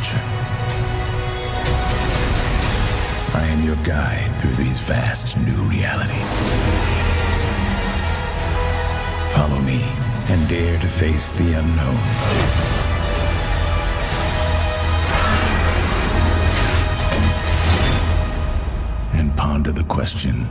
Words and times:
watcher. 0.00 0.22
I 3.34 3.46
am 3.52 3.64
your 3.64 3.76
guide 3.84 4.40
through 4.40 4.52
these 4.52 4.80
vast 4.80 5.36
new 5.36 5.62
realities. 5.68 6.30
Follow 9.34 9.60
me 9.60 9.82
and 10.30 10.48
dare 10.48 10.78
to 10.78 10.86
face 10.86 11.32
the 11.32 11.52
unknown. 11.52 12.00
And 19.12 19.36
ponder 19.36 19.72
the 19.72 19.84
question 19.84 20.46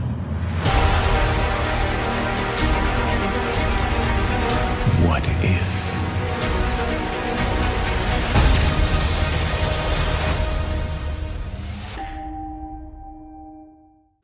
What 5.06 5.24
if? 5.42 5.79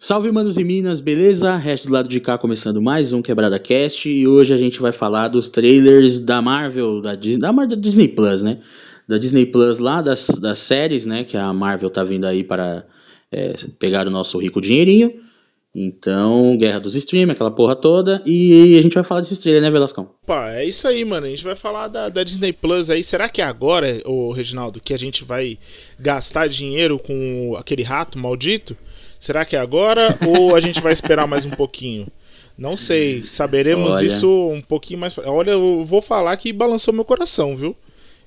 Salve, 0.06 0.30
manos 0.30 0.56
e 0.56 0.62
minas, 0.62 1.00
beleza? 1.00 1.56
Resto 1.56 1.88
do 1.88 1.92
lado 1.92 2.08
de 2.08 2.20
cá 2.20 2.38
começando 2.38 2.80
mais 2.80 3.12
um 3.12 3.20
Quebrada 3.20 3.58
Cast 3.58 4.08
e 4.08 4.24
hoje 4.24 4.54
a 4.54 4.56
gente 4.56 4.80
vai 4.80 4.92
falar 4.92 5.26
dos 5.26 5.48
trailers 5.48 6.20
da 6.20 6.40
Marvel, 6.40 7.00
da, 7.00 7.16
Dis- 7.16 7.36
da, 7.36 7.50
da 7.50 7.74
Disney 7.74 8.06
Plus, 8.06 8.40
né? 8.40 8.60
Da 9.08 9.18
Disney 9.18 9.46
Plus 9.46 9.80
lá, 9.80 10.00
das, 10.00 10.28
das 10.40 10.58
séries, 10.58 11.06
né? 11.06 11.24
Que 11.24 11.36
a 11.36 11.52
Marvel 11.52 11.90
tá 11.90 12.04
vindo 12.04 12.24
aí 12.24 12.44
para 12.44 12.86
é, 13.32 13.54
pegar 13.80 14.06
o 14.06 14.10
nosso 14.10 14.38
rico 14.38 14.60
dinheirinho. 14.60 15.12
Então, 15.74 16.56
Guerra 16.56 16.78
dos 16.78 16.94
Streams, 16.94 17.32
aquela 17.32 17.50
porra 17.50 17.74
toda. 17.74 18.22
E 18.24 18.78
a 18.78 18.82
gente 18.82 18.94
vai 18.94 19.02
falar 19.02 19.22
desses 19.22 19.38
trailers, 19.38 19.64
né, 19.64 19.72
Velascão? 19.72 20.12
Opa, 20.22 20.50
é 20.52 20.64
isso 20.64 20.86
aí, 20.86 21.04
mano. 21.04 21.26
A 21.26 21.30
gente 21.30 21.42
vai 21.42 21.56
falar 21.56 21.88
da, 21.88 22.08
da 22.08 22.22
Disney 22.22 22.52
Plus 22.52 22.90
aí. 22.90 23.02
Será 23.02 23.28
que 23.28 23.42
é 23.42 23.44
agora, 23.44 24.00
ô 24.04 24.30
Reginaldo, 24.30 24.80
que 24.80 24.94
a 24.94 24.98
gente 24.98 25.24
vai 25.24 25.58
gastar 25.98 26.48
dinheiro 26.48 26.96
com 26.96 27.56
aquele 27.58 27.82
rato 27.82 28.16
maldito? 28.20 28.76
Será 29.20 29.44
que 29.44 29.56
é 29.56 29.58
agora 29.58 30.16
ou 30.26 30.54
a 30.54 30.60
gente 30.60 30.80
vai 30.80 30.92
esperar 30.92 31.26
mais 31.26 31.44
um 31.44 31.50
pouquinho? 31.50 32.06
Não 32.56 32.76
sei. 32.76 33.24
Saberemos 33.26 33.96
Olha. 33.96 34.06
isso 34.06 34.28
um 34.50 34.60
pouquinho 34.62 35.00
mais. 35.00 35.12
pra- 35.14 35.30
Olha, 35.30 35.50
eu 35.52 35.84
vou 35.84 36.00
falar 36.00 36.36
que 36.36 36.52
balançou 36.52 36.92
meu 36.94 37.04
coração, 37.04 37.56
viu? 37.56 37.76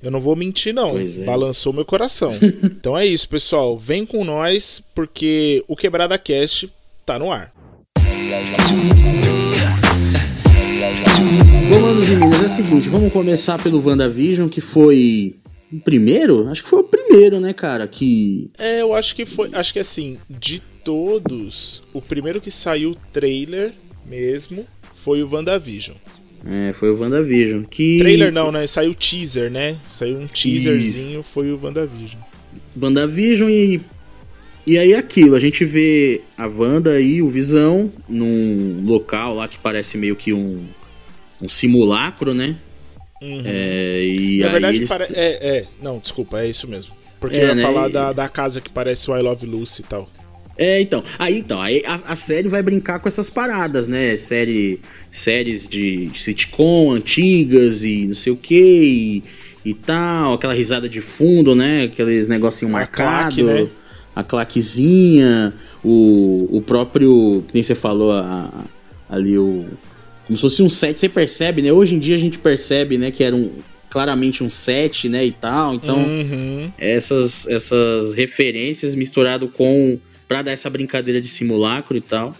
Eu 0.01 0.11
não 0.11 0.21
vou 0.21 0.35
mentir, 0.35 0.73
não. 0.73 0.97
É. 0.97 1.03
Balançou 1.25 1.73
meu 1.73 1.83
coração. 1.85 2.31
então 2.63 2.97
é 2.97 3.05
isso, 3.05 3.27
pessoal. 3.27 3.77
Vem 3.77 4.05
com 4.05 4.23
nós, 4.23 4.81
porque 4.95 5.63
o 5.67 5.75
Quebrada 5.75 6.17
Cast 6.17 6.69
tá 7.05 7.17
no 7.19 7.31
ar. 7.31 7.51
Bom, 11.71 11.79
manos 11.81 12.09
e 12.09 12.15
minas, 12.15 12.41
é 12.41 12.45
o 12.45 12.49
seguinte, 12.49 12.89
vamos 12.89 13.11
começar 13.13 13.61
pelo 13.61 13.85
WandaVision, 13.85 14.47
que 14.49 14.61
foi 14.61 15.35
o 15.71 15.79
primeiro? 15.79 16.47
Acho 16.49 16.63
que 16.63 16.69
foi 16.69 16.79
o 16.79 16.83
primeiro, 16.83 17.39
né, 17.39 17.53
cara? 17.53 17.87
Que 17.87 18.49
É, 18.57 18.81
eu 18.81 18.93
acho 18.93 19.15
que 19.15 19.25
foi. 19.25 19.49
Acho 19.53 19.73
que 19.73 19.79
assim, 19.79 20.17
de 20.29 20.61
todos, 20.83 21.83
o 21.93 22.01
primeiro 22.01 22.41
que 22.41 22.51
saiu 22.51 22.95
trailer 23.13 23.73
mesmo 24.05 24.65
foi 25.03 25.21
o 25.23 25.29
WandaVision. 25.31 25.95
É, 26.45 26.73
foi 26.73 26.89
o 26.89 26.99
WandaVision. 26.99 27.63
Que... 27.63 27.97
Trailer 27.99 28.31
não, 28.31 28.51
né? 28.51 28.65
Saiu 28.65 28.93
teaser, 28.93 29.51
né? 29.51 29.77
Saiu 29.89 30.19
um 30.19 30.27
teaserzinho, 30.27 31.21
foi 31.21 31.51
o 31.51 31.59
WandaVision. 31.61 32.21
WandaVision 32.81 33.49
e. 33.49 33.81
E 34.67 34.77
aí 34.77 34.93
aquilo, 34.93 35.35
a 35.35 35.39
gente 35.39 35.65
vê 35.65 36.21
a 36.37 36.45
Wanda 36.45 36.99
e 37.01 37.23
o 37.23 37.29
Visão 37.29 37.91
num 38.07 38.83
local 38.85 39.33
lá 39.33 39.47
que 39.47 39.57
parece 39.57 39.97
meio 39.97 40.15
que 40.15 40.31
um, 40.31 40.63
um 41.41 41.49
simulacro, 41.49 42.35
né? 42.35 42.55
Uhum. 43.21 43.41
É, 43.45 44.03
e 44.03 44.39
Na 44.39 44.45
aí 44.47 44.51
verdade, 44.51 44.77
eles... 44.77 44.89
pare... 44.89 45.05
é, 45.13 45.57
é. 45.57 45.65
Não, 45.81 45.99
desculpa, 45.99 46.39
é 46.41 46.47
isso 46.47 46.67
mesmo. 46.67 46.93
Porque 47.19 47.35
É, 47.37 47.43
eu 47.43 47.47
ia 47.49 47.55
né, 47.55 47.61
falar 47.61 47.89
da, 47.89 48.13
da 48.13 48.29
casa 48.29 48.61
que 48.61 48.69
parece 48.69 49.09
o 49.11 49.17
I 49.17 49.21
Love 49.21 49.45
Lucy 49.45 49.81
e 49.81 49.85
tal. 49.85 50.09
É, 50.57 50.79
então. 50.81 51.03
Aí, 51.17 51.39
então, 51.39 51.61
aí 51.61 51.83
a, 51.85 51.99
a 52.07 52.15
série 52.15 52.47
vai 52.49 52.61
brincar 52.61 52.99
com 52.99 53.07
essas 53.07 53.29
paradas, 53.29 53.87
né? 53.87 54.15
Série, 54.17 54.79
séries 55.11 55.67
de 55.67 56.09
sitcom 56.13 56.91
antigas 56.91 57.83
e 57.83 58.07
não 58.07 58.13
sei 58.15 58.33
o 58.33 58.37
que 58.37 59.23
e, 59.65 59.69
e 59.69 59.73
tal, 59.73 60.33
aquela 60.33 60.53
risada 60.53 60.87
de 60.89 60.99
fundo, 61.01 61.55
né? 61.55 61.83
Aqueles 61.85 62.27
negocinho 62.27 62.69
A 62.71 62.73
marcado, 62.73 63.35
claque, 63.35 63.43
né? 63.43 63.69
a 64.15 64.23
claquezinha, 64.23 65.53
o, 65.83 66.47
o 66.51 66.61
próprio, 66.61 67.43
que 67.47 67.53
nem 67.53 67.63
você 67.63 67.75
falou, 67.75 68.11
a- 68.11 68.49
a- 69.09 69.15
ali 69.15 69.37
o 69.37 69.65
como 70.29 70.37
se 70.37 70.41
fosse 70.41 70.61
um 70.61 70.69
set, 70.69 70.99
você 70.99 71.09
percebe, 71.09 71.59
né? 71.63 71.73
Hoje 71.73 71.95
em 71.95 71.99
dia 71.99 72.15
a 72.15 72.19
gente 72.19 72.37
percebe, 72.37 72.99
né, 72.99 73.09
que 73.09 73.23
era 73.23 73.35
um 73.35 73.51
claramente 73.89 74.43
um 74.43 74.49
set, 74.51 75.09
né, 75.09 75.25
e 75.25 75.31
tal. 75.31 75.73
Então, 75.73 76.03
Uhum. 76.03 76.69
essas, 76.77 77.47
essas 77.47 78.13
referências 78.13 78.93
misturado 78.93 79.47
com 79.47 79.97
pra 80.27 80.43
dar 80.43 80.51
essa 80.51 80.69
brincadeira 80.69 81.19
de 81.19 81.27
simulacro 81.27 81.97
e 81.97 82.01
tal. 82.01 82.35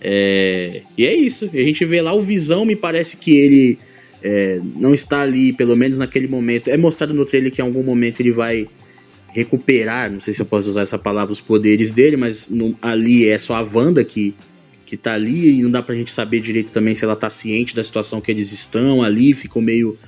É, 0.00 0.80
e 0.96 1.06
é 1.06 1.14
isso. 1.14 1.50
A 1.52 1.60
gente 1.60 1.84
vê 1.84 2.00
lá 2.00 2.14
o 2.14 2.20
Visão, 2.22 2.64
me 2.64 2.74
parece 2.74 3.18
que 3.18 3.36
ele 3.36 3.78
é, 4.22 4.58
não 4.74 4.94
está 4.94 5.20
ali, 5.20 5.52
pelo 5.52 5.76
menos 5.76 5.98
naquele 5.98 6.28
momento. 6.28 6.68
É 6.70 6.78
mostrado 6.78 7.12
no 7.12 7.26
trailer 7.26 7.52
que 7.52 7.60
em 7.60 7.64
algum 7.64 7.82
momento 7.82 8.20
ele 8.20 8.32
vai 8.32 8.66
recuperar, 9.28 10.10
não 10.10 10.20
sei 10.20 10.32
se 10.32 10.40
eu 10.40 10.46
posso 10.46 10.70
usar 10.70 10.80
essa 10.80 10.98
palavra, 10.98 11.30
os 11.32 11.40
poderes 11.42 11.92
dele, 11.92 12.16
mas 12.16 12.48
no- 12.48 12.74
ali 12.80 13.28
é 13.28 13.36
só 13.36 13.54
a 13.56 13.60
Wanda 13.62 14.02
que, 14.02 14.34
que 14.86 14.96
tá 14.96 15.14
ali 15.14 15.58
e 15.58 15.62
não 15.62 15.70
dá 15.70 15.82
pra 15.82 15.94
gente 15.94 16.10
saber 16.10 16.40
direito 16.40 16.70
também 16.72 16.94
se 16.94 17.04
ela 17.04 17.16
tá 17.16 17.28
ciente 17.28 17.74
da 17.74 17.82
situação 17.84 18.20
que 18.20 18.30
eles 18.30 18.52
estão 18.52 19.02
ali, 19.02 19.34
ficou 19.34 19.60
meio 19.60 19.98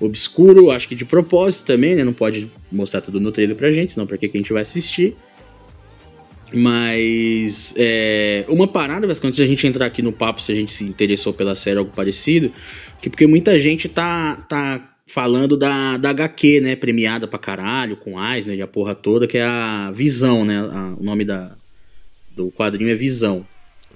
obscuro, 0.00 0.70
acho 0.70 0.88
que 0.88 0.94
de 0.94 1.04
propósito 1.06 1.64
também, 1.64 1.94
né? 1.94 2.04
Não 2.04 2.12
pode 2.12 2.50
mostrar 2.70 3.00
tudo 3.00 3.20
no 3.20 3.32
trailer 3.32 3.56
pra 3.56 3.70
gente, 3.70 3.92
senão 3.92 4.06
pra 4.06 4.18
que 4.18 4.26
a 4.26 4.30
gente 4.30 4.52
vai 4.52 4.62
assistir. 4.62 5.16
Mas 6.52 7.74
é, 7.76 8.44
uma 8.48 8.68
parada, 8.68 9.06
mas 9.06 9.22
antes 9.24 9.38
da 9.38 9.46
gente 9.46 9.66
entrar 9.66 9.86
aqui 9.86 10.00
no 10.02 10.12
papo, 10.12 10.42
se 10.42 10.52
a 10.52 10.54
gente 10.54 10.72
se 10.72 10.84
interessou 10.84 11.32
pela 11.32 11.54
série 11.54 11.78
algo 11.78 11.90
parecido, 11.90 12.52
que 13.00 13.10
porque 13.10 13.26
muita 13.26 13.58
gente 13.58 13.88
tá, 13.88 14.36
tá 14.48 14.96
falando 15.06 15.56
da, 15.56 15.96
da 15.96 16.10
HQ, 16.10 16.60
né? 16.60 16.76
Premiada 16.76 17.26
pra 17.26 17.38
caralho, 17.38 17.96
com 17.96 18.20
Eisner 18.22 18.56
e 18.58 18.62
a 18.62 18.66
porra 18.66 18.94
toda, 18.94 19.26
que 19.26 19.38
é 19.38 19.42
a 19.44 19.90
Visão, 19.92 20.44
né? 20.44 20.58
a- 20.58 20.94
o 20.98 21.02
nome 21.02 21.24
da, 21.24 21.56
do 22.34 22.50
quadrinho 22.52 22.90
é 22.90 22.94
Visão. 22.94 23.46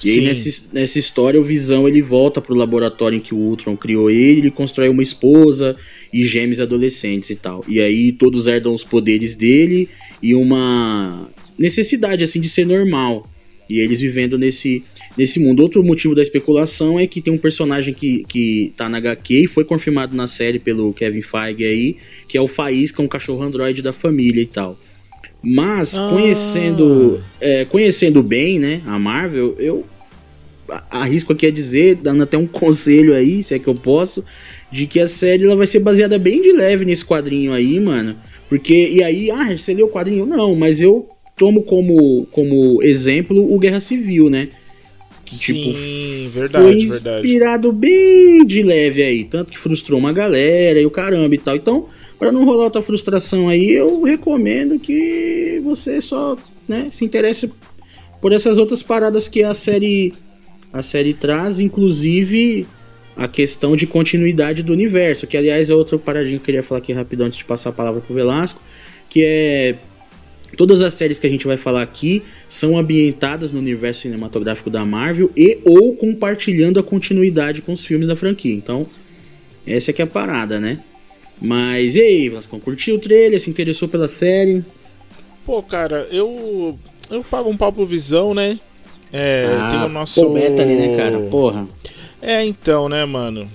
E 0.03 0.11
aí 0.11 0.21
nessa, 0.23 0.69
nessa 0.73 0.99
história 0.99 1.41
o 1.41 1.45
Visão 1.45 1.87
ele 1.87 2.01
volta 2.01 2.41
pro 2.41 2.55
laboratório 2.55 3.17
em 3.17 3.21
que 3.21 3.35
o 3.35 3.39
Ultron 3.39 3.77
criou 3.77 4.11
ele, 4.11 4.41
ele 4.41 4.51
constrói 4.51 4.89
uma 4.89 5.03
esposa 5.03 5.77
e 6.13 6.25
gêmeos 6.25 6.61
adolescentes 6.61 7.31
e 7.31 7.37
tal. 7.37 7.65
E 7.69 7.81
aí 7.81 8.13
todos 8.13 8.47
herdam 8.47 8.75
os 8.75 8.85
poderes 8.85 9.35
dele 9.35 9.89
e 10.23 10.35
uma 10.35 11.29
necessidade 11.59 12.25
assim 12.25 12.41
de 12.41 12.49
ser 12.49 12.67
normal. 12.67 13.29
E 13.69 13.79
eles 13.79 14.01
vivendo 14.01 14.37
nesse, 14.37 14.83
nesse 15.17 15.39
mundo. 15.39 15.61
Outro 15.61 15.85
motivo 15.85 16.13
da 16.13 16.23
especulação 16.23 16.99
é 16.99 17.07
que 17.07 17.21
tem 17.21 17.33
um 17.33 17.39
personagem 17.39 17.95
que, 17.95 18.25
que 18.25 18.73
tá 18.77 18.89
na 18.89 18.99
HQ 18.99 19.45
e 19.45 19.47
foi 19.47 19.65
confirmado 19.65 20.17
na 20.17 20.27
série 20.27 20.59
pelo 20.59 20.93
Kevin 20.93 21.23
Feige 21.23 21.65
aí, 21.65 21.97
que 22.27 22.37
é 22.37 22.41
o 22.41 22.49
Faísca, 22.49 23.01
um 23.01 23.07
cachorro 23.07 23.43
androide 23.45 23.81
da 23.81 23.93
família 23.93 24.43
e 24.43 24.47
tal. 24.47 24.77
Mas, 25.43 25.97
Ah. 25.97 26.09
conhecendo 26.11 27.23
é, 27.41 27.65
conhecendo 27.65 28.23
bem, 28.23 28.59
né, 28.59 28.83
a 28.87 28.99
Marvel, 28.99 29.57
eu 29.59 29.85
arrisco 30.91 31.33
aqui 31.33 31.47
a 31.47 31.51
dizer, 31.51 31.97
dando 31.97 32.23
até 32.23 32.37
um 32.37 32.47
conselho 32.49 33.15
aí, 33.15 33.43
se 33.43 33.55
é 33.55 33.59
que 33.59 33.69
eu 33.69 33.75
posso, 33.75 34.25
de 34.71 34.87
que 34.87 35.01
a 35.01 35.09
série 35.09 35.45
ela 35.45 35.57
vai 35.57 35.67
ser 35.67 35.81
baseada 35.81 36.19
bem 36.19 36.43
de 36.43 36.53
leve 36.53 36.85
nesse 36.85 37.05
quadrinho 37.05 37.53
aí, 37.53 37.81
mano. 37.81 38.15
Porque, 38.49 38.91
e 38.93 39.03
aí, 39.03 39.31
ah, 39.31 39.57
você 39.57 39.73
leu 39.75 39.87
o 39.87 39.91
quadrinho? 39.91 40.27
Não, 40.27 40.55
mas 40.55 40.81
eu 40.83 41.07
tomo 41.39 41.63
como, 41.63 42.27
como 42.31 42.83
exemplo 42.83 43.53
o 43.55 43.59
Guerra 43.59 43.81
Civil, 43.81 44.29
né? 44.29 44.49
Que, 45.25 45.35
Sim, 45.37 45.73
foi 45.73 46.41
verdade, 46.41 46.87
verdade. 46.87 47.27
inspirado 47.27 47.73
bem 47.73 48.45
de 48.45 48.63
leve 48.63 49.03
aí, 49.03 49.25
tanto 49.25 49.53
que 49.53 49.59
frustrou 49.59 49.99
uma 49.99 50.13
galera 50.13 50.81
e 50.81 50.85
o 50.87 50.91
caramba 50.91 51.33
e 51.35 51.39
tal. 51.39 51.55
Então, 51.55 51.87
pra 52.21 52.31
não 52.31 52.45
rolar 52.45 52.65
outra 52.65 52.83
frustração 52.83 53.49
aí, 53.49 53.73
eu 53.73 54.03
recomendo 54.03 54.79
que 54.79 55.61
você 55.65 56.01
só, 56.03 56.37
né, 56.69 56.89
se 56.91 57.05
interesse 57.05 57.51
por 58.21 58.33
essas 58.33 58.59
outras 58.59 58.83
paradas 58.83 59.27
que 59.27 59.43
a 59.43 59.55
série 59.55 60.13
a 60.73 60.83
série 60.83 61.15
traz, 61.15 61.59
inclusive 61.59 62.67
a 63.17 63.27
questão 63.27 63.75
de 63.75 63.87
continuidade 63.87 64.63
do 64.63 64.73
universo, 64.73 65.27
que 65.27 65.37
aliás 65.37 65.69
é 65.69 65.75
outra 65.75 65.99
paradinha 65.99 66.37
que 66.37 66.43
eu 66.43 66.47
queria 66.47 66.63
falar 66.63 66.79
aqui 66.79 66.93
rapidão 66.93 67.27
antes 67.27 67.39
de 67.39 67.45
passar 67.45 67.71
a 67.71 67.73
palavra 67.73 68.01
pro 68.01 68.15
Velasco, 68.15 68.63
que 69.09 69.25
é 69.25 69.75
Todas 70.57 70.81
as 70.83 70.95
séries 70.95 71.19
que 71.19 71.27
a 71.27 71.31
gente 71.31 71.47
vai 71.47 71.57
falar 71.57 71.83
aqui 71.83 72.25
são 72.49 72.77
ambientadas 72.77 73.53
no 73.53 73.61
universo 73.61 74.03
cinematográfico 74.03 74.69
da 74.69 74.85
Marvel 74.85 75.31
e 75.37 75.61
ou 75.65 75.95
compartilhando 75.95 76.81
a 76.81 76.83
continuidade 76.83 77.63
com 77.63 77.73
os 77.73 77.85
filmes 77.85 78.09
da 78.09 78.17
franquia. 78.17 78.53
Então, 78.53 78.85
essa 79.65 79.91
é 79.91 79.95
que 79.95 80.03
é 80.03 80.05
a 80.05 80.09
parada, 80.09 80.59
né? 80.59 80.81
Mas 81.41 81.95
e 81.97 82.01
aí, 82.01 82.29
Vascão, 82.29 82.61
curtiu 82.61 82.97
o 82.97 82.99
trailer? 82.99 83.41
Se 83.41 83.49
interessou 83.49 83.89
pela 83.89 84.07
série? 84.09 84.65
Pô, 85.45 85.63
cara, 85.63 86.07
eu. 86.11 86.79
Eu 87.11 87.25
pago 87.25 87.49
um 87.49 87.57
pau 87.57 87.73
pro 87.73 87.87
Visão, 87.87 88.35
né? 88.35 88.59
É, 89.13 89.47
tem 89.71 89.81
o 89.83 89.89
nosso. 89.89 90.21
Ah, 90.21 90.25
Paul 90.25 90.35
Bettany, 90.35 90.77
né, 90.77 90.97
cara? 90.97 91.19
Porra. 91.21 91.67
É, 92.23 92.45
então, 92.45 92.89
né, 92.89 93.05
mano? 93.05 93.51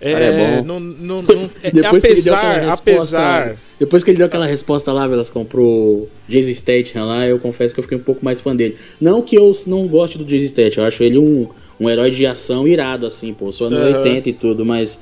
É, 0.00 0.12
Cara, 0.12 0.24
é 0.24 0.32
bom. 0.32 0.64
não, 0.64 0.80
não, 0.80 1.22
não- 1.22 1.50
é- 1.62 1.70
Depois 1.70 2.04
apesar, 2.04 2.52
resposta, 2.60 2.72
apesar. 2.72 3.56
depois 3.78 4.02
que 4.02 4.10
ele 4.10 4.18
deu 4.18 4.26
aquela 4.26 4.46
resposta 4.46 4.92
lá, 4.92 5.06
Velascão, 5.06 5.44
pro 5.44 6.08
Jason 6.28 6.54
Statham 6.54 7.04
lá, 7.04 7.26
eu 7.26 7.38
confesso 7.38 7.74
que 7.74 7.80
eu 7.80 7.82
fiquei 7.82 7.98
um 7.98 8.02
pouco 8.02 8.24
mais 8.24 8.40
fã 8.40 8.56
dele. 8.56 8.76
Não 9.00 9.20
que 9.20 9.36
eu 9.36 9.52
não 9.66 9.86
goste 9.86 10.16
do 10.16 10.24
Jason 10.24 10.46
Statham, 10.48 10.82
eu 10.84 10.88
acho 10.88 11.02
ele 11.02 11.18
um, 11.18 11.48
um 11.78 11.90
herói 11.90 12.10
de 12.10 12.24
ação 12.26 12.66
irado, 12.66 13.04
assim, 13.06 13.34
pô, 13.34 13.52
sou 13.52 13.66
anos 13.66 13.82
Aham. 13.82 13.96
80 13.96 14.30
e 14.30 14.32
tudo, 14.32 14.64
mas 14.64 15.00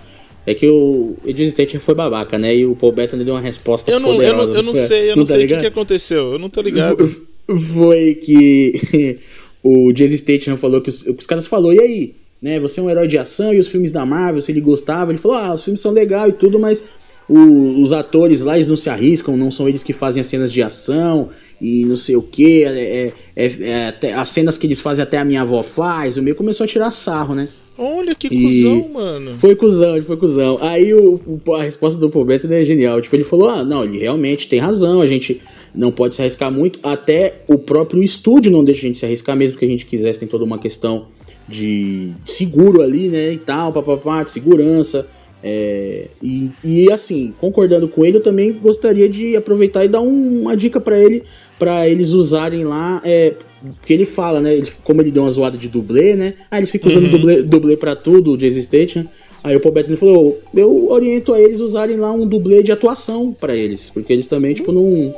é 0.51 0.55
que 0.55 0.67
o, 0.69 1.17
Jason 1.27 1.51
Statham 1.51 1.81
foi 1.81 1.95
babaca, 1.95 2.39
né, 2.39 2.57
e 2.57 2.65
o 2.67 2.75
Paul 2.75 2.93
Bettany 2.93 3.25
deu 3.25 3.35
uma 3.35 3.41
resposta 3.41 3.91
Eu 3.91 4.01
não, 4.01 4.11
eu 4.11 4.15
poderosa, 4.17 4.47
não, 4.53 4.55
eu 4.57 4.63
não 4.63 4.75
sei, 4.75 5.11
eu 5.11 5.17
não, 5.17 5.25
tá 5.25 5.35
sei 5.35 5.45
o 5.45 5.49
que, 5.49 5.57
que 5.59 5.67
aconteceu. 5.67 6.33
Eu 6.33 6.39
não 6.39 6.49
tô 6.49 6.61
ligado. 6.63 7.09
foi 7.75 8.15
que 8.15 9.19
o 9.63 9.93
Jason 9.93 10.17
Statham 10.17 10.57
falou 10.57 10.81
que 10.81 10.91
os, 10.91 11.03
os 11.07 11.27
caras 11.27 11.47
falou 11.47 11.73
e 11.73 11.81
aí, 11.81 12.15
né, 12.41 12.59
você 12.61 12.81
é 12.81 12.83
um 12.83 12.91
herói 12.91 13.09
de 13.09 13.19
ação 13.19 13.53
e 13.53 13.59
os 13.59 13.69
filmes 13.69 13.91
da 13.91 14.07
Marvel, 14.07 14.41
se 14.41 14.53
ele 14.53 14.61
gostava, 14.61 15.11
ele 15.11 15.19
falou, 15.19 15.37
ah, 15.37 15.55
os 15.55 15.65
filmes 15.65 15.81
são 15.81 15.93
legais 15.93 16.31
e 16.31 16.37
tudo, 16.37 16.59
mas 16.59 16.85
o- 17.29 17.83
os 17.83 17.93
atores 17.93 18.41
lá, 18.41 18.57
eles 18.57 18.69
não 18.69 18.77
se 18.77 18.89
arriscam, 18.89 19.37
não 19.37 19.51
são 19.51 19.69
eles 19.69 19.83
que 19.83 19.93
fazem 19.93 20.21
as 20.21 20.27
cenas 20.27 20.51
de 20.53 20.63
ação 20.63 21.29
e 21.61 21.85
não 21.85 21.97
sei 21.97 22.17
o 22.17 22.23
que, 22.23 22.65
é, 22.65 23.13
é- 23.37 23.47
é- 23.47 23.95
é 24.03 24.13
as 24.15 24.29
cenas 24.31 24.57
que 24.57 24.67
eles 24.67 24.81
fazem 24.81 25.03
até 25.03 25.19
a 25.19 25.25
minha 25.25 25.43
avó 25.43 25.63
faz, 25.63 26.17
o 26.17 26.23
meio 26.23 26.35
começou 26.37 26.65
a 26.65 26.67
tirar 26.69 26.91
sarro, 26.91 27.35
né? 27.35 27.49
Olha 27.79 28.15
que 28.15 28.27
E- 28.27 28.43
cuzão, 28.43 28.89
mano. 28.93 29.39
Foi 29.39 29.55
cuzão, 29.55 29.95
ele 29.97 30.05
foi 30.05 30.17
cuzão. 30.17 30.59
Aí 30.61 30.93
o, 30.93 31.21
o- 31.47 31.55
a 31.55 31.63
resposta 31.63 31.99
do 31.99 32.11
Paul 32.11 32.25
Bettany 32.25 32.55
é 32.57 32.65
genial. 32.65 33.01
Tipo, 33.01 33.15
ele 33.17 33.25
falou: 33.25 33.49
ah, 33.49 33.65
não, 33.65 33.85
ele 33.85 33.99
realmente 33.99 34.49
tem 34.49 34.59
razão, 34.59 35.01
a 35.01 35.07
gente 35.07 35.41
não 35.75 35.93
pode 35.93 36.15
se 36.17 36.21
arriscar 36.23 36.51
muito. 36.53 36.79
Até 36.83 37.43
o 37.49 37.57
próprio 37.59 38.03
estúdio 38.03 38.51
não 38.51 38.65
deixa 38.65 38.81
a 38.81 38.87
gente 38.89 38.99
se 38.99 39.05
arriscar, 39.07 39.37
mesmo 39.37 39.57
que 39.57 39.65
a 39.65 39.69
gente 39.69 39.87
quisesse. 39.87 40.19
Tem 40.19 40.29
toda 40.29 40.45
uma 40.45 40.59
questão 40.59 41.07
de 41.49 42.11
seguro 42.27 42.83
ali, 42.83 43.09
né? 43.09 43.33
E 43.33 43.39
tal, 43.39 43.73
papapá, 43.73 44.23
de 44.23 44.31
segurança. 44.31 45.07
É, 45.41 46.09
e, 46.21 46.51
e 46.65 46.91
assim, 46.93 47.33
concordando 47.41 47.87
com 47.87 48.05
ele, 48.05 48.17
eu 48.17 48.23
também 48.23 48.53
gostaria 48.53 49.09
de 49.09 49.37
aproveitar 49.37 49.85
e 49.85 49.89
dar 49.89 50.01
um- 50.01 50.41
uma 50.43 50.57
dica 50.57 50.81
pra 50.81 50.99
ele, 51.01 51.23
para 51.59 51.89
eles 51.89 52.11
usarem 52.11 52.65
lá, 52.65 53.01
é, 53.05 53.35
porque 53.77 53.93
ele 53.93 54.05
fala, 54.07 54.41
né, 54.41 54.61
como 54.85 55.01
ele 55.03 55.11
deu 55.11 55.23
uma 55.23 55.31
zoada 55.31 55.59
de 55.59 55.69
dublê, 55.69 56.15
né, 56.15 56.35
ah, 56.51 56.59
eles 56.59 56.71
ficam 56.71 56.89
usando 56.89 57.05
Uhum. 57.05 57.11
dublê, 57.11 57.43
dublê 57.43 57.77
pra 57.77 57.97
tudo, 57.97 58.33
o 58.33 58.37
Jason 58.37 58.63
Statham, 58.63 59.07
aí 59.43 59.57
o 59.57 59.61
Paul 59.61 59.75
Bettany 59.75 59.97
falou, 59.97 60.39
eu 60.55 60.89
oriento 60.91 61.33
a 61.35 61.41
eles 61.41 61.61
usarem 61.61 61.97
lá 61.97 62.13
um 62.13 62.27
dublê 62.27 62.63
de 62.63 62.71
atuação 62.73 63.33
pra 63.39 63.57
eles, 63.57 63.91
porque 63.91 64.13
eles 64.13 64.27
também, 64.27 64.55
tipo, 64.55 64.71
não, 64.73 65.13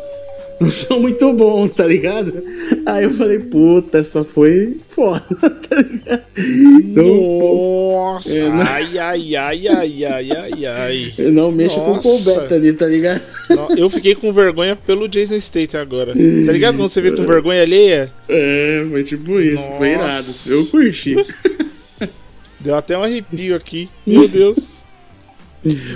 não 0.63 0.71
são 0.71 1.01
muito 1.01 1.33
bons, 1.33 1.71
tá 1.71 1.87
ligado? 1.87 2.43
Aí 2.87 3.05
eu 3.05 3.11
falei, 3.15 3.39
puta, 3.39 3.99
essa 3.99 4.23
foi 4.25 4.77
foda, 4.89 5.25
tá 5.69 5.77
ligado? 5.77 6.23
Então, 6.81 7.07
Nossa! 7.93 8.39
Não- 8.39 8.61
Ai, 8.63 8.99
ai, 8.99 9.37
ai, 9.37 9.69
ai, 9.69 10.05
ai, 10.05 10.31
ai, 10.33 10.67
ai. 10.67 11.13
não 11.33 11.51
mexa 11.51 11.77
com 11.77 11.93
o 11.93 12.03
Paul 12.03 12.13
Nossa. 12.13 12.41
Bettany, 12.43 12.73
tá 12.75 12.87
ligado? 12.87 13.23
Não, 13.49 13.71
Eu 13.77 13.89
fiquei 13.91 14.15
com 14.15 14.33
vergonha 14.33 14.77
pelo 14.77 15.09
Jason 15.09 15.41
Statham 15.41 15.81
agora. 15.81 16.13
Tá 16.13 16.53
ligado 16.53 16.77
quando 16.77 16.89
você 16.91 17.01
vê 17.01 17.13
com 17.13 17.23
vergonha 17.25 17.63
alheia? 17.63 18.11
É, 18.29 18.85
foi 18.91 19.03
tipo 19.03 19.41
isso, 19.41 19.65
foi 19.79 19.89
irado. 19.93 20.09
Nossa. 20.15 20.53
Eu 20.53 20.67
curti. 20.67 21.17
Deu 22.61 22.75
até 22.75 22.97
um 22.99 23.03
arrepio 23.03 23.57
aqui. 23.57 23.89
Meu 24.07 24.29
Deus. 24.29 24.80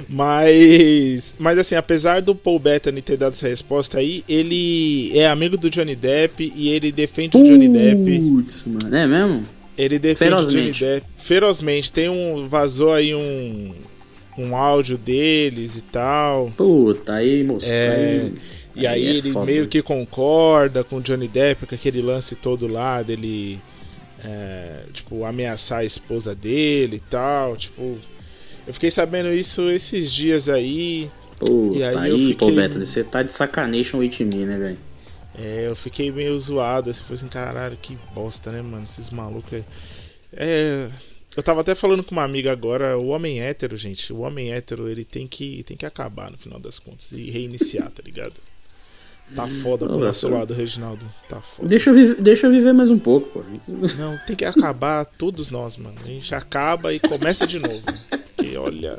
Mas, 0.08 1.34
mas 1.38 1.58
assim, 1.58 1.74
apesar 1.74 2.20
do 2.20 2.34
Paul 2.34 2.58
Bettany 2.58 3.00
ter 3.02 3.16
dado 3.16 3.32
essa 3.32 3.48
resposta 3.48 3.98
aí, 3.98 4.24
ele 4.28 5.16
é 5.16 5.26
amigo 5.28 5.56
do 5.56 5.70
Johnny 5.70 5.96
Depp 5.96 6.52
e 6.54 6.68
ele 6.68 6.92
defende 6.92 7.36
o 7.36 7.42
Johnny 7.42 7.68
Depp. 7.68 8.20
Putz, 8.20 8.66
mano, 8.66 8.96
é 8.96 9.06
mesmo? 9.06 9.44
Ele 9.76 9.98
defende 9.98 10.32
o 10.32 10.36
Johnny 10.36 10.52
Ferozmente. 10.52 10.84
Depp 10.84 11.06
ferozmente. 11.18 11.92
Tem 11.92 12.08
um 12.08 12.46
vazou 12.48 12.92
aí 12.92 13.14
um 13.14 13.74
um 14.36 14.56
áudio 14.56 14.98
deles 14.98 15.76
e 15.76 15.80
tal. 15.82 16.52
Puta, 16.56 17.14
aí, 17.14 17.44
moço. 17.44 17.68
É, 17.70 18.30
E 18.74 18.86
aí, 18.86 18.94
aí 19.02 19.06
é 19.06 19.10
ele 19.18 19.30
foda. 19.30 19.46
meio 19.46 19.68
que 19.68 19.80
concorda 19.80 20.82
com 20.82 20.96
o 20.96 21.00
Johnny 21.00 21.28
Depp, 21.28 21.66
com 21.66 21.74
aquele 21.74 22.02
lance 22.02 22.34
todo 22.34 22.66
lá 22.66 23.00
dele, 23.02 23.60
é, 24.24 24.80
tipo, 24.92 25.24
ameaçar 25.24 25.78
a 25.80 25.84
esposa 25.84 26.34
dele 26.34 26.96
e 26.96 27.00
tal, 27.00 27.56
tipo... 27.56 27.96
Eu 28.66 28.72
fiquei 28.74 28.90
sabendo 28.90 29.32
isso 29.32 29.68
esses 29.70 30.12
dias 30.12 30.48
aí, 30.48 31.10
Puta, 31.38 31.78
E 31.78 31.84
aí 31.84 31.96
aí, 31.96 32.10
eu 32.10 32.18
fiquei- 32.18 32.34
Paul 32.36 32.54
Bettany, 32.54 32.86
você 32.86 33.02
tá 33.04 33.22
de 33.22 33.32
sacanation 33.32 33.98
with 33.98 34.16
me, 34.20 34.44
né, 34.44 34.56
velho? 34.56 34.78
é, 35.36 35.66
eu 35.66 35.74
fiquei 35.74 36.10
meio 36.12 36.38
zoado, 36.38 36.90
assim, 36.90 37.02
foi 37.02 37.16
assim, 37.16 37.26
caralho, 37.28 37.76
que 37.80 37.98
bosta, 38.14 38.52
né, 38.52 38.62
mano, 38.62 38.84
esses 38.84 39.10
malucos 39.10 39.52
aí. 39.52 39.64
É... 40.32 40.88
Eu 41.36 41.42
tava 41.42 41.62
até 41.62 41.74
falando 41.74 42.04
com 42.04 42.12
uma 42.12 42.22
amiga 42.22 42.52
agora, 42.52 42.96
o 42.96 43.08
homem 43.08 43.40
hétero, 43.40 43.76
gente, 43.76 44.12
o 44.12 44.20
homem 44.20 44.52
hétero, 44.52 44.88
ele 44.88 45.04
tem 45.04 45.26
que, 45.26 45.64
tem 45.64 45.76
que 45.76 45.84
acabar 45.84 46.30
no 46.30 46.38
final 46.38 46.60
das 46.60 46.78
contas 46.78 47.10
e 47.10 47.28
reiniciar, 47.28 47.90
tá 47.90 48.00
ligado? 48.04 48.34
Tá 49.34 49.46
foda 49.62 49.86
pro 49.86 49.98
nosso 49.98 50.28
lado, 50.28 50.52
Reginaldo, 50.54 51.04
tá 51.28 51.40
foda. 51.40 51.68
Deixa 51.68 51.90
eu, 51.90 51.94
viver, 51.94 52.22
deixa 52.22 52.46
eu 52.46 52.50
viver 52.52 52.72
mais 52.72 52.90
um 52.90 52.98
pouco, 52.98 53.28
pô. 53.30 53.42
Não, 53.98 54.16
tem 54.26 54.36
que 54.36 54.44
acabar 54.44 55.04
todos 55.06 55.50
nós, 55.50 55.76
mano. 55.76 55.96
A 56.04 56.06
gente 56.06 56.34
acaba 56.34 56.92
e 56.92 57.00
começa 57.00 57.46
de 57.46 57.58
novo. 57.58 57.82
Porque, 58.36 58.56
olha. 58.56 58.98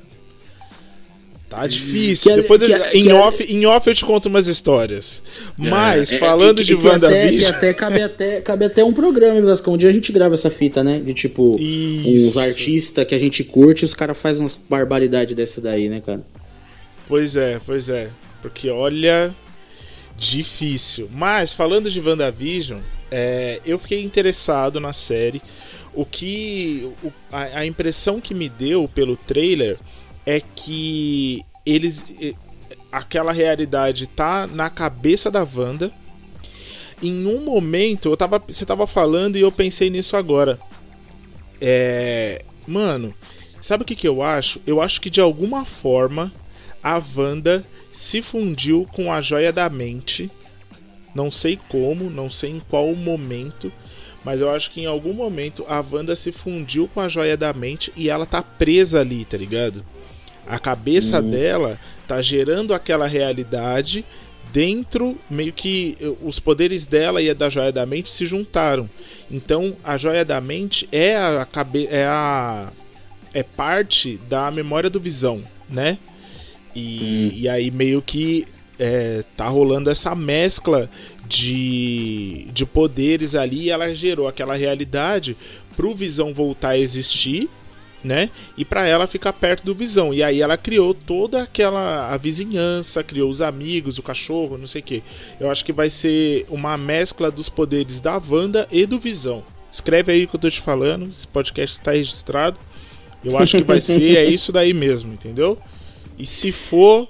Tá 1.48 1.68
difícil. 1.68 2.32
Que- 2.36 2.42
Depois 2.42 2.62
eu- 2.62 2.82
que- 2.82 2.98
em, 2.98 3.14
off, 3.14 3.44
em 3.44 3.66
off 3.68 3.88
eu 3.88 3.94
te 3.96 4.04
conto 4.04 4.26
umas 4.28 4.48
histórias. 4.48 5.22
Mas, 5.56 6.12
É, 6.12 6.18
falando 6.18 6.60
é, 6.60 6.64
de 6.64 6.76
que 6.76 6.88
até, 6.88 6.90
WandaVision. 7.06 7.52
até 7.56 7.74
cabe 7.74 8.02
até 8.02 8.42
cabe 8.42 8.66
até 8.66 8.84
um 8.84 8.92
programa, 8.92 9.36
Velasco. 9.40 9.72
Um 9.72 9.78
dia 9.78 9.90
a 9.90 9.94
gente 9.94 10.12
grava 10.12 10.34
essa 10.34 10.50
fita, 10.50 10.84
né? 10.84 11.00
De 11.00 11.14
tipo, 11.14 11.56
Isso. 11.60 12.30
uns 12.30 12.38
artistas 12.38 13.06
que 13.06 13.14
a 13.14 13.20
gente 13.20 13.44
curte 13.44 13.84
e 13.84 13.86
os 13.86 13.94
caras 13.94 14.18
fazem 14.18 14.42
umas 14.42 14.56
barbaridades 14.56 15.36
dessa 15.36 15.62
daí, 15.62 15.88
né, 15.88 16.02
cara? 16.04 16.22
Pois 17.08 17.38
é, 17.38 17.62
pois 17.64 17.90
é. 17.90 18.10
Porque 18.42 18.70
olha. 18.70 19.34
Difícil. 20.18 21.10
Mas, 21.12 21.54
falando 21.54 21.92
de 21.92 22.00
WandaVision, 22.00 22.80
é, 23.12 23.60
eu 23.66 23.78
fiquei 23.78 24.04
interessado 24.04 24.80
na 24.80 24.94
série. 24.94 25.42
O 25.94 26.06
que. 26.06 26.90
o- 27.04 27.12
a, 27.32 27.60
a 27.60 27.66
impressão 27.66 28.20
que 28.22 28.34
me 28.34 28.48
deu 28.50 28.88
pelo 28.88 29.18
trailer 29.18 29.78
é 30.26 30.42
que 30.56 31.44
eles. 31.66 32.06
Aquela 32.92 33.34
realidade 33.34 34.08
tá 34.08 34.48
na 34.48 34.70
cabeça 34.70 35.30
da 35.30 35.46
Wanda. 35.56 35.92
Em 37.04 37.26
um 37.26 37.42
momento, 37.44 38.08
eu 38.08 38.16
tava, 38.16 38.42
você 38.48 38.66
tava 38.66 38.88
falando 38.88 39.36
e 39.36 39.42
eu 39.42 39.52
pensei 39.52 39.90
nisso 39.90 40.16
agora. 40.16 40.58
É. 41.60 42.42
Mano, 42.66 43.14
sabe 43.62 43.84
o 43.84 43.86
que, 43.86 43.96
que 43.96 44.08
eu 44.08 44.24
acho? 44.24 44.62
Eu 44.66 44.82
acho 44.82 45.00
que 45.02 45.10
de 45.10 45.20
alguma 45.22 45.66
forma 45.66 46.34
a 46.86 47.02
Wanda 47.18 47.66
se 47.92 48.22
fundiu 48.22 48.88
com 48.94 49.12
a 49.12 49.20
joia 49.20 49.52
da 49.52 49.68
mente. 49.72 50.30
Não 51.16 51.32
sei 51.32 51.58
como, 51.68 52.12
não 52.12 52.30
sei 52.30 52.52
em 52.52 52.60
qual 52.60 52.94
momento, 52.94 53.74
mas 54.24 54.40
eu 54.40 54.52
acho 54.52 54.70
que 54.70 54.82
em 54.82 54.86
algum 54.86 55.12
momento 55.12 55.66
a 55.68 55.84
Wanda 55.92 56.16
se 56.16 56.32
fundiu 56.32 56.88
com 56.94 57.02
a 57.02 57.10
joia 57.10 57.36
da 57.36 57.52
mente 57.54 57.92
e 57.96 58.08
ela 58.08 58.24
tá 58.24 58.44
presa 58.44 59.00
ali, 59.00 59.26
tá 59.26 59.36
ligado? 59.36 59.84
A 60.46 60.60
cabeça 60.60 61.20
dela 61.24 61.80
tá 62.08 62.22
gerando 62.22 62.72
aquela 62.72 63.08
realidade 63.08 64.06
dentro, 64.54 65.18
meio 65.28 65.52
que 65.52 65.98
eh, 66.00 66.14
os 66.22 66.40
poderes 66.40 66.86
dela 66.86 67.20
e 67.20 67.32
a 67.32 67.34
da 67.34 67.50
joia 67.50 67.72
da 67.72 67.84
mente 67.88 68.12
se 68.12 68.28
juntaram. 68.28 68.88
Então 69.32 69.76
a 69.84 69.98
joia 69.98 70.24
da 70.24 70.40
mente 70.40 70.88
é 70.92 71.18
a 71.18 71.48
cabe 71.52 71.88
é 71.88 72.06
a 72.06 72.72
é 73.34 73.42
parte 73.42 74.18
da 74.30 74.52
memória 74.52 74.88
do 74.90 75.00
Visão, 75.00 75.42
né? 75.68 75.98
E, 76.76 77.44
e 77.44 77.50
aí 77.50 77.72
meio 77.72 78.02
que 78.02 78.46
é, 78.78 79.24
tá 79.36 79.48
rolando 79.48 79.90
essa 79.90 80.14
mescla 80.14 80.90
de, 81.28 82.48
de 82.54 82.66
poderes 82.66 83.36
ali 83.36 83.64
e 83.64 83.70
ela 83.70 83.94
gerou 83.94 84.28
aquela 84.28 84.56
realidade 84.56 85.38
pro 85.76 85.96
Visão 85.96 86.34
voltar 86.34 86.70
a 86.70 86.78
existir, 86.78 87.50
né? 88.04 88.30
E 88.58 88.64
para 88.64 88.88
ela 88.88 89.08
ficar 89.08 89.34
perto 89.34 89.64
do 89.64 89.74
Visão. 89.74 90.14
E 90.14 90.22
aí 90.22 90.42
ela 90.42 90.58
criou 90.58 90.94
toda 90.94 91.44
aquela 91.44 92.14
a 92.14 92.18
vizinhança, 92.18 93.04
criou 93.04 93.30
os 93.30 93.42
amigos, 93.42 93.98
o 93.98 94.04
cachorro, 94.04 94.58
não 94.58 94.68
sei 94.68 94.82
o 94.82 94.84
que. 94.84 95.04
Eu 95.40 95.50
acho 95.50 95.66
que 95.66 95.74
vai 95.74 95.90
ser 95.90 96.46
uma 96.50 96.78
mescla 96.78 97.32
dos 97.32 97.50
poderes 97.50 98.00
da 98.00 98.22
Wanda 98.30 98.68
e 98.72 98.86
do 98.86 99.00
Visão. 99.00 99.44
Escreve 99.72 100.12
aí 100.12 100.24
o 100.24 100.28
que 100.28 100.36
eu 100.36 100.40
tô 100.40 100.50
te 100.50 100.62
falando, 100.62 101.10
esse 101.10 101.28
podcast 101.28 101.76
está 101.76 101.92
registrado. 101.92 102.58
Eu 103.24 103.38
acho 103.38 103.58
que 103.58 103.64
vai 103.64 103.80
ser 103.82 104.18
é 104.18 104.26
isso 104.26 104.52
daí 104.52 104.74
mesmo, 104.74 105.12
entendeu? 105.14 105.58
E 106.18 106.26
se 106.26 106.52
for, 106.52 107.08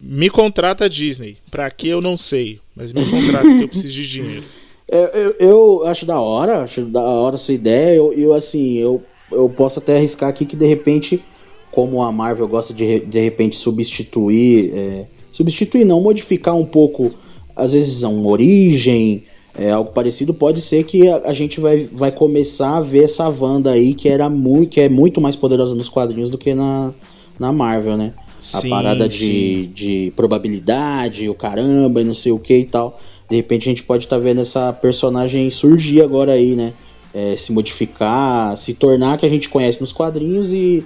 me 0.00 0.28
contrata 0.28 0.84
a 0.84 0.88
Disney. 0.88 1.38
Pra 1.50 1.70
que 1.70 1.88
eu 1.88 2.00
não 2.00 2.16
sei, 2.16 2.60
mas 2.76 2.92
me 2.92 3.04
contrata 3.04 3.46
que 3.46 3.62
eu 3.62 3.68
preciso 3.68 3.92
de 3.92 4.06
dinheiro. 4.06 4.44
Eu, 4.88 5.00
eu, 5.00 5.34
eu 5.40 5.86
acho 5.86 6.04
da 6.04 6.20
hora, 6.20 6.62
acho 6.62 6.82
da 6.82 7.00
hora 7.00 7.36
a 7.36 7.38
sua 7.38 7.54
ideia. 7.54 7.96
Eu, 7.96 8.12
eu 8.12 8.32
assim, 8.34 8.74
eu, 8.74 9.02
eu 9.32 9.48
posso 9.48 9.78
até 9.78 9.96
arriscar 9.96 10.28
aqui 10.28 10.44
que 10.44 10.56
de 10.56 10.66
repente, 10.66 11.22
como 11.70 12.02
a 12.02 12.12
Marvel 12.12 12.46
gosta 12.46 12.74
de 12.74 13.00
de 13.00 13.20
repente 13.20 13.56
substituir, 13.56 14.72
é, 14.74 15.06
substituir 15.32 15.84
não, 15.84 16.00
modificar 16.00 16.54
um 16.54 16.66
pouco, 16.66 17.14
às 17.56 17.72
vezes 17.72 18.02
uma 18.02 18.30
origem, 18.30 19.24
é 19.56 19.70
algo 19.70 19.92
parecido, 19.92 20.34
pode 20.34 20.60
ser 20.60 20.84
que 20.84 21.08
a, 21.08 21.22
a, 21.26 21.32
gente 21.32 21.60
vai, 21.60 21.88
vai 21.92 22.12
começar 22.12 22.76
a 22.76 22.80
ver 22.80 23.04
essa 23.04 23.28
Wanda 23.28 23.70
aí 23.70 23.94
que 23.94 24.08
era 24.08 24.28
muito, 24.28 24.70
que 24.70 24.80
é 24.80 24.88
muito 24.88 25.20
mais 25.20 25.36
poderosa 25.36 25.74
nos 25.74 25.88
quadrinhos 25.88 26.28
do 26.28 26.36
que 26.36 26.54
na, 26.54 26.92
na 27.38 27.52
Marvel, 27.52 27.96
né? 27.96 28.12
Sim, 28.44 28.66
a 28.66 28.70
parada 28.70 29.08
de, 29.08 29.66
de 29.68 30.12
probabilidade, 30.14 31.30
o 31.30 31.34
caramba 31.34 32.02
e 32.02 32.04
não 32.04 32.12
sei 32.12 32.30
o 32.30 32.38
que 32.38 32.58
e 32.58 32.64
tal. 32.66 33.00
De 33.28 33.36
repente 33.36 33.62
a 33.62 33.70
gente 33.70 33.82
pode 33.82 34.04
estar 34.04 34.16
tá 34.16 34.22
vendo 34.22 34.42
essa 34.42 34.70
personagem 34.70 35.50
surgir 35.50 36.02
agora 36.02 36.32
aí, 36.32 36.54
né? 36.54 36.74
É, 37.14 37.34
se 37.36 37.52
modificar, 37.52 38.54
se 38.54 38.74
tornar 38.74 39.16
que 39.16 39.24
a 39.24 39.28
gente 39.30 39.48
conhece 39.48 39.80
nos 39.80 39.92
quadrinhos 39.92 40.50
e. 40.50 40.84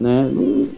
Né? 0.00 0.30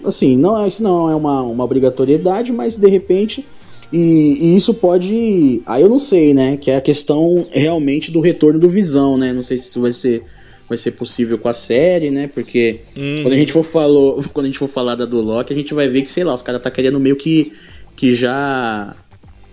Assim, 0.04 0.36
não, 0.36 0.66
isso 0.66 0.82
não 0.82 1.08
é 1.08 1.14
uma, 1.14 1.42
uma 1.42 1.64
obrigatoriedade, 1.64 2.52
mas 2.52 2.76
de 2.76 2.88
repente 2.88 3.46
e, 3.92 4.38
e, 4.40 4.56
isso 4.56 4.74
pode. 4.74 5.62
Aí 5.64 5.82
eu 5.82 5.88
não 5.88 5.98
sei, 5.98 6.34
né? 6.34 6.56
Que 6.56 6.72
é 6.72 6.76
a 6.76 6.80
questão 6.80 7.46
realmente 7.52 8.10
do 8.10 8.20
retorno 8.20 8.58
do 8.58 8.68
Visão, 8.68 9.16
né? 9.16 9.32
Não 9.32 9.44
sei 9.44 9.56
se 9.56 9.68
isso 9.68 9.80
vai 9.80 9.92
ser, 9.92 10.24
vai 10.68 10.76
ser 10.76 10.92
possível 10.92 11.38
com 11.38 11.48
a 11.48 11.52
série, 11.52 12.10
né? 12.10 12.28
Porque 12.28 12.80
uhum. 12.96 13.22
quando 13.22 13.34
a 13.34 13.36
gente 13.36 13.52
for 13.52 13.64
falou, 13.64 14.22
quando 14.32 14.46
a 14.46 14.48
gente 14.48 14.58
for 14.58 14.68
falar 14.68 14.94
da 14.94 15.04
do 15.04 15.20
Loki, 15.20 15.52
a 15.52 15.56
gente 15.56 15.72
vai 15.72 15.88
ver 15.88 16.02
que, 16.02 16.10
sei 16.10 16.24
lá, 16.24 16.34
os 16.34 16.42
caras 16.42 16.62
tá 16.62 16.70
querendo 16.70 16.98
meio 16.98 17.16
que, 17.16 17.52
que 17.94 18.14
já. 18.14 18.94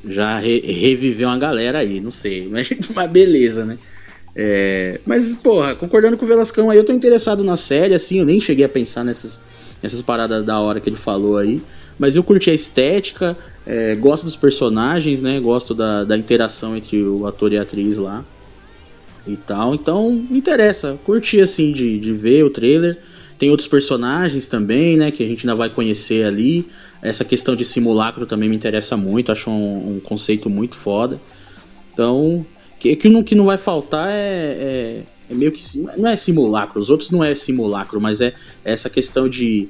Já 0.06 0.38
re, 0.38 0.60
reviver 0.60 1.26
uma 1.26 1.38
galera 1.38 1.80
aí, 1.80 2.02
não 2.02 2.12
sei. 2.12 2.46
Mas, 2.52 2.70
mas 2.94 3.10
beleza, 3.10 3.64
né? 3.64 3.78
É, 4.36 5.00
mas, 5.06 5.34
porra, 5.36 5.76
concordando 5.76 6.18
com 6.18 6.26
o 6.26 6.28
Velascão 6.28 6.70
aí, 6.70 6.78
eu 6.78 6.84
tô 6.84 6.92
interessado 6.92 7.44
na 7.44 7.56
série, 7.56 7.94
assim, 7.94 8.20
eu 8.20 8.26
nem 8.26 8.42
cheguei 8.42 8.66
a 8.66 8.70
pensar 8.70 9.06
nessas, 9.06 9.40
nessas 9.82 10.02
paradas 10.02 10.44
da 10.44 10.60
hora 10.60 10.82
que 10.82 10.90
ele 10.90 10.98
falou 10.98 11.38
aí. 11.38 11.62
Mas 11.98 12.16
eu 12.16 12.24
curti 12.24 12.50
a 12.50 12.54
estética, 12.54 13.38
é, 13.66 13.96
gosto 13.96 14.26
dos 14.26 14.36
personagens, 14.36 15.22
né? 15.22 15.40
Gosto 15.40 15.74
da, 15.74 16.04
da 16.04 16.18
interação 16.18 16.76
entre 16.76 17.02
o 17.02 17.26
ator 17.26 17.54
e 17.54 17.58
a 17.58 17.62
atriz 17.62 17.98
lá 17.98 18.26
e 19.26 19.38
tal. 19.38 19.74
Então, 19.74 20.12
me 20.12 20.38
interessa. 20.38 21.00
Curti, 21.04 21.42
assim, 21.42 21.72
de, 21.72 22.00
de 22.00 22.14
ver 22.14 22.44
o 22.44 22.50
trailer. 22.50 22.98
Tem 23.38 23.50
outros 23.50 23.68
personagens 23.68 24.48
também, 24.48 24.98
né? 24.98 25.12
Que 25.12 25.24
a 25.24 25.28
gente 25.28 25.48
ainda 25.48 25.56
vai 25.56 25.70
conhecer 25.70 26.26
ali. 26.26 26.68
Essa 27.02 27.26
questão 27.26 27.56
de 27.56 27.66
simulacro 27.66 28.26
também 28.26 28.50
me 28.50 28.56
interessa 28.56 28.96
muito. 28.96 29.32
Acho 29.32 29.50
um, 29.50 29.96
um 29.96 30.00
conceito 30.00 30.50
muito 30.50 30.76
foda. 30.76 31.20
Então, 31.94 32.46
que, 32.80 32.96
que, 32.96 33.10
não, 33.10 33.24
que 33.24 33.36
não 33.36 33.46
vai 33.46 33.58
faltar 33.58 34.10
é, 34.10 34.14
é, 34.14 35.04
é 35.30 35.34
meio 35.34 35.52
que. 35.52 35.62
Não 35.98 36.08
é 36.08 36.16
simulacro. 36.16 36.80
Os 36.80 36.90
outros 36.90 37.10
não 37.10 37.24
é 37.24 37.34
simulacro, 37.34 38.00
mas 38.00 38.22
é 38.22 38.34
essa 38.64 38.90
questão 38.90 39.28
de. 39.28 39.70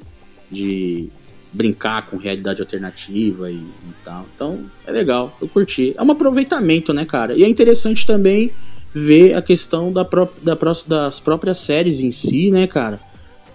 de 0.50 1.08
brincar 1.52 2.08
com 2.08 2.16
realidade 2.16 2.60
alternativa 2.60 3.48
e, 3.48 3.54
e, 3.54 3.94
tal. 4.04 4.26
Então, 4.34 4.64
é 4.84 4.90
legal, 4.90 5.38
eu 5.40 5.46
curti. 5.46 5.94
É 5.96 6.02
um 6.02 6.10
aproveitamento, 6.10 6.92
né, 6.92 7.04
cara? 7.04 7.32
E 7.36 7.44
é 7.44 7.48
interessante 7.48 8.04
também 8.04 8.50
ver 8.94 9.34
a 9.34 9.42
questão 9.42 9.92
da 9.92 10.04
pró 10.04 10.28
da 10.40 10.54
pró 10.54 10.72
das 10.86 11.18
próprias 11.18 11.58
séries 11.58 12.00
em 12.00 12.12
si, 12.12 12.50
né, 12.50 12.66
cara? 12.66 13.00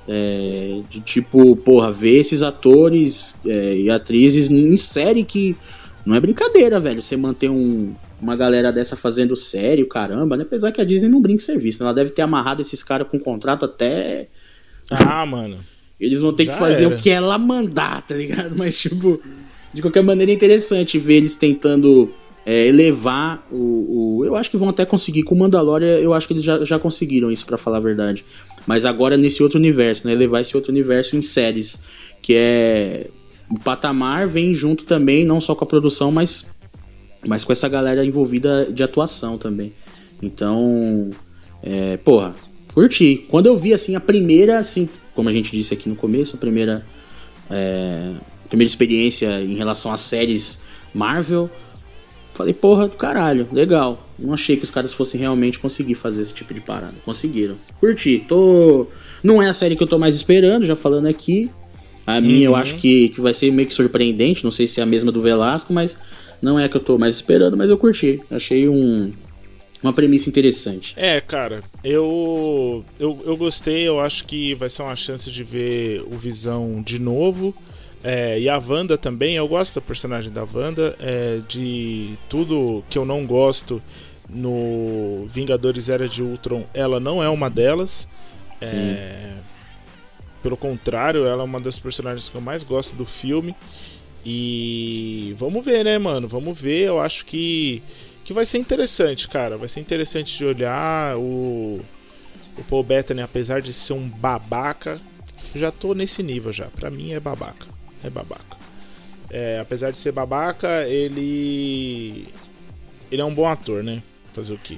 É, 0.08 0.81
de 0.89 1.00
tipo, 1.00 1.55
porra, 1.55 1.91
ver 1.91 2.19
esses 2.19 2.41
atores 2.41 3.36
é, 3.46 3.75
e 3.75 3.89
atrizes 3.89 4.50
em 4.50 4.75
série 4.75 5.24
que 5.24 5.55
não 6.05 6.15
é 6.15 6.19
brincadeira, 6.19 6.79
velho. 6.79 7.01
Você 7.01 7.15
manter 7.15 7.50
um, 7.50 7.93
uma 8.19 8.36
galera 8.36 8.74
dessa 8.74 8.96
fazendo 8.96 9.36
série, 9.36 9.86
caramba, 9.86 10.36
né? 10.36 10.43
Apesar 10.43 10.72
que 10.72 10.81
a 10.81 10.84
Disney 10.84 11.10
não 11.10 11.22
brinca 11.22 11.43
serviço, 11.43 11.84
ela 11.84 11.93
deve 11.93 12.10
ter 12.10 12.24
amarrado 12.24 12.62
esses 12.62 12.84
caras 12.84 13.08
com 13.08 13.19
contrato 13.19 13.65
até. 13.65 14.27
Ah, 14.89 15.25
mano. 15.25 15.60
Eles 16.00 16.22
vão 16.22 16.34
ter 16.34 16.46
Já 16.46 16.53
que 16.53 16.58
fazer 16.58 16.86
era. 16.86 16.96
o 16.96 16.98
que 16.98 17.10
ela 17.10 17.38
mandar, 17.38 18.01
tá 18.01 18.15
ligado? 18.15 18.55
Mas, 18.58 18.79
tipo, 18.79 19.22
de 19.74 19.81
qualquer 19.81 20.01
maneira 20.01 20.31
é 20.31 20.36
interessante 20.36 20.98
ver 20.98 21.17
eles 21.17 21.36
tentando 21.36 22.12
é, 22.46 22.67
elevar 22.67 23.46
o, 23.51 24.17
o, 24.17 24.25
Eu 24.25 24.36
acho 24.36 24.50
que 24.50 24.58
vão 24.58 24.69
até 24.69 24.86
conseguir. 24.86 25.24
Com 25.24 25.36
o 25.36 25.38
Mandalorian, 25.38 25.98
eu 25.98 26.13
acho 26.13 26.27
que 26.27 26.34
eles 26.34 26.43
já, 26.43 26.63
já 26.63 26.79
conseguiram 26.79 27.31
isso, 27.31 27.46
para 27.46 27.58
falar 27.58 27.77
a 27.77 27.81
verdade. 27.81 28.24
Mas 28.65 28.86
agora 28.86 29.17
nesse 29.17 29.43
outro 29.43 29.60
universo, 29.60 30.08
né? 30.08 30.13
Elevar 30.13 30.41
esse 30.41 30.55
outro 30.55 30.72
universo 30.72 31.15
em 31.15 31.22
séries. 31.22 31.79
Que 32.22 32.36
é. 32.36 33.08
O 33.50 33.60
patamar 33.60 34.27
vem 34.27 34.53
junto 34.53 34.86
também, 34.86 35.25
não 35.25 35.41
só 35.41 35.55
com 35.55 35.63
a 35.63 35.67
produção, 35.67 36.12
mas, 36.12 36.46
mas 37.27 37.43
com 37.43 37.51
essa 37.51 37.67
galera 37.67 38.05
envolvida 38.05 38.65
de 38.72 38.84
atuação 38.84 39.38
também. 39.38 39.74
Então. 40.22 41.12
É, 41.62 41.98
porra, 41.98 42.36
curti. 42.74 43.25
Quando 43.29 43.48
eu 43.48 43.55
vi 43.55 43.74
assim 43.74 43.96
a 43.96 44.00
primeira, 44.00 44.60
assim, 44.60 44.88
como 45.13 45.29
a 45.29 45.34
gente 45.34 45.51
disse 45.51 45.74
aqui 45.74 45.89
no 45.89 45.96
começo, 45.96 46.36
a 46.36 46.39
primeira, 46.39 46.86
é, 47.50 48.13
primeira 48.48 48.69
experiência 48.69 49.41
em 49.41 49.55
relação 49.55 49.91
às 49.91 50.01
séries 50.01 50.62
Marvel. 50.93 51.50
Falei, 52.39 52.53
porra 52.53 52.88
do 52.88 52.96
caralho, 52.96 53.50
legal. 53.51 54.01
Não 54.17 54.34
achei 54.34 54.55
que 54.55 54.63
os 54.63 54.72
caras 54.72 54.93
fossem 54.93 55.19
realmente 55.19 55.60
conseguir 55.60 55.96
fazer 55.96 56.22
esse 56.22 56.34
tipo 56.34 56.53
de 56.53 56.62
parada. 56.62 56.93
Conseguiram. 57.03 57.58
Curti. 57.81 58.24
Tô. 58.29 58.88
Não 59.22 59.43
é 59.43 59.50
a 59.50 59.53
série 59.53 59.75
que 59.75 59.84
eu 59.84 59.88
tô 59.88 60.00
mais 60.00 60.15
esperando, 60.15 60.65
já 60.65 60.74
falando 60.74 61.08
aqui. 61.08 61.51
A 62.08 62.22
minha 62.22 62.46
eu 62.46 62.51
uhum. 62.51 62.58
acho 62.58 62.75
que, 62.75 63.10
que 63.10 63.19
vai 63.19 63.34
ser 63.34 63.51
meio 63.51 63.67
que 63.67 63.74
surpreendente. 63.74 64.46
Não 64.46 64.51
sei 64.51 64.67
se 64.67 64.79
é 64.79 64.84
a 64.84 64.86
mesma 64.86 65.12
do 65.12 65.19
Velasco, 65.19 65.74
mas 65.74 65.98
não 66.41 66.58
é 66.58 66.63
a 66.63 66.69
que 66.69 66.77
eu 66.77 66.81
tô 66.81 66.98
mais 66.98 67.15
esperando, 67.15 67.58
mas 67.58 67.69
eu 67.69 67.77
curti. 67.77 68.22
Achei 68.31 68.69
um, 68.69 69.12
uma 69.84 69.91
premissa 69.91 70.29
interessante. 70.29 70.93
É, 70.96 71.19
cara, 71.19 71.62
eu, 71.84 72.86
eu, 72.98 73.22
eu 73.25 73.36
gostei, 73.36 73.86
eu 73.86 74.00
acho 74.00 74.24
que 74.24 74.55
vai 74.55 74.69
ser 74.69 74.84
uma 74.84 74.96
chance 74.96 75.29
de 75.29 75.43
ver 75.43 76.03
o 76.10 76.17
Visão 76.17 76.81
de 76.81 77.00
novo. 77.00 77.53
É, 78.03 78.39
e 78.39 78.47
a 78.47 78.57
Wanda 78.57 78.97
também, 78.97 79.35
eu 79.35 79.47
gosto 79.47 79.75
da 79.75 79.81
personagem 79.81 80.31
da 80.31 80.43
Wanda. 80.43 80.95
É, 80.99 81.39
de 81.47 82.15
tudo 82.29 82.83
que 82.89 82.97
eu 82.97 83.05
não 83.05 83.25
gosto 83.25 83.81
no 84.29 85.25
Vingadores 85.27 85.89
Era 85.89 86.07
de 86.07 86.21
Ultron, 86.21 86.65
ela 86.73 86.99
não 86.99 87.21
é 87.21 87.29
uma 87.29 87.49
delas. 87.49 88.07
É, 88.61 89.33
pelo 90.41 90.55
contrário, 90.55 91.25
ela 91.25 91.41
é 91.41 91.45
uma 91.45 91.59
das 91.59 91.79
personagens 91.79 92.29
que 92.29 92.35
eu 92.35 92.41
mais 92.41 92.63
gosto 92.63 92.95
do 92.95 93.05
filme. 93.05 93.55
E 94.25 95.33
vamos 95.37 95.63
ver, 95.63 95.83
né, 95.83 95.97
mano? 95.97 96.27
Vamos 96.27 96.59
ver. 96.59 96.87
Eu 96.87 96.99
acho 96.99 97.25
que 97.25 97.81
que 98.23 98.33
vai 98.33 98.45
ser 98.45 98.59
interessante, 98.59 99.27
cara. 99.27 99.57
Vai 99.57 99.67
ser 99.67 99.79
interessante 99.79 100.37
de 100.37 100.45
olhar. 100.45 101.17
O, 101.17 101.81
o 102.57 102.63
Paul 102.69 102.83
Bettany, 102.83 103.21
apesar 103.21 103.61
de 103.61 103.73
ser 103.73 103.93
um 103.93 104.07
babaca, 104.07 105.01
já 105.55 105.71
tô 105.71 105.93
nesse 105.93 106.21
nível 106.21 106.51
já. 106.51 106.65
Pra 106.65 106.91
mim 106.91 107.11
é 107.11 107.19
babaca. 107.19 107.78
É 108.03 108.09
babaca. 108.09 108.57
É, 109.29 109.59
apesar 109.59 109.91
de 109.91 109.99
ser 109.99 110.11
babaca, 110.11 110.87
ele. 110.87 112.27
Ele 113.11 113.21
é 113.21 113.25
um 113.25 113.33
bom 113.33 113.47
ator, 113.47 113.83
né? 113.83 114.01
Fazer 114.33 114.53
o 114.53 114.57
quê? 114.57 114.77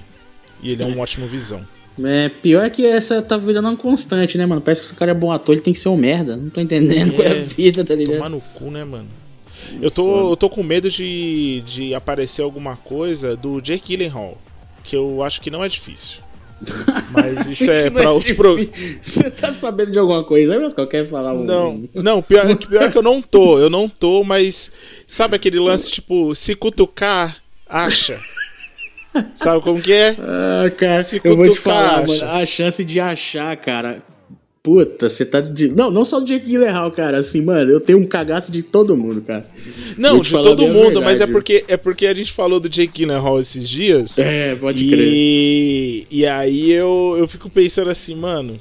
E 0.61 0.71
ele 0.71 0.83
é 0.83 0.85
um 0.85 0.97
é. 0.97 1.01
ótimo 1.01 1.27
visão. 1.27 1.65
É, 2.03 2.29
pior 2.29 2.69
que 2.69 2.85
essa 2.85 3.21
tá 3.21 3.37
virando 3.37 3.67
uma 3.67 3.77
constante, 3.77 4.37
né, 4.37 4.45
mano? 4.45 4.61
Parece 4.61 4.81
que 4.81 4.87
se 4.87 4.93
o 4.93 4.95
cara 4.95 5.11
é 5.11 5.13
bom 5.13 5.31
ator, 5.31 5.53
ele 5.53 5.61
tem 5.61 5.73
que 5.73 5.79
ser 5.79 5.89
um 5.89 5.97
merda. 5.97 6.35
Não 6.35 6.49
tô 6.49 6.61
entendendo 6.61 7.13
é, 7.13 7.15
qual 7.15 7.27
é 7.27 7.31
a 7.31 7.43
vida, 7.43 7.83
tá 7.83 7.95
ligado? 7.95 8.17
Tomar 8.17 8.29
no 8.29 8.41
cu, 8.41 8.71
né, 8.71 8.83
mano? 8.83 9.07
Eu 9.81 9.91
tô, 9.91 10.31
eu 10.31 10.35
tô 10.35 10.49
com 10.49 10.63
medo 10.63 10.89
de, 10.89 11.61
de 11.65 11.93
aparecer 11.93 12.41
alguma 12.41 12.75
coisa 12.75 13.35
do 13.35 13.61
Jake 13.61 13.95
Gyllenhaal, 13.95 14.37
que 14.83 14.95
eu 14.95 15.21
acho 15.23 15.39
que 15.41 15.51
não 15.51 15.63
é 15.63 15.69
difícil. 15.69 16.19
Mas 17.12 17.48
isso 17.48 17.70
é 17.70 17.89
pra 17.89 18.03
é 18.03 18.10
outro 18.10 18.36
programa. 18.36 18.70
Você 19.01 19.30
tá 19.32 19.51
sabendo 19.51 19.91
de 19.91 20.00
alguma 20.00 20.24
coisa, 20.24 20.60
mas 20.60 20.74
qualquer 20.74 21.08
falar 21.08 21.34
um... 21.34 21.44
Não, 21.44 21.89
não 21.94 22.22
pior, 22.22 22.56
pior 22.56 22.91
que 22.91 22.98
eu 22.98 23.03
não 23.03 23.22
tô, 23.22 23.60
eu 23.60 23.70
não 23.70 23.89
tô, 23.89 24.24
mas 24.24 24.72
sabe 25.06 25.36
aquele 25.36 25.60
lance 25.60 25.91
tipo, 25.91 26.34
se 26.36 26.56
cutucar, 26.56 27.38
acha. 27.68 28.18
Sabe 29.36 29.62
como 29.62 29.82
que 29.82 29.91
é? 29.91 30.15
Ah, 30.20 30.70
cara, 30.77 31.03
se 31.03 31.20
eu 31.22 31.36
vou 31.36 31.50
te 31.50 31.60
falar, 31.60 32.00
acha. 32.00 32.08
mano, 32.08 32.24
a 32.24 32.46
chance 32.46 32.86
de 32.86 33.00
achar, 33.00 33.58
cara, 33.58 34.01
Puta, 34.63 35.10
você 35.10 35.25
tá 35.25 35.41
de. 35.41 35.70
Não, 35.70 35.89
não 35.89 36.06
só 36.06 36.20
do 36.20 36.25
Jake 36.25 36.46
Gyllenhaal, 36.46 36.91
cara. 36.91 37.18
Assim, 37.18 37.41
mano, 37.41 37.72
eu 37.72 37.80
tenho 37.80 37.98
um 37.98 38.06
cagaço 38.06 38.51
de 38.51 38.62
todo 38.62 38.96
mundo, 38.96 39.22
cara. 39.22 39.46
Não, 39.98 40.20
de 40.20 40.32
todo 40.32 40.68
mundo, 40.68 41.01
mas 41.01 41.20
é 41.20 41.25
porque, 41.25 41.65
é 41.68 41.75
porque 41.75 42.06
a 42.06 42.13
gente 42.13 42.32
falou 42.32 42.60
do 42.60 42.70
Jake 42.70 43.00
Gyllenhaal 43.00 43.39
esses 43.39 43.68
dias. 43.68 44.20
É, 44.20 44.56
pode 44.56 44.84
e... 44.84 44.89
crer. 44.89 46.08
E 46.12 46.25
aí 46.27 46.72
eu, 46.72 47.15
eu 47.18 47.27
fico 47.27 47.50
pensando 47.50 47.89
assim, 47.89 48.15
mano 48.15 48.60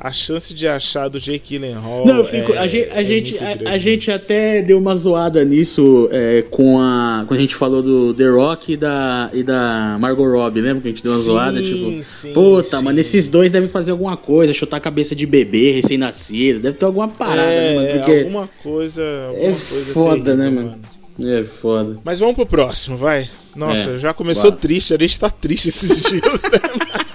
a 0.00 0.12
chance 0.12 0.54
de 0.54 0.66
achar 0.68 1.08
do 1.08 1.18
Jake 1.18 1.58
Gyllenhaal 1.58 2.06
Não, 2.06 2.24
fico, 2.24 2.52
é, 2.52 2.58
a 2.58 2.66
gente, 2.68 2.88
a, 2.90 3.00
é 3.00 3.04
gente, 3.04 3.36
a, 3.42 3.70
a, 3.72 3.78
gente 3.78 4.10
até 4.12 4.62
deu 4.62 4.78
uma 4.78 4.94
zoada 4.94 5.44
nisso 5.44 6.08
é, 6.12 6.42
com 6.42 6.80
a 6.80 7.24
quando 7.26 7.38
a 7.38 7.42
gente 7.42 7.56
falou 7.56 7.82
do 7.82 8.14
The 8.14 8.28
Rock 8.28 8.72
e 8.72 8.76
da, 8.76 9.28
e 9.32 9.42
da 9.42 9.96
Margot 9.98 10.24
Robbie, 10.24 10.60
lembra 10.60 10.82
que 10.82 10.88
a 10.88 10.90
gente 10.92 11.02
deu 11.02 11.12
uma 11.12 11.18
sim, 11.18 11.24
zoada? 11.24 11.62
Tipo, 11.62 12.04
sim, 12.04 12.32
puta, 12.32 12.78
sim. 12.78 12.84
mano, 12.84 13.00
esses 13.00 13.28
dois 13.28 13.50
devem 13.50 13.68
fazer 13.68 13.90
alguma 13.90 14.16
coisa, 14.16 14.52
chutar 14.52 14.76
a 14.76 14.80
cabeça 14.80 15.16
de 15.16 15.26
bebê 15.26 15.72
recém-nascido, 15.72 16.60
deve 16.60 16.76
ter 16.76 16.84
alguma 16.84 17.08
parada, 17.08 17.42
é, 17.42 17.70
né, 17.70 17.74
mano? 17.74 17.88
Porque 17.98 18.18
alguma 18.20 18.48
coisa. 18.62 19.02
Alguma 19.28 19.42
é 19.42 19.50
coisa 19.50 19.92
foda, 19.92 20.24
terrível, 20.24 20.36
né, 20.36 20.50
mano? 20.50 20.70
mano? 20.70 20.98
É 21.40 21.44
foda. 21.44 21.98
Mas 22.04 22.20
vamos 22.20 22.36
pro 22.36 22.46
próximo, 22.46 22.96
vai. 22.96 23.28
Nossa, 23.56 23.90
é, 23.90 23.98
já 23.98 24.14
começou 24.14 24.50
bora. 24.50 24.62
triste, 24.62 24.94
a 24.94 24.96
gente 24.96 25.18
tá 25.18 25.28
triste 25.28 25.68
esses 25.68 26.00
dias, 26.08 26.42
né? 26.44 27.07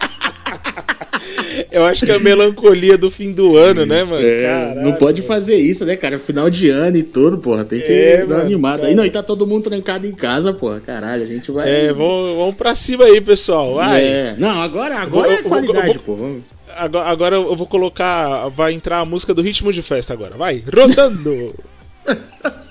Eu 1.74 1.86
acho 1.86 2.06
que 2.06 2.12
é 2.12 2.15
a 2.15 2.20
melancolia 2.20 2.98
do 2.98 3.10
fim 3.10 3.32
do 3.32 3.58
ano, 3.58 3.86
né, 3.86 4.03
mano? 4.03 4.24
É, 4.25 4.75
não 4.75 4.94
pode 4.94 5.22
mano. 5.22 5.34
fazer 5.34 5.56
isso, 5.56 5.84
né, 5.86 5.96
cara? 5.96 6.20
Final 6.20 6.50
de 6.50 6.70
ano 6.70 6.98
e 6.98 7.03
tudo, 7.03 7.39
porra. 7.39 7.65
Tem 7.65 7.80
que 7.80 7.92
É, 7.92 8.25
dar 8.25 8.48
mano, 8.48 8.62
cara. 8.62 8.92
E 8.92 8.96
não, 8.96 9.03
e 9.03 9.10
tá 9.10 9.24
todo 9.24 9.48
mundo 9.48 9.63
trancado 9.70 10.06
em 10.06 10.12
casa, 10.13 10.53
porra. 10.53 10.80
Caralho, 10.80 11.24
a 11.24 11.25
gente 11.25 11.51
vai. 11.51 11.88
É, 11.88 11.92
vamos, 11.92 12.38
vamos 12.38 12.56
pra 12.56 12.75
cima 12.75 13.06
aí, 13.06 13.20
pessoal. 13.20 13.74
Vai. 13.74 14.03
É. 14.03 14.36
Não, 14.38 14.62
agora, 14.62 15.00
agora 15.00 15.30
Vou- 15.30 15.38
é 15.38 15.42
vou- 15.42 15.50
qualidade, 15.50 16.00
vou- 16.06 16.18
pô. 16.18 16.36
Agora, 16.77 17.10
agora 17.10 17.36
eu 17.36 17.56
vou 17.56 17.68
colocar. 17.68 18.48
Vai 18.50 18.74
entrar 18.74 19.00
a 19.00 19.06
música 19.06 19.34
do 19.34 19.42
ritmo 19.42 19.74
de 19.74 19.82
festa 19.82 20.13
agora. 20.13 20.36
Vai, 20.38 20.63
rodando! 20.72 21.56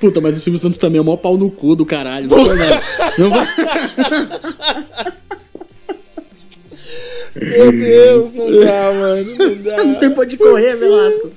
Puta, 0.00 0.20
mas 0.20 0.36
o 0.36 0.40
Silvio 0.40 0.58
Santos 0.60 0.78
também 0.78 0.98
é 0.98 1.00
o 1.00 1.04
maior 1.04 1.16
pau 1.16 1.36
no 1.36 1.50
cu 1.50 1.74
do 1.74 1.84
caralho. 1.84 2.28
Não, 2.30 2.44
vai. 2.48 2.80
Não 3.18 3.30
vai. 3.30 3.46
Meu 7.40 7.72
Deus, 7.72 8.32
não 8.32 8.60
dá, 8.60 8.92
mano. 8.92 9.24
Não 9.36 9.54
Não 9.86 9.92
dá. 9.92 9.98
tem 10.00 10.10
pra 10.10 10.22
onde 10.22 10.36
correr, 10.36 10.76
Velasco. 10.76 11.30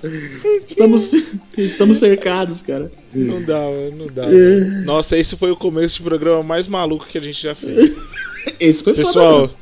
Estamos, 0.68 1.12
estamos 1.58 1.98
cercados, 1.98 2.62
cara. 2.62 2.92
Não 3.14 3.42
dá, 3.44 3.60
mano. 3.60 3.92
Não 3.98 4.08
dá. 4.08 4.24
É. 4.24 4.28
mano. 4.60 4.86
Nossa, 4.86 5.18
esse 5.18 5.36
foi 5.36 5.52
o 5.52 5.56
começo 5.56 5.98
de 5.98 6.04
programa 6.04 6.42
mais 6.44 6.68
maluco 6.68 7.06
que 7.06 7.18
a 7.18 7.22
gente 7.22 7.42
já 7.42 7.54
fez. 7.56 7.98
Esse 8.60 8.84
foi 8.84 8.94
foda, 8.96 9.06
Pessoal, 9.06 9.40
mano. 9.42 9.54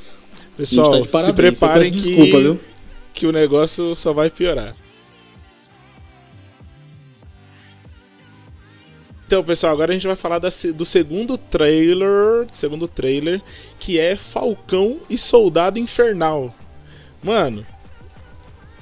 pessoal, 0.56 0.92
tá 0.92 0.98
de 1.00 1.04
se 1.06 1.10
parabéns, 1.12 1.28
eu 1.28 1.34
preparem 1.34 1.92
que, 1.92 1.98
desculpa, 2.00 2.40
viu? 2.40 2.60
que 3.14 3.26
o 3.28 3.32
negócio 3.34 3.94
só 3.94 4.14
vai 4.14 4.30
piorar. 4.30 4.74
Então, 9.30 9.44
pessoal, 9.44 9.74
agora 9.74 9.92
a 9.92 9.94
gente 9.94 10.08
vai 10.08 10.16
falar 10.16 10.40
da 10.40 10.50
do 10.74 10.84
segundo 10.84 11.38
trailer, 11.38 12.48
segundo 12.52 12.88
trailer, 12.88 13.40
que 13.80 14.00
é 14.00 14.16
Falcão 14.16 15.02
e 15.08 15.20
Soldado 15.20 15.78
Infernal. 15.78 16.52
Mano, 17.22 17.64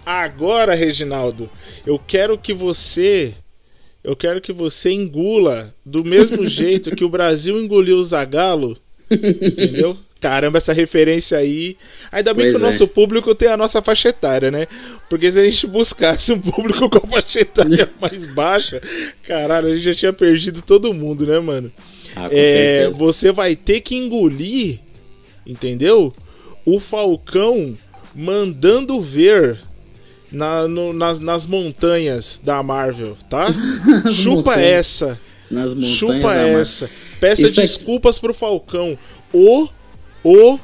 agora, 0.05 0.73
Reginaldo, 0.73 1.49
eu 1.85 1.99
quero 1.99 2.37
que 2.37 2.53
você, 2.53 3.33
eu 4.01 4.15
quero 4.15 4.39
que 4.39 4.53
você 4.53 4.89
engula 4.89 5.75
do 5.85 6.01
mesmo 6.01 6.45
jeito 6.47 6.95
que 6.95 7.03
o 7.03 7.09
Brasil 7.09 7.61
engoliu 7.61 7.97
o 7.97 8.05
Zagalo, 8.05 8.77
entendeu? 9.11 9.97
Caramba, 10.19 10.57
essa 10.57 10.73
referência 10.73 11.37
aí. 11.37 11.77
Ainda 12.11 12.33
bem 12.33 12.45
Pois 12.47 12.55
que 12.55 12.61
o 12.61 12.63
é. 12.63 12.71
nosso 12.71 12.87
público 12.87 13.35
tem 13.35 13.49
a 13.49 13.57
nossa 13.57 13.81
faixa 13.81 14.09
etária, 14.09 14.49
né? 14.49 14.67
Porque 15.09 15.31
se 15.31 15.39
a 15.39 15.43
gente 15.45 15.67
buscasse 15.67 16.31
um 16.33 16.39
público 16.39 16.89
com 16.89 16.97
a 17.05 17.09
faixa 17.09 17.39
etária 17.41 17.87
mais 18.01 18.25
baixa, 18.33 18.81
caralho, 19.27 19.67
a 19.67 19.73
gente 19.75 19.83
já 19.83 19.93
tinha 19.93 20.13
perdido 20.13 20.61
todo 20.61 20.93
mundo, 20.93 21.25
né, 21.25 21.39
mano? 21.39 21.71
Ah, 22.15 22.29
É, 22.31 22.89
você 22.89 23.31
vai 23.31 23.55
ter 23.55 23.81
que 23.81 23.95
engolir, 23.95 24.79
entendeu? 25.45 26.11
O 26.65 26.79
Falcão 26.79 27.77
mandando 28.15 28.99
ver 28.99 29.57
na- 30.31 30.67
no- 30.67 30.93
nas, 30.93 31.19
nas 31.19 31.45
montanhas 31.45 32.41
da 32.43 32.61
Marvel, 32.63 33.15
tá? 33.29 33.47
Chupa 34.11 34.51
montanhas. 34.51 34.61
essa. 34.71 35.21
Nas 35.49 35.73
montanhas 35.73 35.95
Chupa 35.97 36.33
essa. 36.35 36.89
Peça 37.19 37.45
Isso 37.45 37.59
é- 37.59 37.63
desculpas 37.63 38.17
pro 38.19 38.33
Falcão. 38.33 38.97
O, 39.31 39.67
o 40.29 40.59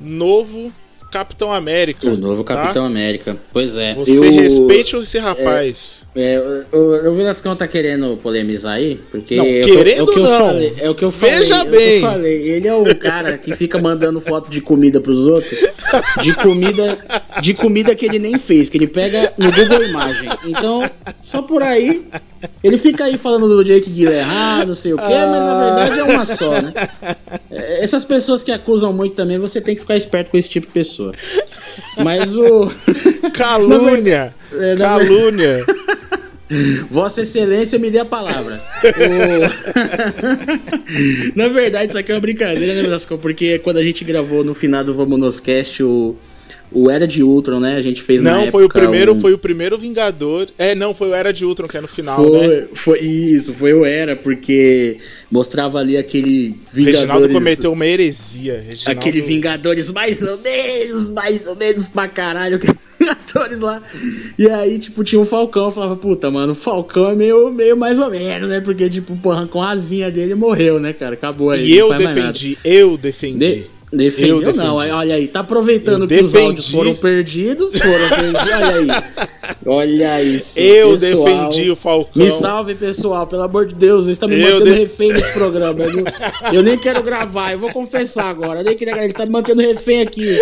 novo 0.00 0.70
Capitão 1.10 1.50
América. 1.52 2.06
O 2.08 2.16
novo 2.16 2.44
tá? 2.44 2.54
Capitão 2.56 2.84
América. 2.84 3.36
Pois 3.52 3.76
é. 3.76 3.94
Você 3.94 4.26
Eu- 4.26 4.32
respeite 4.32 4.96
esse 4.96 5.18
rapaz. 5.18 6.06
É, 6.14 6.66
o, 6.72 6.76
o, 6.76 7.10
o 7.12 7.14
Velascão 7.14 7.56
tá 7.56 7.66
querendo 7.66 8.16
polemizar 8.18 8.74
aí, 8.74 8.96
porque 9.10 9.36
Não, 9.36 9.46
é, 9.46 9.60
que 9.60 9.72
querendo 9.72 10.10
é 10.10 10.14
que 10.14 10.20
não. 10.20 10.38
falei, 10.38 10.74
é 10.78 10.90
o 10.90 10.94
que 10.94 11.04
eu 11.04 11.10
falei, 11.12 11.34
Veja 11.36 11.56
é 11.60 11.64
bem. 11.64 12.00
falei. 12.02 12.48
Ele 12.50 12.68
é 12.68 12.74
o 12.74 12.94
cara 12.96 13.38
que 13.38 13.54
fica 13.54 13.78
mandando 13.78 14.20
foto 14.20 14.50
de 14.50 14.60
comida 14.60 15.00
pros 15.00 15.24
outros, 15.26 15.58
de 16.20 16.34
comida, 16.34 16.98
de 17.40 17.54
comida 17.54 17.94
que 17.94 18.04
ele 18.04 18.18
nem 18.18 18.36
fez, 18.36 18.68
que 18.68 18.76
ele 18.76 18.88
pega 18.88 19.32
no 19.38 19.50
Google 19.52 19.84
Imagem. 19.84 20.28
Então, 20.46 20.82
só 21.22 21.40
por 21.40 21.62
aí, 21.62 22.04
ele 22.62 22.78
fica 22.78 23.04
aí 23.04 23.16
falando 23.18 23.48
do 23.48 23.64
Jake 23.64 23.90
Gyllenhaal, 23.90 24.66
não 24.66 24.74
sei 24.74 24.92
o 24.92 24.96
quê, 24.96 25.02
mas 25.04 25.42
na 25.42 25.64
verdade 25.64 26.00
é 26.00 26.04
uma 26.04 26.24
só, 26.24 26.50
né? 26.60 26.72
É, 27.50 27.82
Essas 27.84 28.04
pessoas 28.04 28.42
que 28.42 28.52
acusam 28.52 28.92
muito 28.92 29.14
também, 29.14 29.38
você 29.38 29.60
tem 29.60 29.74
que 29.74 29.80
ficar 29.80 29.96
esperto 29.96 30.30
com 30.30 30.36
esse 30.36 30.48
tipo 30.48 30.66
de 30.66 30.72
pessoa. 30.72 31.12
Mas 32.02 32.36
o 32.36 32.70
Calúnia! 33.34 34.34
É, 34.58 34.74
na 34.76 34.86
Calúnia! 34.90 35.66
Vossa 36.88 37.22
Excelência 37.22 37.76
me 37.78 37.90
dê 37.90 37.98
a 37.98 38.04
palavra. 38.04 38.60
O- 38.84 39.46
Na 41.36 41.48
verdade, 41.48 41.88
isso 41.88 41.98
aqui 41.98 42.12
é 42.12 42.14
uma 42.14 42.20
brincadeira, 42.20 42.72
né, 42.74 42.82
Velasco? 42.82 43.18
Porque 43.18 43.58
quando 43.58 43.78
a 43.78 43.82
gente 43.82 44.04
gravou 44.04 44.44
no 44.44 44.54
final 44.54 44.84
do 44.84 44.94
Vamos 44.94 45.18
Nos 45.18 45.40
Cast 45.40 45.82
o, 45.82 46.14
o 46.72 46.90
Era 46.90 47.06
de 47.06 47.22
Ultron, 47.22 47.60
né? 47.60 47.76
A 47.76 47.80
gente 47.80 48.02
fez 48.02 48.22
na 48.22 48.32
Não, 48.32 48.50
foi 48.50 48.62
o 48.62 48.66
época 48.66 48.80
primeiro, 48.80 49.12
um- 49.14 49.20
foi 49.20 49.32
o 49.32 49.38
primeiro 49.38 49.78
Vingador. 49.78 50.48
É, 50.58 50.74
não, 50.74 50.94
foi 50.94 51.10
o 51.10 51.14
Era 51.14 51.32
de 51.32 51.44
Ultron, 51.44 51.68
que 51.68 51.76
é 51.76 51.80
no 51.80 51.88
final, 51.88 52.20
né? 52.22 52.28
Foi, 52.28 52.68
foi 52.74 52.98
isso, 53.00 53.52
foi 53.52 53.72
o 53.72 53.84
Era, 53.84 54.14
porque 54.16 54.96
mostrava 55.30 55.78
ali 55.78 55.96
aquele 55.96 56.56
Reginaldo 56.72 57.28
Vingadores. 57.28 57.32
cometeu 57.34 57.72
uma 57.72 57.86
heresia. 57.86 58.64
Reginaldo... 58.68 59.00
Aquele 59.00 59.20
Vingadores 59.22 59.90
mais 59.92 60.22
ou 60.22 60.38
menos, 60.38 61.08
mais 61.10 61.46
ou 61.46 61.56
menos 61.56 61.88
pra 61.88 62.08
caralho, 62.08 62.58
Vingadores 62.98 63.60
lá. 63.60 63.82
E 64.38 64.48
aí, 64.48 64.78
tipo, 64.78 65.04
tinha 65.04 65.20
o 65.20 65.24
Falcão, 65.24 65.66
eu 65.66 65.70
falava, 65.70 65.96
puta, 65.96 66.30
mano, 66.30 66.52
o 66.52 66.54
Falcão 66.54 67.08
é 67.10 67.14
meio, 67.14 67.50
meio 67.52 67.76
mais 67.76 67.98
ou 67.98 68.10
menos, 68.10 68.48
né? 68.48 68.60
Porque, 68.60 68.88
tipo, 68.88 69.14
porra, 69.16 69.46
com 69.46 69.62
a 69.62 69.70
asinha 69.70 70.10
dele 70.10 70.34
morreu, 70.34 70.80
né, 70.80 70.92
cara? 70.92 71.14
Acabou 71.14 71.50
aí. 71.50 71.66
E 71.70 71.70
não 71.72 71.78
eu 71.78 71.88
mais 71.90 72.02
nada. 72.02 72.14
defendi, 72.32 72.58
eu 72.64 72.96
defendi. 72.96 73.66
De- 73.96 74.04
defendeu 74.04 74.42
Eu 74.42 74.54
não, 74.54 74.76
olha 74.76 75.14
aí, 75.14 75.26
tá 75.28 75.40
aproveitando 75.40 76.02
Eu 76.02 76.08
que 76.08 76.14
os 76.20 76.32
defendi. 76.32 76.46
áudios 76.46 76.68
foram 76.70 76.94
perdidos, 76.94 77.72
foram 77.72 78.08
perdidos, 78.08 78.52
olha 78.52 78.74
aí. 78.76 78.88
Olha 79.66 80.22
isso. 80.22 80.58
Eu 80.60 80.90
pessoal. 80.98 81.48
defendi 81.48 81.70
o 81.70 81.76
Falcão. 81.76 82.22
Me 82.22 82.30
salve, 82.30 82.74
pessoal, 82.74 83.26
pelo 83.26 83.42
amor 83.42 83.66
de 83.66 83.74
Deus, 83.74 84.04
vocês 84.04 84.16
estão 84.16 84.28
me 84.28 84.36
Eu 84.40 84.42
mantendo 84.42 84.64
def- 84.64 84.78
refém 84.78 85.12
nesse 85.12 85.32
programa. 85.32 85.82
Eu, 85.84 85.92
não- 85.96 86.04
eu 86.54 86.62
nem 86.62 86.78
quero 86.78 87.02
gravar, 87.02 87.52
eu 87.52 87.58
vou 87.58 87.70
confessar 87.70 88.26
agora. 88.26 88.60
Eu 88.60 88.64
nem 88.64 88.76
queria, 88.76 89.02
ele 89.02 89.12
tá 89.12 89.24
me 89.26 89.32
mantendo 89.32 89.62
refém 89.62 90.02
aqui. 90.02 90.26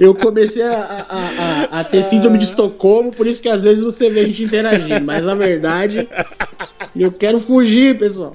Eu 0.00 0.14
comecei 0.14 0.62
a, 0.62 0.70
a- 1.08 1.66
a- 1.72 1.80
a 1.80 1.84
ter 1.84 2.00
síndrome 2.04 2.38
de 2.38 2.44
Estocolmo, 2.44 3.10
por 3.10 3.26
isso 3.26 3.42
que 3.42 3.48
às 3.48 3.64
vezes 3.64 3.82
você 3.82 4.08
vê 4.08 4.20
a 4.20 4.24
gente 4.24 4.44
interagindo, 4.44 5.04
mas 5.04 5.24
na 5.24 5.34
verdade 5.34 6.08
eu 6.96 7.10
quero 7.12 7.38
fugir, 7.40 7.98
pessoal. 7.98 8.34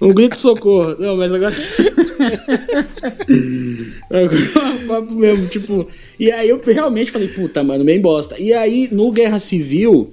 Um 0.00 0.12
grito 0.12 0.34
de 0.34 0.40
socorro. 0.40 0.96
Não, 0.98 1.16
mas 1.16 1.32
agora. 1.32 1.54
Agora, 4.10 4.86
papo 4.86 5.14
mesmo, 5.14 5.46
tipo. 5.48 5.88
E 6.18 6.30
aí 6.32 6.48
eu 6.48 6.60
realmente 6.64 7.10
falei, 7.10 7.28
puta, 7.28 7.62
mano, 7.62 7.84
bem 7.84 8.00
bosta. 8.00 8.36
E 8.38 8.52
aí, 8.52 8.88
no 8.90 9.10
Guerra 9.12 9.38
Civil, 9.38 10.12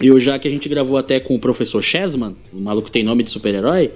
eu 0.00 0.18
já 0.20 0.38
que 0.38 0.46
a 0.48 0.50
gente 0.50 0.68
gravou 0.68 0.96
até 0.96 1.18
com 1.20 1.34
o 1.34 1.38
professor 1.38 1.82
Chesman, 1.82 2.34
o 2.52 2.60
maluco 2.60 2.86
que 2.86 2.92
tem 2.92 3.02
nome 3.02 3.22
de 3.22 3.30
super-herói, 3.30 3.90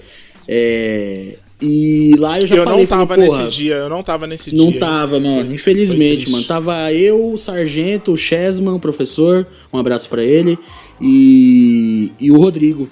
é, 0.48 1.36
e 1.62 2.14
lá 2.18 2.40
eu 2.40 2.46
já 2.46 2.56
eu 2.56 2.64
falei, 2.64 2.80
não 2.80 2.86
tava 2.86 3.06
falei, 3.06 3.30
nesse 3.30 3.48
dia, 3.48 3.74
eu 3.76 3.88
não 3.88 4.02
tava 4.02 4.26
nesse 4.26 4.54
não 4.54 4.70
dia. 4.70 4.80
tava, 4.80 5.20
mano. 5.20 5.44
Foi- 5.46 5.54
Infelizmente, 5.54 6.24
foi 6.24 6.32
mano. 6.32 6.44
Tava 6.44 6.92
eu, 6.92 7.32
o 7.32 7.38
Sargento, 7.38 8.12
o 8.12 8.16
Chesman, 8.16 8.74
o 8.74 8.80
professor. 8.80 9.46
Um 9.72 9.78
abraço 9.78 10.08
pra 10.08 10.22
ele. 10.22 10.58
E, 11.06 12.12
e 12.18 12.30
o 12.32 12.38
Rodrigo. 12.38 12.88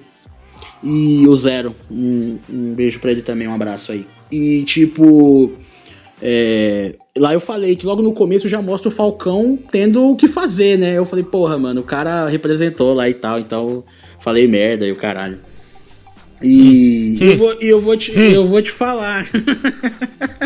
E 0.84 1.26
o 1.26 1.34
Zero. 1.34 1.74
Um, 1.90 2.38
um 2.50 2.74
beijo 2.74 3.00
pra 3.00 3.10
ele 3.10 3.22
também, 3.22 3.48
um 3.48 3.54
abraço 3.54 3.92
aí. 3.92 4.06
E 4.30 4.64
tipo. 4.64 5.52
é, 6.20 6.94
lá 7.16 7.32
eu 7.32 7.40
falei 7.40 7.74
que 7.74 7.86
logo 7.86 8.02
no 8.02 8.12
começo 8.12 8.48
já 8.48 8.60
mostra 8.60 8.90
o 8.90 8.92
Falcão 8.92 9.58
tendo 9.70 10.10
o 10.10 10.16
que 10.16 10.28
fazer, 10.28 10.76
né? 10.76 10.98
Eu 10.98 11.06
falei, 11.06 11.24
porra, 11.24 11.56
mano, 11.56 11.80
o 11.80 11.84
cara 11.84 12.28
representou 12.28 12.92
lá 12.92 13.08
e 13.08 13.14
tal, 13.14 13.40
então 13.40 13.82
falei 14.18 14.46
merda 14.46 14.86
e 14.86 14.92
o 14.92 14.96
caralho. 14.96 15.38
E 16.42 17.16
eu, 17.18 17.36
vou, 17.36 17.52
eu, 17.60 17.80
vou 17.80 17.96
te, 17.96 18.12
eu 18.18 18.46
vou 18.46 18.60
te 18.60 18.72
falar. 18.72 19.24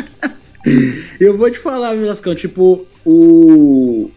eu 1.18 1.34
vou 1.36 1.50
te 1.50 1.58
falar, 1.58 1.94
Velascão, 1.94 2.34
tipo, 2.34 2.86
o. 3.04 4.08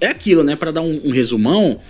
É 0.00 0.08
aquilo, 0.08 0.44
né? 0.44 0.54
Pra 0.54 0.70
dar 0.70 0.82
um, 0.82 1.00
um 1.04 1.10
resumão, 1.10 1.80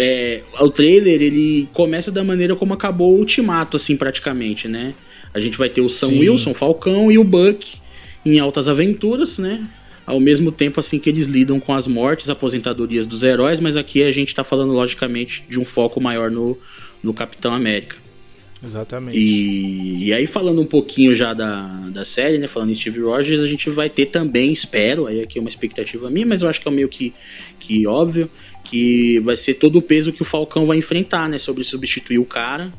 é, 0.00 0.42
o 0.60 0.70
trailer 0.70 1.20
ele 1.20 1.68
começa 1.72 2.10
da 2.10 2.24
maneira 2.24 2.56
como 2.56 2.74
acabou 2.74 3.14
o 3.14 3.18
Ultimato, 3.18 3.76
assim, 3.76 3.96
praticamente, 3.96 4.66
né? 4.66 4.94
A 5.32 5.40
gente 5.40 5.56
vai 5.56 5.68
ter 5.68 5.80
o 5.80 5.88
Sam 5.88 6.08
Sim. 6.08 6.20
Wilson, 6.20 6.54
Falcão 6.54 7.10
e 7.10 7.18
o 7.18 7.24
Buck 7.24 7.78
em 8.24 8.38
altas 8.38 8.68
aventuras, 8.68 9.38
né? 9.38 9.66
Ao 10.06 10.18
mesmo 10.18 10.50
tempo, 10.50 10.80
assim, 10.80 10.98
que 10.98 11.08
eles 11.08 11.26
lidam 11.26 11.60
com 11.60 11.72
as 11.72 11.86
mortes, 11.86 12.28
aposentadorias 12.28 13.06
dos 13.06 13.22
heróis, 13.22 13.60
mas 13.60 13.76
aqui 13.76 14.02
a 14.02 14.10
gente 14.10 14.34
tá 14.34 14.42
falando, 14.42 14.72
logicamente, 14.72 15.44
de 15.48 15.60
um 15.60 15.64
foco 15.64 16.00
maior 16.00 16.30
no, 16.30 16.58
no 17.02 17.14
Capitão 17.14 17.54
América. 17.54 17.96
Exatamente. 18.62 19.16
E, 19.16 20.06
e 20.06 20.12
aí, 20.12 20.26
falando 20.26 20.60
um 20.60 20.66
pouquinho 20.66 21.14
já 21.14 21.32
da, 21.32 21.62
da 21.90 22.04
série, 22.04 22.38
né? 22.38 22.46
Falando 22.46 22.70
em 22.70 22.74
Steve 22.74 23.00
Rogers, 23.00 23.40
a 23.40 23.46
gente 23.46 23.70
vai 23.70 23.88
ter 23.88 24.06
também, 24.06 24.52
espero, 24.52 25.06
aí 25.06 25.20
aqui 25.22 25.38
é 25.38 25.40
uma 25.40 25.48
expectativa 25.48 26.10
minha, 26.10 26.26
mas 26.26 26.42
eu 26.42 26.48
acho 26.48 26.60
que 26.60 26.68
é 26.68 26.70
meio 26.70 26.88
que, 26.88 27.14
que 27.58 27.86
óbvio, 27.86 28.28
que 28.70 29.18
vai 29.20 29.36
ser 29.36 29.54
todo 29.54 29.76
o 29.80 29.82
peso 29.82 30.12
que 30.12 30.22
o 30.22 30.24
Falcão 30.24 30.64
vai 30.64 30.78
enfrentar, 30.78 31.28
né? 31.28 31.38
Sobre 31.38 31.64
substituir 31.64 32.18
o 32.18 32.24
cara. 32.24 32.72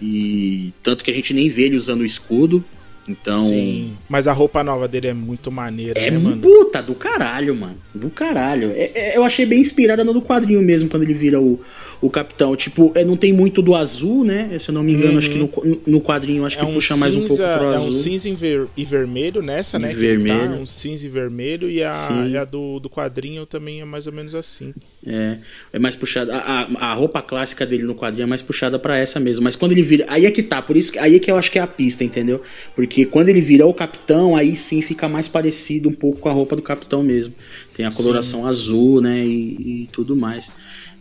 E 0.00 0.72
tanto 0.82 1.02
que 1.02 1.10
a 1.10 1.14
gente 1.14 1.34
nem 1.34 1.48
vê 1.48 1.62
ele 1.64 1.76
usando 1.76 2.02
o 2.02 2.04
escudo. 2.06 2.64
Então. 3.08 3.46
Sim. 3.48 3.92
Mas 4.08 4.26
a 4.26 4.32
roupa 4.32 4.62
nova 4.64 4.86
dele 4.88 5.08
é 5.08 5.14
muito 5.14 5.50
maneira, 5.50 5.98
É 5.98 6.10
né, 6.10 6.18
mano? 6.18 6.40
puta 6.42 6.82
do 6.82 6.94
caralho, 6.94 7.54
mano. 7.54 7.76
Do 7.94 8.10
caralho. 8.10 8.72
É- 8.74 8.90
é- 8.94 9.16
eu 9.16 9.24
achei 9.24 9.46
bem 9.46 9.60
inspirada 9.60 10.02
no 10.04 10.12
do 10.12 10.20
quadrinho 10.22 10.60
mesmo, 10.60 10.88
quando 10.88 11.04
ele 11.04 11.14
vira 11.14 11.40
o, 11.40 11.60
o 12.00 12.10
capitão. 12.10 12.54
Tipo, 12.56 12.92
é, 12.94 13.04
não 13.04 13.16
tem 13.16 13.32
muito 13.32 13.62
do 13.62 13.74
azul, 13.74 14.24
né? 14.24 14.58
Se 14.58 14.70
eu 14.70 14.74
não 14.74 14.82
me 14.82 14.92
engano, 14.92 15.18
acho 15.18 15.30
que 15.30 15.38
no, 15.38 15.50
no 15.86 16.00
quadrinho 16.00 16.44
acho 16.44 16.56
Uhum. 16.56 16.62
É 16.62 16.64
que 16.66 16.70
um, 16.70 16.74
puxa 16.74 16.96
mais 16.96 17.14
um 17.14 17.18
pouco 17.20 17.36
cinza, 17.36 17.58
pro 17.58 17.72
é 17.72 17.76
azul. 17.76 17.88
um 17.88 17.92
cinza 17.92 18.28
e 18.28 18.34
ver- 18.34 18.66
e 18.76 18.84
vermelho 18.84 19.42
nessa, 19.42 19.78
né? 19.78 19.90
ele 19.90 20.00
vermelho. 20.00 20.50
Tá, 20.50 20.56
um 20.56 20.66
cinza 20.66 21.06
e 21.06 21.08
vermelho 21.08 21.70
e 21.70 21.82
a, 21.82 21.92
Sim. 21.94 22.28
e 22.30 22.36
a 22.36 22.44
do, 22.44 22.78
do 22.80 22.88
quadrinho 22.90 23.44
também 23.46 23.80
é 23.80 23.84
mais 23.84 24.06
ou 24.06 24.12
menos 24.12 24.34
assim. 24.34 24.72
É, 25.06 25.38
é 25.72 25.78
mais 25.78 25.94
puxada. 25.94 26.34
A, 26.36 26.90
a, 26.90 26.94
roupa 26.94 27.20
clássica 27.22 27.64
dele 27.66 27.84
no 27.84 27.94
quadrinho 27.94 28.24
é 28.24 28.26
mais 28.26 28.42
puxada 28.42 28.78
pra 28.78 28.96
essa 28.98 29.20
mesmo. 29.20 29.44
Mas 29.44 29.54
quando 29.56 29.72
ele 29.72 29.82
vira. 29.82 30.04
Aí 30.08 30.26
é 30.26 30.30
que 30.30 30.42
tá, 30.42 30.60
por 30.62 30.76
isso 30.76 30.92
que, 30.92 30.98
aí 30.98 31.16
é 31.16 31.18
que 31.18 31.30
eu 31.30 31.36
acho 31.36 31.50
que 31.50 31.58
é 31.58 31.62
a 31.62 31.66
pista, 31.66 32.02
entendeu? 32.04 32.42
Porque 32.74 33.04
quando 33.06 33.28
ele 33.28 33.40
vira 33.40 33.66
o 33.66 33.74
capitão, 33.74 34.34
aí 34.36 34.56
sim 34.56 34.82
fica 34.82 35.08
mais 35.08 35.28
parecido 35.28 35.88
um 35.88 35.92
pouco 35.92 36.18
com 36.20 36.28
a 36.28 36.32
roupa 36.32 36.56
do 36.56 36.62
capitão 36.62 37.02
mesmo. 37.02 37.34
Tem 37.74 37.84
a 37.86 37.92
coloração 37.92 38.46
azul, 38.46 39.00
né? 39.00 39.24
E, 39.24 39.82
e 39.84 39.88
tudo 39.92 40.16
mais. 40.16 40.50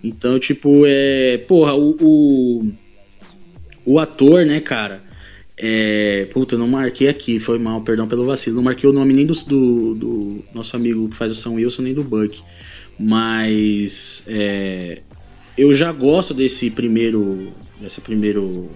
Então, 0.05 0.39
tipo, 0.39 0.83
é. 0.85 1.39
Porra, 1.47 1.73
o. 1.73 1.95
O, 1.99 2.71
o 3.85 3.99
ator, 3.99 4.45
né, 4.45 4.59
cara? 4.59 5.03
É, 5.57 6.27
puta, 6.31 6.55
eu 6.55 6.59
não 6.59 6.67
marquei 6.67 7.07
aqui, 7.07 7.39
foi 7.39 7.57
mal, 7.57 7.81
perdão 7.81 8.07
pelo 8.07 8.25
vacilo. 8.25 8.57
Não 8.57 8.63
marquei 8.63 8.87
o 8.87 8.93
nome 8.93 9.13
nem 9.13 9.25
do, 9.25 9.33
do, 9.33 9.95
do 9.95 10.45
nosso 10.53 10.75
amigo 10.75 11.09
que 11.09 11.15
faz 11.15 11.31
o 11.31 11.35
São 11.35 11.55
Wilson, 11.55 11.81
nem 11.81 11.93
do 11.93 12.03
Buck. 12.03 12.39
Mas 12.99 14.23
é, 14.27 15.01
eu 15.57 15.73
já 15.73 15.91
gosto 15.91 16.33
desse 16.33 16.69
primeiro. 16.69 17.51
Desse 17.81 17.99
primeiro. 17.99 18.69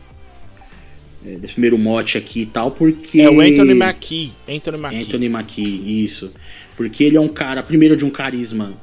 é, 1.23 1.35
desse 1.35 1.53
primeiro 1.53 1.77
mote 1.77 2.17
aqui 2.17 2.41
e 2.41 2.45
tal, 2.47 2.71
porque. 2.71 3.21
É 3.21 3.29
o 3.29 3.39
Anthony 3.39 3.75
Mackie. 3.75 4.33
Anthony 4.47 4.77
Mackie. 4.77 4.99
Anthony 4.99 5.29
Mackie, 5.29 6.03
isso. 6.03 6.31
Porque 6.75 7.03
ele 7.03 7.17
é 7.17 7.21
um 7.21 7.27
cara, 7.27 7.61
primeiro 7.61 7.95
de 7.95 8.03
um 8.05 8.09
carisma, 8.09 8.73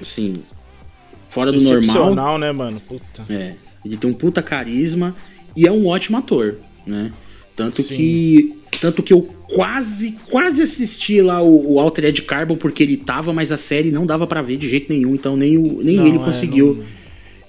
assim, 0.00 0.40
fora 1.30 1.50
do 1.50 1.60
normal. 1.62 2.38
Né, 2.38 2.52
mano? 2.52 2.80
Puta. 2.80 3.24
É, 3.30 3.54
ele 3.84 3.96
tem 3.96 4.10
um 4.10 4.14
puta 4.14 4.42
carisma 4.42 5.16
e 5.56 5.66
é 5.66 5.72
um 5.72 5.86
ótimo 5.86 6.18
ator, 6.18 6.56
né? 6.86 7.10
Tanto 7.56 7.82
Sim. 7.82 7.96
que 7.96 8.54
tanto 8.80 9.02
que 9.02 9.12
eu 9.12 9.22
quase 9.22 10.12
quase 10.30 10.62
assisti 10.62 11.20
lá 11.20 11.42
o, 11.42 11.74
o 11.74 11.80
Altered 11.80 12.22
Carbon 12.22 12.56
porque 12.56 12.82
ele 12.82 12.96
tava, 12.96 13.32
mas 13.32 13.50
a 13.52 13.56
série 13.56 13.90
não 13.90 14.06
dava 14.06 14.26
pra 14.26 14.42
ver 14.42 14.56
de 14.56 14.68
jeito 14.68 14.92
nenhum, 14.92 15.14
então 15.14 15.36
nem, 15.36 15.56
o, 15.58 15.80
nem 15.82 15.96
Não, 15.96 16.06
ele 16.06 16.16
é, 16.16 16.20
conseguiu. 16.24 16.74
não- 16.76 17.00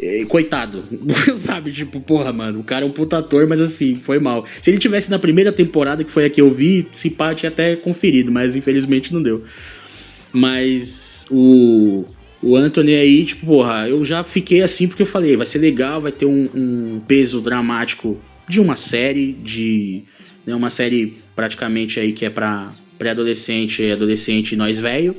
É, 0.03 0.25
coitado, 0.25 0.83
sabe? 1.37 1.71
Tipo, 1.71 1.99
porra, 2.01 2.33
mano, 2.33 2.59
o 2.59 2.63
cara 2.63 2.83
é 2.83 2.87
um 2.87 2.91
puta 2.91 3.19
ator, 3.19 3.45
mas 3.47 3.61
assim, 3.61 3.95
foi 3.95 4.17
mal. 4.19 4.45
Se 4.61 4.71
ele 4.71 4.79
tivesse 4.79 5.11
na 5.11 5.19
primeira 5.19 5.51
temporada, 5.51 6.03
que 6.03 6.09
foi 6.11 6.25
a 6.25 6.29
que 6.29 6.41
eu 6.41 6.49
vi, 6.51 6.87
se 6.91 7.11
pá, 7.11 7.35
tinha 7.35 7.51
até 7.51 7.75
conferido, 7.75 8.31
mas 8.31 8.55
infelizmente 8.55 9.13
não 9.13 9.21
deu. 9.21 9.43
Mas 10.33 11.25
o, 11.29 12.05
o 12.41 12.55
Anthony 12.55 12.95
aí, 12.95 13.25
tipo, 13.25 13.45
porra, 13.45 13.87
eu 13.87 14.03
já 14.03 14.23
fiquei 14.23 14.61
assim 14.61 14.87
porque 14.87 15.03
eu 15.03 15.07
falei, 15.07 15.37
vai 15.37 15.45
ser 15.45 15.59
legal, 15.59 16.01
vai 16.01 16.11
ter 16.11 16.25
um, 16.25 16.49
um 16.53 17.01
peso 17.07 17.39
dramático 17.39 18.19
de 18.47 18.59
uma 18.59 18.75
série, 18.75 19.33
de 19.33 20.03
né, 20.45 20.55
uma 20.55 20.69
série 20.69 21.13
praticamente 21.35 21.99
aí 21.99 22.13
que 22.13 22.25
é 22.25 22.29
pra 22.29 22.71
pré-adolescente, 22.97 23.91
adolescente 23.91 24.53
e 24.53 24.55
nós 24.55 24.79
velho. 24.79 25.15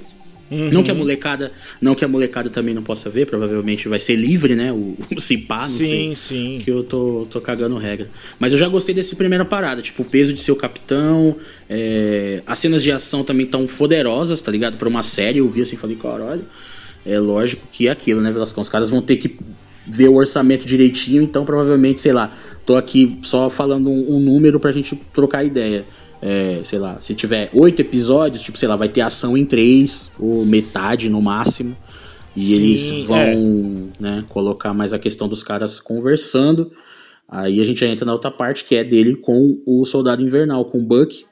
Uhum. 0.50 0.70
Não 0.70 0.82
que 0.82 0.90
a 0.90 0.94
molecada, 0.94 1.50
não 1.80 1.94
que 1.94 2.04
a 2.04 2.08
molecada 2.08 2.50
também 2.50 2.74
não 2.74 2.82
possa 2.82 3.08
ver, 3.08 3.26
provavelmente 3.26 3.88
vai 3.88 3.98
ser 3.98 4.16
livre, 4.16 4.54
né? 4.54 4.70
O, 4.70 4.98
o 5.16 5.20
se 5.20 5.38
pá, 5.38 5.62
não 5.62 5.66
sei 5.66 5.86
Sim, 5.86 6.14
sim. 6.14 6.60
que 6.62 6.70
eu 6.70 6.84
tô, 6.84 7.26
tô 7.30 7.40
cagando 7.40 7.78
regra. 7.78 8.10
Mas 8.38 8.52
eu 8.52 8.58
já 8.58 8.68
gostei 8.68 8.94
dessa 8.94 9.16
primeira 9.16 9.46
parada, 9.46 9.80
tipo, 9.80 10.02
o 10.02 10.04
peso 10.04 10.34
de 10.34 10.42
ser 10.42 10.52
o 10.52 10.56
capitão, 10.56 11.36
é, 11.70 12.42
as 12.46 12.58
cenas 12.58 12.82
de 12.82 12.92
ação 12.92 13.24
também 13.24 13.46
tão 13.46 13.66
poderosas, 13.66 14.42
tá 14.42 14.52
ligado? 14.52 14.76
Pra 14.76 14.88
uma 14.88 15.02
série, 15.02 15.38
eu 15.38 15.48
vi 15.48 15.62
assim 15.62 15.74
e 15.74 15.78
falei, 15.78 15.96
caralho, 15.96 16.44
é 17.04 17.18
lógico 17.18 17.66
que 17.72 17.88
é 17.88 17.90
aquilo, 17.90 18.20
né, 18.20 18.30
Velascão? 18.30 18.62
Os 18.62 18.68
caras 18.68 18.90
vão 18.90 19.02
ter 19.02 19.16
que 19.16 19.38
ver 19.86 20.08
o 20.08 20.14
orçamento 20.14 20.64
direitinho, 20.64 21.22
então 21.22 21.44
provavelmente, 21.44 22.00
sei 22.00 22.12
lá, 22.12 22.32
tô 22.64 22.76
aqui 22.76 23.18
só 23.22 23.50
falando 23.50 23.90
um, 23.90 24.16
um 24.16 24.20
número 24.20 24.60
pra 24.60 24.72
gente 24.72 24.96
trocar 25.12 25.44
ideia. 25.44 25.84
É, 26.24 26.60
sei 26.62 26.78
lá, 26.78 27.00
se 27.00 27.16
tiver 27.16 27.50
oito 27.52 27.80
episódios, 27.80 28.42
tipo, 28.42 28.56
sei 28.56 28.68
lá, 28.68 28.76
vai 28.76 28.88
ter 28.88 29.00
ação 29.00 29.36
em 29.36 29.44
três, 29.44 30.12
ou 30.20 30.46
metade 30.46 31.08
no 31.08 31.20
máximo. 31.20 31.76
E 32.36 32.40
Sim, 32.40 32.54
eles 32.54 33.06
vão 33.06 33.18
é. 33.18 34.02
né, 34.02 34.24
colocar 34.28 34.72
mais 34.72 34.92
a 34.92 34.98
questão 34.98 35.28
dos 35.28 35.42
caras 35.42 35.80
conversando. 35.80 36.70
Aí 37.28 37.60
a 37.60 37.64
gente 37.64 37.80
já 37.80 37.86
entra 37.86 38.04
na 38.04 38.12
outra 38.12 38.30
parte 38.30 38.64
que 38.64 38.76
é 38.76 38.84
dele 38.84 39.16
com 39.16 39.60
o 39.66 39.84
Soldado 39.84 40.22
Invernal, 40.22 40.64
com 40.66 40.78
o 40.78 40.84
Buck. 40.84 41.24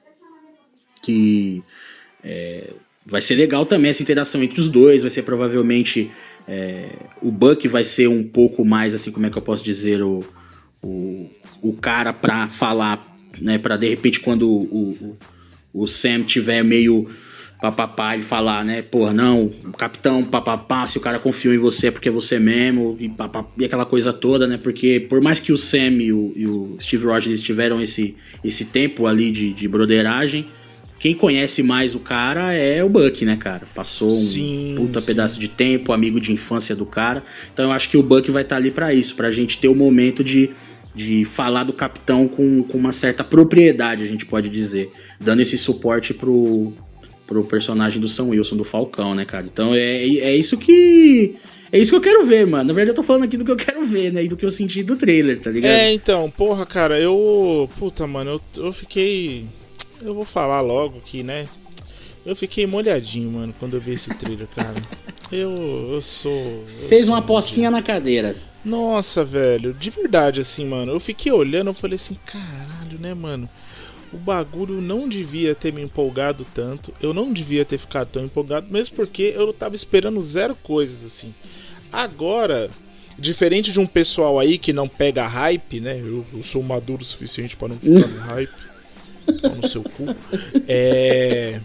Que 1.03 1.63
é, 2.23 2.73
vai 3.11 3.21
ser 3.21 3.35
legal 3.35 3.67
também 3.67 3.91
essa 3.91 4.03
interação 4.03 4.43
entre 4.43 4.61
os 4.61 4.69
dois. 4.69 5.03
Vai 5.03 5.11
ser 5.11 5.23
provavelmente. 5.23 6.11
é, 6.49 6.89
o 7.21 7.31
Buck 7.31 7.67
vai 7.69 7.85
ser 7.85 8.09
um 8.09 8.23
pouco 8.23 8.65
mais, 8.65 8.95
assim, 8.95 9.11
como 9.11 9.27
é 9.27 9.31
que 9.31 9.37
eu 9.37 9.43
posso 9.43 9.65
dizer, 9.65 10.03
o, 10.03 10.25
o, 10.83 11.29
o 11.61 11.73
cara 11.75 12.13
pra 12.13 12.49
falar, 12.49 13.05
né? 13.41 13.59
Pra 13.59 13.77
de 13.77 13.89
repente 13.89 14.21
quando 14.21 14.49
o, 14.49 14.91
o, 14.91 15.17
o 15.83 15.87
Sam 15.87 16.23
tiver 16.23 16.63
meio 16.63 17.09
papapá 17.61 18.17
e 18.17 18.23
falar, 18.23 18.65
né? 18.65 18.81
Pô, 18.81 19.13
não, 19.13 19.51
capitão 19.77 20.25
papapá, 20.25 20.87
se 20.87 20.97
o 20.97 21.01
cara 21.01 21.19
confiou 21.19 21.53
em 21.53 21.59
você 21.59 21.89
é 21.89 21.91
porque 21.91 22.09
é 22.09 22.13
você 22.13 22.39
mesmo, 22.39 22.97
e, 22.99 23.09
papá, 23.09 23.45
e 23.59 23.65
aquela 23.65 23.85
coisa 23.85 24.13
toda, 24.13 24.47
né? 24.47 24.57
Porque 24.57 24.99
por 24.99 25.21
mais 25.21 25.39
que 25.39 25.53
o 25.53 25.59
Sam 25.59 26.01
e 26.01 26.13
o, 26.13 26.33
e 26.35 26.47
o 26.47 26.77
Steve 26.81 27.05
Rogers 27.05 27.43
tiveram 27.43 27.81
esse, 27.81 28.17
esse 28.43 28.65
tempo 28.65 29.07
ali 29.07 29.31
de, 29.31 29.53
de 29.53 29.69
broderagem, 29.69 30.47
quem 31.01 31.15
conhece 31.15 31.63
mais 31.63 31.95
o 31.95 31.99
cara 31.99 32.53
é 32.53 32.85
o 32.85 32.89
Buck, 32.89 33.25
né, 33.25 33.35
cara? 33.35 33.63
Passou 33.75 34.09
um 34.09 34.17
Sim, 34.17 34.75
puta 34.77 35.01
sim. 35.01 35.07
pedaço 35.07 35.41
de 35.41 35.49
tempo, 35.49 35.95
amigo 35.95 36.21
de 36.21 36.31
infância 36.31 36.77
do 36.77 36.85
cara. 36.85 37.25
Então 37.53 37.65
eu 37.65 37.73
acho 37.73 37.89
que 37.89 37.97
o 37.97 38.03
Buck 38.03 38.31
vai 38.31 38.43
estar 38.43 38.57
ali 38.57 38.71
pra 38.71 38.93
isso, 38.93 39.15
pra 39.17 39.33
gente 39.33 39.59
ter 39.59 39.69
o 39.69 39.75
momento 39.75 40.23
de, 40.23 40.51
de 40.95 41.25
falar 41.25 41.65
do 41.65 41.73
capitão 41.73 42.29
com, 42.29 42.63
com 42.63 42.77
uma 42.77 42.93
certa 42.93 43.25
propriedade, 43.25 44.05
a 44.05 44.07
gente 44.07 44.27
pode 44.27 44.51
dizer. 44.51 44.91
Dando 45.19 45.41
esse 45.41 45.57
suporte 45.57 46.13
pro, 46.13 46.71
pro 47.27 47.45
personagem 47.45 47.99
do 47.99 48.07
Sam 48.07 48.25
Wilson, 48.25 48.59
do 48.59 48.65
Falcão, 48.65 49.15
né, 49.15 49.25
cara? 49.25 49.47
Então 49.51 49.75
é, 49.75 50.05
é 50.05 50.37
isso 50.37 50.59
que. 50.59 51.35
É 51.73 51.79
isso 51.79 51.93
que 51.93 51.97
eu 51.97 52.03
quero 52.03 52.27
ver, 52.27 52.47
mano. 52.47 52.65
Na 52.65 52.75
verdade, 52.75 52.91
eu 52.91 52.97
tô 52.97 53.03
falando 53.03 53.23
aqui 53.23 53.39
do 53.39 53.45
que 53.45 53.51
eu 53.51 53.57
quero 53.57 53.87
ver, 53.87 54.13
né? 54.13 54.25
E 54.25 54.29
do 54.29 54.37
que 54.37 54.45
eu 54.45 54.51
senti 54.51 54.83
do 54.83 54.97
trailer, 54.97 55.41
tá 55.41 55.49
ligado? 55.51 55.71
É, 55.71 55.91
então, 55.93 56.31
porra, 56.31 56.67
cara, 56.67 56.99
eu. 56.99 57.71
Puta, 57.79 58.07
mano, 58.07 58.33
eu, 58.33 58.65
eu 58.65 58.73
fiquei. 58.73 59.47
Eu 60.01 60.15
vou 60.15 60.25
falar 60.25 60.61
logo 60.61 61.01
que, 61.01 61.23
né? 61.23 61.49
Eu 62.25 62.37
fiquei 62.37 62.67
molhadinho, 62.67 63.31
mano, 63.31 63.55
quando 63.59 63.75
eu 63.75 63.81
vi 63.81 63.93
esse 63.93 64.11
trailer, 64.15 64.47
cara. 64.49 64.75
Eu, 65.33 65.93
eu 65.93 66.03
sou. 66.03 66.33
eu 66.33 66.89
Fez 66.89 67.07
sou 67.07 67.15
uma 67.15 67.21
um 67.21 67.27
pocinha 67.27 67.71
na 67.71 67.83
cadeira. 67.83 68.37
Nossa, 68.65 69.25
velho, 69.25 69.73
de 69.73 69.91
verdade, 69.91 70.41
assim, 70.41 70.67
mano. 70.67 70.93
Eu 70.93 71.01
fiquei 71.01 71.33
olhando, 71.33 71.69
eu 71.69 71.75
falei 71.75 71.97
assim, 71.97 72.17
caralho, 72.27 72.99
né, 72.99 73.15
mano? 73.15 73.49
O 74.13 74.19
bagulho 74.19 74.81
não 74.81 75.09
devia 75.09 75.55
ter 75.55 75.73
me 75.73 75.83
empolgado 75.83 76.47
tanto. 76.53 76.93
Eu 77.01 77.15
não 77.15 77.33
devia 77.33 77.65
ter 77.65 77.79
ficado 77.79 78.09
tão 78.09 78.25
empolgado, 78.25 78.67
mesmo 78.71 78.97
porque 78.97 79.33
eu 79.35 79.53
tava 79.53 79.77
esperando 79.77 80.21
zero 80.21 80.55
coisas, 80.57 81.05
assim. 81.05 81.33
Agora, 81.93 82.71
diferente 83.19 83.73
de 83.73 83.81
um 83.81 83.87
pessoal 83.87 84.39
aí 84.39 84.59
que 84.59 84.73
não 84.73 84.89
pega 84.89 85.27
hype, 85.27 85.81
né? 85.81 85.99
Eu, 85.99 86.27
eu 86.35 86.43
sou 86.43 86.63
maduro 86.63 87.03
o 87.03 87.05
suficiente 87.05 87.57
pra 87.57 87.69
não 87.69 87.79
ficar 87.79 88.07
no 88.09 88.21
hype. 88.21 88.70
No 89.57 89.69
seu 89.69 89.83
cu. 89.83 90.07
É. 90.69 91.61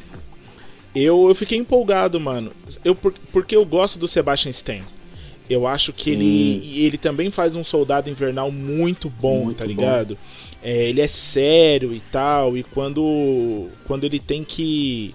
Eu, 0.93 1.27
eu 1.27 1.35
fiquei 1.35 1.57
empolgado, 1.57 2.19
mano. 2.19 2.51
Eu, 2.83 2.95
por- 2.95 3.13
porque 3.31 3.55
eu 3.55 3.65
gosto 3.65 3.99
do 3.99 4.07
Sebastian 4.07 4.51
Stan. 4.51 4.79
Eu 5.49 5.67
acho 5.67 5.91
que 5.93 6.05
Sim. 6.05 6.11
ele, 6.13 6.79
ele 6.85 6.97
também 6.97 7.29
faz 7.29 7.53
um 7.55 7.63
soldado 7.63 8.09
invernal 8.09 8.49
muito 8.51 9.09
bom, 9.09 9.45
Muito 9.45 9.57
tá 9.57 9.63
bom. 9.65 9.69
ligado? 9.69 10.17
É, 10.63 10.89
ele 10.89 11.01
é 11.01 11.07
sério 11.07 11.93
e 11.93 11.99
tal, 11.99 12.57
e 12.57 12.63
quando, 12.63 13.67
quando 13.85 14.05
ele 14.05 14.17
tem 14.19 14.43
que, 14.43 15.13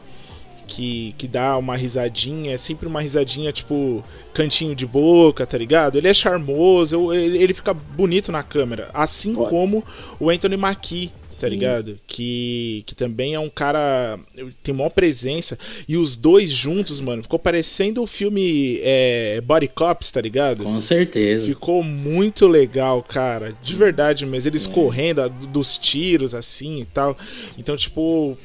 que, 0.69 1.13
que 1.19 1.27
dar 1.27 1.59
uma 1.59 1.75
risadinha, 1.75 2.53
é 2.53 2.57
sempre 2.57 2.87
uma 2.87 3.01
risadinha 3.01 3.51
tipo 3.51 4.05
cantinho 4.33 4.77
de 4.77 4.87
boca, 4.87 5.45
tá 5.45 5.59
ligado? 5.59 5.99
Ele 5.99 6.07
é 6.07 6.15
charmoso, 6.15 6.95
eu- 6.95 7.13
ele, 7.15 7.39
ele 7.43 7.55
fica 7.55 7.75
bonito 7.75 8.31
na 8.31 8.45
câmera, 8.45 8.89
assim 8.95 9.35
Olha. 9.37 9.49
como 9.49 9.83
o 10.21 10.31
Anthony 10.31 10.57
Mackie. 10.57 11.11
Tá 11.41 11.49
ligado? 11.49 11.99
Que, 12.07 12.83
que 12.87 12.95
também 12.95 13.35
é 13.35 13.41
um 13.41 13.49
cara. 13.49 14.19
Tem 14.63 14.75
maior 14.75 14.91
presença. 14.91 15.59
E 15.89 15.97
os 15.97 16.15
dois 16.17 16.51
juntos, 16.51 17.01
mano, 17.01 17.23
ficou 17.23 17.39
parecendo 17.39 18.03
o 18.03 18.07
filme 18.07 18.79
é, 18.83 19.41
Body 19.41 19.69
Cops, 19.69 20.11
tá 20.11 20.21
ligado? 20.21 20.65
Com 20.65 20.79
certeza. 20.81 21.47
Ficou 21.47 21.83
muito 21.83 22.47
legal, 22.47 23.03
cara. 23.03 23.57
De 23.63 23.75
verdade 23.75 24.27
mesmo. 24.27 24.51
Eles 24.51 24.67
É. 24.67 24.71
correndo 24.71 25.27
dos 25.49 25.79
tiros, 25.79 26.35
assim 26.35 26.83
e 26.83 26.85
tal. 26.85 27.17
Então, 27.57 27.75
tipo. 27.77 28.37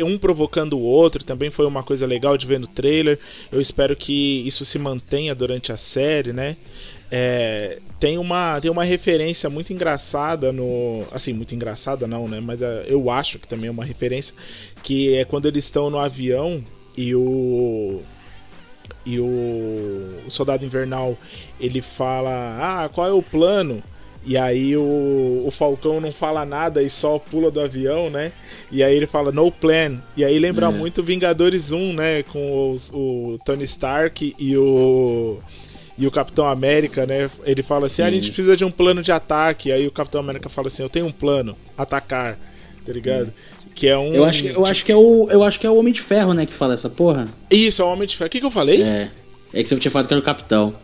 um 0.00 0.16
provocando 0.16 0.74
o 0.78 0.80
outro, 0.80 1.24
também 1.24 1.50
foi 1.50 1.66
uma 1.66 1.82
coisa 1.82 2.06
legal 2.06 2.38
de 2.38 2.46
ver 2.46 2.60
no 2.60 2.66
trailer. 2.68 3.18
Eu 3.52 3.60
espero 3.60 3.94
que 3.96 4.42
isso 4.46 4.64
se 4.64 4.78
mantenha 4.78 5.34
durante 5.34 5.72
a 5.72 5.76
série, 5.76 6.32
né? 6.32 6.56
É, 7.10 7.78
tem 7.98 8.18
uma 8.18 8.60
tem 8.60 8.70
uma 8.70 8.84
referência 8.84 9.48
muito 9.48 9.72
engraçada 9.72 10.52
no 10.52 11.04
assim 11.10 11.32
muito 11.32 11.54
engraçada 11.54 12.06
não 12.06 12.28
né 12.28 12.38
mas 12.38 12.60
é, 12.60 12.84
eu 12.86 13.08
acho 13.08 13.38
que 13.38 13.48
também 13.48 13.68
é 13.68 13.70
uma 13.70 13.84
referência 13.84 14.34
que 14.82 15.16
é 15.16 15.24
quando 15.24 15.46
eles 15.46 15.64
estão 15.64 15.88
no 15.88 15.98
avião 15.98 16.62
e 16.94 17.14
o 17.14 18.02
e 19.06 19.18
o, 19.18 19.24
o 20.26 20.30
soldado 20.30 20.66
invernal 20.66 21.16
ele 21.58 21.80
fala 21.80 22.58
ah 22.60 22.88
qual 22.90 23.06
é 23.06 23.12
o 23.12 23.22
plano 23.22 23.82
e 24.28 24.36
aí 24.36 24.76
o, 24.76 25.44
o 25.46 25.50
Falcão 25.50 26.02
não 26.02 26.12
fala 26.12 26.44
nada 26.44 26.82
e 26.82 26.90
só 26.90 27.18
pula 27.18 27.50
do 27.50 27.60
avião, 27.60 28.10
né? 28.10 28.30
E 28.70 28.84
aí 28.84 28.94
ele 28.94 29.06
fala 29.06 29.32
no 29.32 29.50
plan. 29.50 29.96
E 30.14 30.22
aí 30.22 30.38
lembra 30.38 30.66
é. 30.66 30.70
muito 30.70 31.02
Vingadores 31.02 31.72
1, 31.72 31.94
né? 31.94 32.22
Com 32.24 32.72
os, 32.72 32.90
o 32.92 33.38
Tony 33.42 33.64
Stark 33.64 34.34
e 34.38 34.56
o 34.56 35.38
e 35.98 36.06
o 36.06 36.10
Capitão 36.10 36.46
América, 36.46 37.04
né? 37.04 37.28
Ele 37.44 37.62
fala 37.62 37.86
assim: 37.86 38.02
ah, 38.02 38.06
a 38.06 38.10
gente 38.10 38.28
precisa 38.30 38.56
de 38.56 38.64
um 38.64 38.70
plano 38.70 39.02
de 39.02 39.10
ataque. 39.10 39.72
Aí 39.72 39.86
o 39.86 39.90
Capitão 39.90 40.20
América 40.20 40.48
fala 40.48 40.68
assim: 40.68 40.82
eu 40.82 40.88
tenho 40.88 41.06
um 41.06 41.12
plano, 41.12 41.56
atacar, 41.76 42.38
tá 42.86 42.92
ligado? 42.92 43.32
Que 43.74 43.88
é 43.88 43.98
um. 43.98 44.14
Eu 44.14 44.24
acho, 44.24 44.42
que, 44.42 44.48
eu 44.48 44.64
acho 44.64 44.84
que 44.84 44.92
é 44.92 44.96
o. 44.96 45.28
Eu 45.28 45.42
acho 45.42 45.58
que 45.58 45.66
é 45.66 45.70
o 45.70 45.76
Homem 45.76 45.92
de 45.92 46.00
Ferro, 46.00 46.32
né, 46.32 46.46
que 46.46 46.54
fala 46.54 46.74
essa 46.74 46.88
porra. 46.88 47.28
Isso, 47.50 47.82
é 47.82 47.84
o 47.84 47.88
Homem 47.88 48.06
de 48.06 48.16
Ferro. 48.16 48.28
O 48.28 48.30
que, 48.30 48.40
que 48.40 48.46
eu 48.46 48.50
falei? 48.50 48.82
É. 48.82 49.10
É 49.52 49.62
que 49.62 49.68
você 49.68 49.76
tinha 49.76 49.90
falado 49.90 50.06
que 50.06 50.14
era 50.14 50.20
o 50.20 50.24
Capitão. 50.24 50.74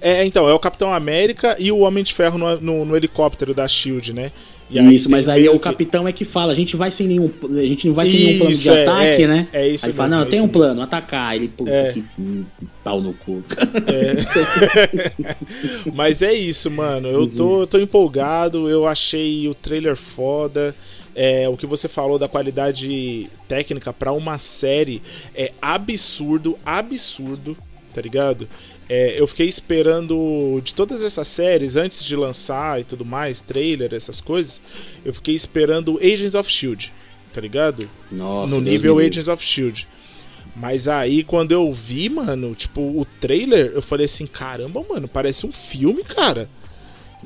É, 0.00 0.24
então, 0.24 0.48
é 0.48 0.54
o 0.54 0.58
Capitão 0.58 0.92
América 0.92 1.54
e 1.58 1.70
o 1.70 1.78
Homem 1.78 2.02
de 2.02 2.12
Ferro 2.12 2.36
no, 2.38 2.60
no, 2.60 2.84
no 2.84 2.96
helicóptero 2.96 3.54
da 3.54 3.68
Shield, 3.68 4.12
né? 4.12 4.32
Isso, 4.80 5.10
mas 5.10 5.28
aí 5.28 5.48
o 5.48 5.58
capitão 5.58 6.06
é 6.06 6.12
que 6.12 6.24
fala, 6.24 6.52
a 6.52 6.54
gente 6.54 6.76
vai 6.76 6.90
sem 6.90 7.06
nenhum, 7.06 7.30
a 7.44 7.62
gente 7.62 7.88
não 7.88 7.94
vai 7.94 8.06
sem 8.06 8.20
nenhum 8.20 8.38
plano 8.38 8.54
de 8.54 8.70
é, 8.70 8.82
ataque, 8.82 9.22
é, 9.22 9.26
né? 9.26 9.48
É 9.52 9.68
isso. 9.68 9.84
Aí 9.84 9.90
ele 9.90 9.96
fala, 9.96 10.08
não, 10.08 10.22
é 10.22 10.24
tem 10.26 10.40
um 10.40 10.48
plano, 10.48 10.82
atacar. 10.82 11.36
Ele, 11.36 11.48
puta 11.48 11.70
é. 11.70 11.92
que 11.92 12.04
pau 12.82 13.00
no 13.00 13.12
cu. 13.12 13.42
É. 13.86 14.16
mas 15.94 16.22
é 16.22 16.32
isso, 16.32 16.70
mano. 16.70 17.08
Eu 17.08 17.26
tô, 17.26 17.66
tô 17.66 17.78
empolgado, 17.78 18.68
eu 18.68 18.86
achei 18.86 19.48
o 19.48 19.54
trailer 19.54 19.96
foda. 19.96 20.74
É, 21.14 21.46
o 21.48 21.56
que 21.56 21.66
você 21.66 21.88
falou 21.88 22.18
da 22.18 22.28
qualidade 22.28 23.28
técnica 23.46 23.92
para 23.92 24.12
uma 24.12 24.38
série 24.38 25.02
é 25.34 25.52
absurdo, 25.60 26.58
absurdo, 26.64 27.56
tá 27.92 28.00
ligado? 28.00 28.48
É, 28.94 29.18
eu 29.18 29.26
fiquei 29.26 29.48
esperando 29.48 30.60
de 30.62 30.74
todas 30.74 31.00
essas 31.00 31.26
séries, 31.26 31.76
antes 31.76 32.04
de 32.04 32.14
lançar 32.14 32.78
e 32.78 32.84
tudo 32.84 33.06
mais, 33.06 33.40
trailer, 33.40 33.94
essas 33.94 34.20
coisas, 34.20 34.60
eu 35.02 35.14
fiquei 35.14 35.34
esperando 35.34 35.98
Agents 35.98 36.34
of 36.34 36.52
Shield, 36.52 36.92
tá 37.32 37.40
ligado? 37.40 37.88
Nossa, 38.10 38.54
no 38.54 38.60
nível 38.60 38.98
Agents 38.98 39.28
of 39.28 39.42
Shield. 39.42 39.88
Mas 40.54 40.88
aí 40.88 41.24
quando 41.24 41.52
eu 41.52 41.72
vi, 41.72 42.10
mano, 42.10 42.54
tipo, 42.54 42.82
o 42.82 43.06
trailer, 43.18 43.72
eu 43.74 43.80
falei 43.80 44.04
assim, 44.04 44.26
caramba, 44.26 44.84
mano, 44.86 45.08
parece 45.08 45.46
um 45.46 45.52
filme, 45.52 46.04
cara. 46.04 46.46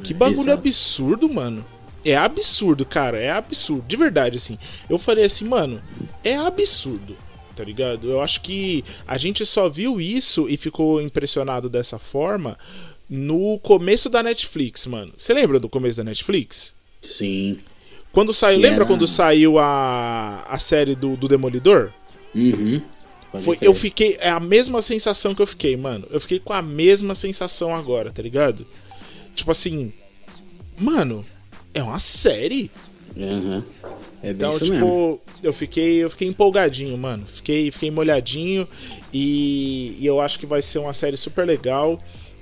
Que 0.05 0.15
bagulho 0.15 0.43
Exato. 0.43 0.59
absurdo, 0.59 1.29
mano. 1.29 1.67
É 2.05 2.15
absurdo, 2.15 2.87
cara, 2.87 3.19
é 3.19 3.33
absurdo, 3.33 3.85
de 3.89 3.97
verdade, 3.97 4.37
assim. 4.37 4.57
Eu 4.89 5.01
falei 5.01 5.25
assim, 5.25 5.45
mano, 5.45 5.83
é 6.23 6.37
absurdo 6.37 7.17
tá 7.57 7.65
ligado? 7.65 8.11
Eu 8.11 8.21
acho 8.21 8.43
que 8.43 8.85
a 9.09 9.17
gente 9.17 9.45
só 9.47 9.69
viu 9.69 10.01
isso 10.01 10.47
e 10.49 10.57
ficou 10.57 11.01
impressionado 11.01 11.69
dessa 11.69 11.99
forma 11.99 12.59
no 13.09 13.59
começo 13.61 14.11
da 14.11 14.23
Netflix, 14.23 14.85
mano. 14.85 15.13
Você 15.17 15.33
lembra 15.33 15.59
do 15.59 15.69
começo 15.69 15.97
da 15.97 16.05
Netflix? 16.05 16.75
Sim. 17.01 17.59
Quando 18.13 18.33
saiu, 18.35 18.59
lembra 18.59 18.81
era... 18.81 18.87
quando 18.87 19.07
saiu 19.09 19.59
a, 19.59 20.45
a 20.49 20.59
série 20.59 20.95
do, 20.95 21.17
do 21.17 21.27
Demolidor? 21.27 21.93
Uhum. 22.35 22.83
Foi, 23.43 23.59
eu 23.61 23.75
fiquei. 23.75 24.17
É 24.21 24.31
a 24.31 24.41
mesma 24.41 24.81
sensação 24.81 25.35
que 25.35 25.43
eu 25.43 25.47
fiquei, 25.47 25.77
mano. 25.77 26.07
Eu 26.11 26.21
fiquei 26.21 26.39
com 26.39 26.53
a 26.53 26.63
mesma 26.63 27.15
sensação 27.15 27.75
agora, 27.75 28.11
tá 28.11 28.23
ligado? 28.23 28.67
Tipo 29.35 29.51
assim. 29.51 29.93
Mano, 30.79 31.25
é 31.75 31.83
uma 31.83 31.99
série. 31.99 32.71
Uhum. 33.17 33.63
É 34.23 34.31
então, 34.31 34.51
tipo, 34.53 34.71
mesmo. 34.71 35.21
eu 35.43 35.53
fiquei, 35.53 36.03
eu 36.03 36.11
fiquei 36.11 36.29
empolgadinho, 36.29 36.97
mano. 36.97 37.25
Fiquei, 37.27 37.71
fiquei 37.71 37.91
molhadinho 37.91 38.67
e, 39.13 39.97
e 39.99 40.07
eu 40.07 40.21
acho 40.21 40.39
que 40.39 40.47
vai 40.47 40.63
ser 40.63 40.79
uma 40.79 40.93
série 40.93 41.17
super 41.17 41.47
legal. 41.47 41.99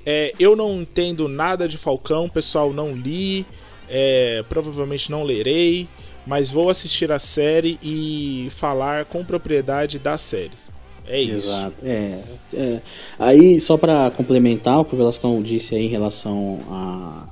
É, 0.06 0.32
eu 0.38 0.54
não 0.54 0.82
entendo 0.82 1.28
nada 1.28 1.68
de 1.68 1.78
Falcão, 1.78 2.28
pessoal, 2.28 2.72
não 2.72 2.94
li, 2.94 3.46
é, 3.88 4.44
provavelmente 4.48 5.10
não 5.10 5.22
lerei, 5.22 5.88
mas 6.26 6.50
vou 6.50 6.68
assistir 6.68 7.10
a 7.10 7.18
série 7.18 7.78
e 7.82 8.48
falar 8.50 9.06
com 9.06 9.24
propriedade 9.24 9.98
da 9.98 10.18
série. 10.18 10.64
É 11.06 11.20
isso. 11.20 11.50
Exato. 11.50 11.76
É, 11.84 12.18
é. 12.54 12.82
Aí, 13.18 13.60
só 13.60 13.76
para 13.76 14.10
complementar 14.10 14.80
o 14.80 14.84
que 14.84 14.94
o 14.94 14.96
Velascão 14.96 15.42
disse 15.42 15.74
aí 15.74 15.84
em 15.84 15.88
relação 15.88 16.60
a, 16.68 17.26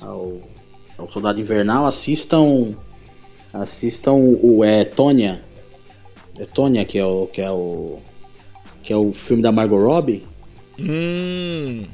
ao, 0.00 0.38
ao 0.96 1.10
Soldado 1.10 1.40
Invernal, 1.40 1.86
assistam 1.86 2.74
Assistam 3.52 4.14
o 4.14 4.64
é, 4.64 4.84
Tônia. 4.84 5.40
É 6.38 6.44
Tônia 6.44 6.84
que 6.84 6.98
é 6.98 7.04
o 7.04 7.26
que 7.26 7.40
é 7.40 7.50
o 7.50 7.98
que 8.82 8.92
é 8.92 8.96
o 8.96 9.12
filme 9.12 9.42
da 9.42 9.52
Margot 9.52 9.78
Robbie. 9.78 10.24
Hum. 10.78 11.84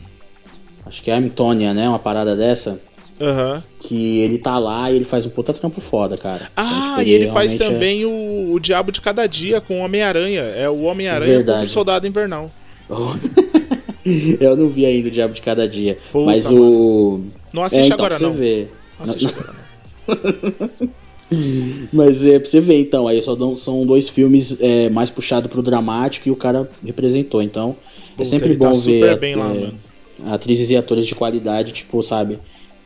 Acho 0.85 1.03
que 1.03 1.11
é 1.11 1.16
a 1.16 1.31
Tônia, 1.31 1.75
né? 1.75 1.88
Uma 1.88 1.99
parada 1.99 2.37
dessa. 2.37 2.81
Uhum. 3.19 3.62
Que 3.81 4.19
ele 4.21 4.38
tá 4.38 4.59
lá 4.59 4.90
e 4.90 4.97
ele 4.97 5.05
faz 5.05 5.25
um 5.25 5.31
puta 5.31 5.53
trampo 5.53 5.81
foda, 5.81 6.16
cara. 6.16 6.51
Ah, 6.55 6.62
então, 6.64 6.88
tipo, 6.90 7.03
e 7.03 7.12
ele, 7.12 7.25
ele 7.25 7.33
faz 7.33 7.59
é 7.59 7.64
também 7.64 8.03
é... 8.03 8.07
o, 8.07 8.53
o 8.53 8.61
Diabo 8.61 8.92
de 8.92 9.01
Cada 9.01 9.27
Dia 9.27 9.61
com 9.61 9.81
o 9.81 9.85
Homem-Aranha. 9.85 10.42
É 10.42 10.69
o 10.69 10.83
Homem-Aranha 10.83 11.38
contra 11.42 11.64
o 11.64 11.69
Soldado 11.69 12.07
Invernal. 12.07 12.51
Eu 14.38 14.57
não 14.57 14.69
vi 14.69 14.87
ainda 14.87 15.09
o 15.09 15.11
Diabo 15.11 15.35
de 15.35 15.42
Cada 15.42 15.66
Dia. 15.66 15.99
Puta, 16.12 16.27
mas 16.27 16.45
mano. 16.45 16.62
o. 16.62 17.25
Não 17.53 17.64
assiste 17.64 17.83
é, 17.83 17.87
então, 17.87 17.97
agora, 17.97 18.19
não. 18.21 18.33
Você 18.33 18.38
vê. 18.38 18.69
Não 18.99 19.05
assiste 19.05 19.27
agora, 19.27 19.55
não. 20.79 21.06
Mas 21.93 22.25
é 22.25 22.39
pra 22.39 22.49
você 22.49 22.61
ver, 22.61 22.81
então, 22.81 23.09
aí 23.09 23.21
só 23.21 23.37
são 23.57 23.85
dois 23.85 24.09
filmes 24.09 24.57
é, 24.61 24.89
mais 24.89 25.11
puxados 25.11 25.51
pro 25.51 25.62
dramático 25.62 26.29
e 26.29 26.33
o 26.33 26.37
cara 26.37 26.69
representou. 26.85 27.43
Então, 27.43 27.71
é 27.71 28.11
Puta, 28.11 28.23
é 28.23 28.25
sempre 28.25 28.57
bom 28.57 28.73
tá 28.73 28.81
ver 28.81 29.19
bem 29.19 29.35
lá, 29.35 29.53
é, 29.55 29.73
atrizes 30.25 30.71
e 30.71 30.77
atores 30.77 31.07
de 31.07 31.15
qualidade, 31.15 31.73
tipo, 31.73 32.03
sabe? 32.03 32.39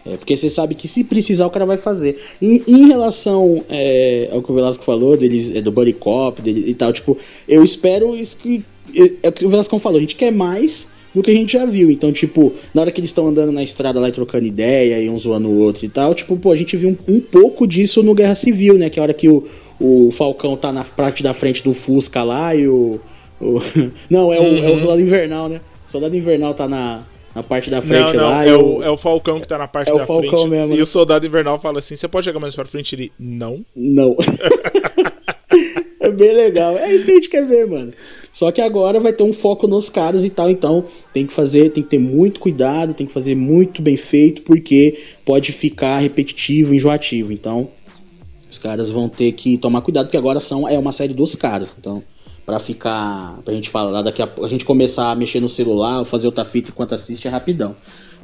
É, 0.05 0.17
porque 0.17 0.37
você 0.37 0.49
sabe 0.49 0.75
que 0.75 0.89
se 0.89 1.05
precisar 1.05 1.47
o 1.47 1.51
cara 1.51 1.67
vai 1.67 1.77
fazer. 1.77 2.19
E 2.41 2.63
em 2.67 2.87
relação 2.87 3.63
é, 3.69 4.31
ao 4.33 4.43
que 4.43 4.51
o 4.51 4.55
Velasco 4.55 4.83
falou, 4.83 5.17
deles, 5.17 5.55
é, 5.55 5.61
do 5.61 5.71
Buddy 5.71 5.93
Cop 5.93 6.41
dele, 6.41 6.65
e 6.67 6.75
tal, 6.75 6.93
tipo, 6.93 7.17
eu 7.47 7.63
espero 7.63 8.17
isso 8.17 8.37
que. 8.37 8.65
É, 8.97 9.27
é 9.27 9.29
o 9.29 9.33
que 9.33 9.45
o 9.45 9.51
Velasco 9.51 9.79
falou, 9.79 9.99
a 9.99 10.01
gente 10.01 10.17
quer 10.17 10.33
mais 10.33 10.89
do 11.15 11.23
que 11.23 11.31
a 11.31 11.35
gente 11.35 11.53
já 11.53 11.67
viu. 11.67 11.91
Então, 11.91 12.13
tipo, 12.13 12.53
na 12.75 12.83
hora 12.83 12.93
que 12.93 13.01
eles 13.01 13.11
estão 13.11 13.27
andando 13.27 13.53
na 13.53 13.63
estrada 13.63 13.99
lá 14.01 14.09
e 14.09 14.13
trocando 14.13 14.47
ideia 14.47 15.01
e 15.01 15.09
um 15.09 15.19
zoando 15.19 15.49
o 15.49 15.59
outro 15.59 15.85
e 15.85 15.89
tal, 15.89 16.15
tipo, 16.15 16.37
pô, 16.37 16.53
a 16.53 16.57
gente 16.57 16.77
viu 16.77 16.91
um, 16.91 17.15
um, 17.15 17.21
pouco 17.21 17.67
disso 17.67 18.03
no 18.03 18.15
Guerra 18.15 18.35
Civil, 18.35 18.79
né? 18.79 18.89
Que 18.89 18.99
é 18.99 19.01
a 19.01 19.05
hora 19.05 19.15
que 19.15 19.29
o, 19.29 19.45
o 19.81 20.11
Falcão 20.13 20.57
tá 20.57 20.73
na 20.73 20.85
parte 20.85 21.23
da 21.23 21.35
frente 21.35 21.63
do 21.63 21.75
Fusca 21.75 22.23
lá 22.23 22.55
e 22.55 22.69
o. 22.69 23.01
o 23.41 23.61
não, 24.09 24.33
é 24.33 24.39
o, 24.39 24.43
uhum. 24.43 24.57
é 24.57 24.69
o 24.69 24.73
uhum. 24.73 24.81
Soldado 24.81 25.01
Invernal, 25.01 25.49
né? 25.49 25.61
O 25.89 25.91
Soldado 25.91 26.17
Invernal 26.17 26.55
tá 26.55 26.69
na, 26.69 27.03
na 27.35 27.43
parte 27.43 27.71
da 27.71 27.83
frente 27.83 28.17
não, 28.17 28.25
não, 28.25 28.31
lá. 28.31 28.45
É 28.47 28.55
o, 28.55 28.83
é 28.83 28.91
o 28.91 28.97
Falcão 28.97 29.41
que 29.41 29.49
tá 29.49 29.59
na 29.59 29.69
parte 29.69 29.91
é 29.91 29.95
da 29.97 30.07
frente. 30.07 30.49
Mesmo, 30.49 30.75
e 30.75 30.77
né? 30.77 30.83
o 30.83 30.87
Soldado 30.87 31.27
Invernal 31.27 31.59
fala 31.59 31.81
assim: 31.81 31.97
você 31.97 32.07
pode 32.07 32.25
chegar 32.25 32.39
mais 32.39 32.55
pra 32.55 32.65
frente? 32.65 32.95
Ele, 32.95 33.13
não. 33.19 33.65
Não. 33.75 34.17
é 36.11 36.15
bem 36.15 36.33
legal. 36.33 36.77
É 36.77 36.93
isso 36.95 37.05
que 37.05 37.11
a 37.11 37.15
gente 37.15 37.29
quer 37.29 37.47
ver, 37.47 37.67
mano. 37.67 37.93
Só 38.33 38.53
que 38.53 38.61
agora 38.61 39.01
vai 39.01 39.13
ter 39.13 39.23
um 39.23 39.33
foco 39.33 39.67
nos 39.67 39.89
caras 39.89 40.25
e 40.25 40.31
tal, 40.31 40.51
então 40.51 40.85
tem 41.13 41.27
que 41.27 41.33
fazer, 41.33 41.71
tem 41.71 41.83
que 41.83 41.91
ter 41.91 41.99
muito 41.99 42.39
cuidado, 42.39 42.95
tem 42.95 43.07
que 43.07 43.13
fazer 43.13 43.35
muito 43.35 43.83
bem 43.83 43.97
feito, 43.97 44.43
porque 44.43 44.97
pode 45.25 45.53
ficar 45.53 45.99
repetitivo, 45.99 46.75
enjoativo. 46.75 47.33
Então, 47.33 47.69
os 48.51 48.59
caras 48.59 48.91
vão 48.91 49.09
ter 49.09 49.33
que 49.33 49.59
tomar 49.59 49.81
cuidado, 49.81 50.07
porque 50.07 50.17
agora 50.17 50.39
são 50.39 50.69
é 50.69 50.79
uma 50.79 50.93
série 50.93 51.15
dos 51.15 51.35
caras. 51.35 51.75
Então, 51.79 52.03
para 52.47 52.59
ficar, 52.59 53.41
pra 53.45 53.55
gente 53.55 53.69
falar 53.69 54.03
daqui 54.03 54.23
a, 54.23 54.29
a 54.43 54.49
gente 54.49 54.65
começar 54.65 55.11
a 55.11 55.15
mexer 55.15 55.41
no 55.41 55.49
celular, 55.49 56.01
ou 56.01 56.05
fazer 56.05 56.27
outra 56.27 56.45
fita 56.45 56.71
enquanto 56.71 56.95
assiste 56.95 57.27
é 57.27 57.31
rapidão. 57.31 57.77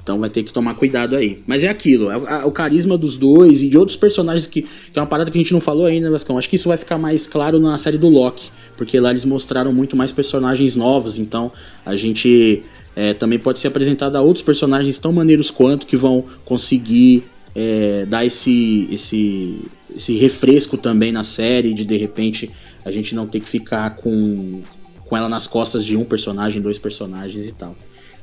Então 0.06 0.20
vai 0.20 0.30
ter 0.30 0.44
que 0.44 0.52
tomar 0.52 0.74
cuidado 0.74 1.16
aí. 1.16 1.42
Mas 1.48 1.64
é 1.64 1.68
aquilo, 1.68 2.08
é 2.08 2.44
o 2.44 2.52
carisma 2.52 2.96
dos 2.96 3.16
dois 3.16 3.60
e 3.60 3.68
de 3.68 3.76
outros 3.76 3.96
personagens 3.96 4.46
que, 4.46 4.62
que 4.62 4.96
é 4.96 5.00
uma 5.00 5.06
parada 5.08 5.32
que 5.32 5.36
a 5.36 5.40
gente 5.40 5.52
não 5.52 5.60
falou 5.60 5.84
ainda, 5.84 6.08
Vascão. 6.08 6.38
Acho 6.38 6.48
que 6.48 6.54
isso 6.54 6.68
vai 6.68 6.76
ficar 6.76 6.96
mais 6.96 7.26
claro 7.26 7.58
na 7.58 7.76
série 7.76 7.98
do 7.98 8.08
Loki, 8.08 8.52
porque 8.76 9.00
lá 9.00 9.10
eles 9.10 9.24
mostraram 9.24 9.72
muito 9.72 9.96
mais 9.96 10.12
personagens 10.12 10.76
novos, 10.76 11.18
então 11.18 11.50
a 11.84 11.96
gente 11.96 12.62
é, 12.94 13.14
também 13.14 13.36
pode 13.36 13.58
ser 13.58 13.66
apresentado 13.66 14.14
a 14.14 14.22
outros 14.22 14.44
personagens 14.44 14.96
tão 15.00 15.12
maneiros 15.12 15.50
quanto 15.50 15.84
que 15.84 15.96
vão 15.96 16.22
conseguir 16.44 17.24
é, 17.52 18.06
dar 18.06 18.24
esse, 18.24 18.86
esse, 18.92 19.60
esse 19.92 20.16
refresco 20.18 20.78
também 20.78 21.10
na 21.10 21.24
série, 21.24 21.74
de 21.74 21.84
de 21.84 21.96
repente 21.96 22.48
a 22.84 22.92
gente 22.92 23.12
não 23.12 23.26
ter 23.26 23.40
que 23.40 23.48
ficar 23.48 23.96
com, 23.96 24.62
com 25.04 25.16
ela 25.16 25.28
nas 25.28 25.48
costas 25.48 25.84
de 25.84 25.96
um 25.96 26.04
personagem, 26.04 26.62
dois 26.62 26.78
personagens 26.78 27.44
e 27.44 27.50
tal. 27.50 27.74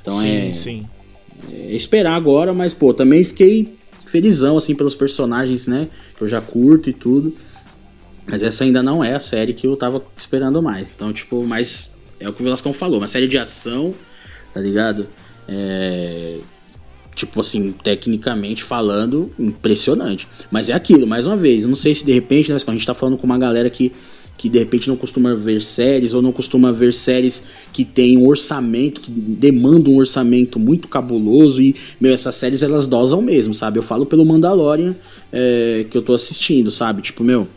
Então 0.01 0.13
sim, 0.13 0.29
é, 0.29 0.53
sim 0.53 0.85
é, 1.51 1.75
esperar 1.75 2.15
agora, 2.15 2.53
mas 2.53 2.73
pô, 2.73 2.93
também 2.93 3.23
fiquei 3.23 3.75
felizão 4.05 4.57
assim 4.57 4.75
pelos 4.75 4.95
personagens, 4.95 5.67
né? 5.67 5.87
Que 6.15 6.23
eu 6.23 6.27
já 6.27 6.41
curto 6.41 6.89
e 6.89 6.93
tudo. 6.93 7.35
Mas 8.27 8.41
essa 8.41 8.63
ainda 8.63 8.81
não 8.81 9.03
é 9.03 9.15
a 9.15 9.19
série 9.19 9.53
que 9.53 9.67
eu 9.67 9.75
tava 9.75 10.03
esperando 10.17 10.61
mais. 10.61 10.91
Então, 10.91 11.11
tipo, 11.11 11.43
mas 11.43 11.91
é 12.19 12.29
o 12.29 12.33
que 12.33 12.41
o 12.41 12.43
Velascão 12.43 12.71
falou, 12.71 12.99
uma 12.99 13.07
série 13.07 13.27
de 13.27 13.37
ação, 13.37 13.93
tá 14.53 14.61
ligado? 14.61 15.07
É, 15.47 16.37
tipo 17.15 17.41
assim, 17.41 17.71
tecnicamente 17.71 18.63
falando, 18.63 19.31
impressionante. 19.37 20.27
Mas 20.49 20.69
é 20.69 20.73
aquilo, 20.73 21.05
mais 21.05 21.25
uma 21.25 21.35
vez, 21.35 21.65
não 21.65 21.75
sei 21.75 21.93
se 21.93 22.05
de 22.05 22.13
repente, 22.13 22.49
né, 22.51 22.57
a 22.65 22.71
gente 22.71 22.85
tá 22.85 22.93
falando 22.93 23.17
com 23.17 23.25
uma 23.25 23.37
galera 23.37 23.69
que 23.69 23.91
que 24.43 24.49
de 24.49 24.59
repente 24.59 24.89
não 24.89 24.97
costuma 24.97 25.33
ver 25.33 25.61
séries 25.61 26.13
ou 26.13 26.21
não 26.21 26.33
costuma 26.33 26.69
ver 26.69 26.91
séries 26.91 27.41
que 27.71 27.85
tem 27.85 28.17
um 28.17 28.27
orçamento, 28.27 28.99
que 28.99 29.09
demandam 29.09 29.93
um 29.93 29.95
orçamento 29.95 30.59
muito 30.59 30.89
cabuloso 30.89 31.61
e, 31.61 31.73
meu, 31.97 32.13
essas 32.13 32.35
séries 32.35 32.61
elas 32.61 32.85
dosam 32.85 33.21
mesmo, 33.21 33.53
sabe? 33.53 33.79
Eu 33.79 33.83
falo 33.83 34.05
pelo 34.05 34.25
Mandalorian 34.25 34.97
é, 35.31 35.85
que 35.89 35.97
eu 35.97 36.01
tô 36.01 36.11
assistindo, 36.13 36.69
sabe? 36.69 37.01
Tipo, 37.01 37.23
meu, 37.23 37.47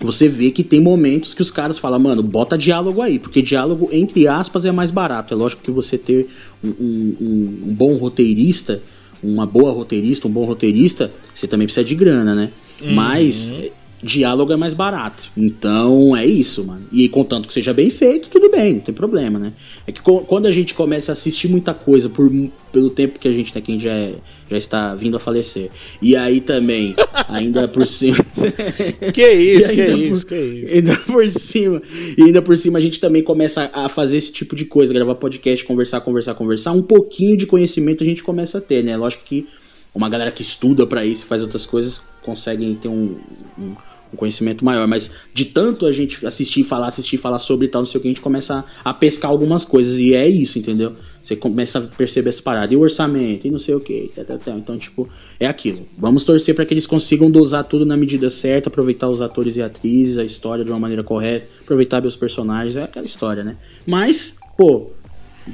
você 0.00 0.28
vê 0.28 0.52
que 0.52 0.62
tem 0.62 0.80
momentos 0.80 1.34
que 1.34 1.42
os 1.42 1.50
caras 1.50 1.76
falam, 1.76 1.98
mano, 1.98 2.22
bota 2.22 2.56
diálogo 2.56 3.02
aí, 3.02 3.18
porque 3.18 3.42
diálogo, 3.42 3.88
entre 3.90 4.28
aspas, 4.28 4.64
é 4.64 4.70
mais 4.70 4.92
barato. 4.92 5.34
É 5.34 5.36
lógico 5.36 5.60
que 5.60 5.72
você 5.72 5.98
ter 5.98 6.28
um, 6.62 6.68
um, 6.68 7.58
um 7.66 7.74
bom 7.74 7.96
roteirista, 7.96 8.80
uma 9.20 9.44
boa 9.44 9.72
roteirista, 9.72 10.28
um 10.28 10.30
bom 10.30 10.44
roteirista, 10.44 11.10
você 11.34 11.48
também 11.48 11.66
precisa 11.66 11.82
de 11.82 11.96
grana, 11.96 12.32
né? 12.32 12.52
Uhum. 12.80 12.94
Mas 12.94 13.52
diálogo 14.02 14.52
é 14.52 14.56
mais 14.56 14.74
barato. 14.74 15.30
Então 15.36 16.16
é 16.16 16.24
isso, 16.24 16.64
mano. 16.64 16.86
E 16.92 17.08
contanto 17.08 17.46
que 17.46 17.54
seja 17.54 17.72
bem 17.72 17.90
feito, 17.90 18.28
tudo 18.28 18.50
bem, 18.50 18.74
não 18.74 18.80
tem 18.80 18.94
problema, 18.94 19.38
né? 19.38 19.52
É 19.86 19.92
que 19.92 20.00
quando 20.00 20.46
a 20.46 20.50
gente 20.50 20.74
começa 20.74 21.12
a 21.12 21.14
assistir 21.14 21.48
muita 21.48 21.74
coisa 21.74 22.08
por, 22.08 22.30
pelo 22.72 22.90
tempo 22.90 23.18
que 23.18 23.28
a 23.28 23.32
gente 23.32 23.52
tem, 23.52 23.62
quem 23.62 23.80
já, 23.80 23.92
é, 23.92 24.14
já 24.50 24.56
está 24.56 24.94
vindo 24.94 25.16
a 25.16 25.20
falecer. 25.20 25.70
E 26.00 26.16
aí 26.16 26.40
também, 26.40 26.94
ainda 27.28 27.68
por 27.68 27.86
cima. 27.86 28.16
que 29.12 29.32
isso, 29.32 29.70
que 29.70 29.82
isso, 29.82 30.26
por, 30.26 30.28
que 30.28 30.40
isso. 30.40 30.74
Ainda 30.74 30.96
por 30.96 31.26
cima. 31.28 31.82
E 32.16 32.22
ainda 32.22 32.42
por 32.42 32.56
cima 32.56 32.78
a 32.78 32.82
gente 32.82 32.98
também 32.98 33.22
começa 33.22 33.70
a 33.72 33.88
fazer 33.88 34.16
esse 34.16 34.32
tipo 34.32 34.56
de 34.56 34.64
coisa, 34.64 34.94
gravar 34.94 35.14
podcast, 35.16 35.64
conversar, 35.64 36.00
conversar, 36.00 36.34
conversar. 36.34 36.72
Um 36.72 36.82
pouquinho 36.82 37.36
de 37.36 37.46
conhecimento 37.46 38.02
a 38.02 38.06
gente 38.06 38.22
começa 38.22 38.58
a 38.58 38.60
ter, 38.60 38.82
né? 38.82 38.96
Lógico 38.96 39.24
que 39.24 39.46
uma 39.94 40.08
galera 40.08 40.32
que 40.32 40.42
estuda 40.42 40.86
para 40.86 41.04
isso, 41.04 41.26
faz 41.26 41.42
outras 41.42 41.66
coisas, 41.66 42.02
conseguem 42.22 42.74
ter 42.76 42.88
um, 42.88 43.18
um 43.58 43.74
um 44.12 44.16
conhecimento 44.16 44.64
maior, 44.64 44.86
mas 44.86 45.10
de 45.32 45.44
tanto 45.44 45.86
a 45.86 45.92
gente 45.92 46.24
assistir, 46.26 46.64
falar, 46.64 46.88
assistir, 46.88 47.16
falar 47.16 47.38
sobre 47.38 47.66
e 47.66 47.68
tal, 47.68 47.82
não 47.82 47.86
sei 47.86 47.98
o 47.98 48.02
que, 48.02 48.08
a 48.08 48.10
gente 48.10 48.20
começa 48.20 48.64
a, 48.84 48.90
a, 48.90 48.94
pescar 48.94 49.30
algumas 49.30 49.64
coisas, 49.64 49.98
e 49.98 50.14
é 50.14 50.28
isso, 50.28 50.58
entendeu? 50.58 50.94
Você 51.22 51.36
começa 51.36 51.78
a 51.78 51.82
perceber 51.82 52.30
essa 52.30 52.42
parada, 52.42 52.72
e 52.72 52.76
o 52.76 52.80
orçamento, 52.80 53.46
e 53.46 53.50
não 53.50 53.58
sei 53.58 53.74
o 53.74 53.80
que, 53.80 54.10
então, 54.56 54.78
tipo, 54.78 55.08
é 55.38 55.46
aquilo. 55.46 55.86
Vamos 55.96 56.24
torcer 56.24 56.54
para 56.54 56.64
que 56.66 56.74
eles 56.74 56.86
consigam 56.86 57.30
dosar 57.30 57.64
tudo 57.64 57.86
na 57.86 57.96
medida 57.96 58.28
certa, 58.28 58.68
aproveitar 58.68 59.08
os 59.08 59.20
atores 59.20 59.56
e 59.56 59.62
atrizes, 59.62 60.18
a 60.18 60.24
história 60.24 60.64
de 60.64 60.70
uma 60.70 60.80
maneira 60.80 61.04
correta, 61.04 61.48
aproveitar 61.60 62.04
os 62.04 62.16
personagens, 62.16 62.76
é 62.76 62.82
aquela 62.82 63.06
história, 63.06 63.44
né? 63.44 63.56
Mas, 63.86 64.36
pô, 64.56 64.90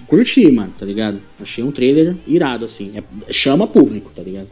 curti, 0.06 0.50
mano, 0.50 0.72
tá 0.78 0.84
ligado? 0.84 1.20
Achei 1.40 1.62
um 1.62 1.70
trailer 1.70 2.16
irado, 2.26 2.64
assim, 2.64 2.92
é, 2.96 3.32
chama 3.32 3.66
público, 3.66 4.10
tá 4.14 4.22
ligado? 4.22 4.48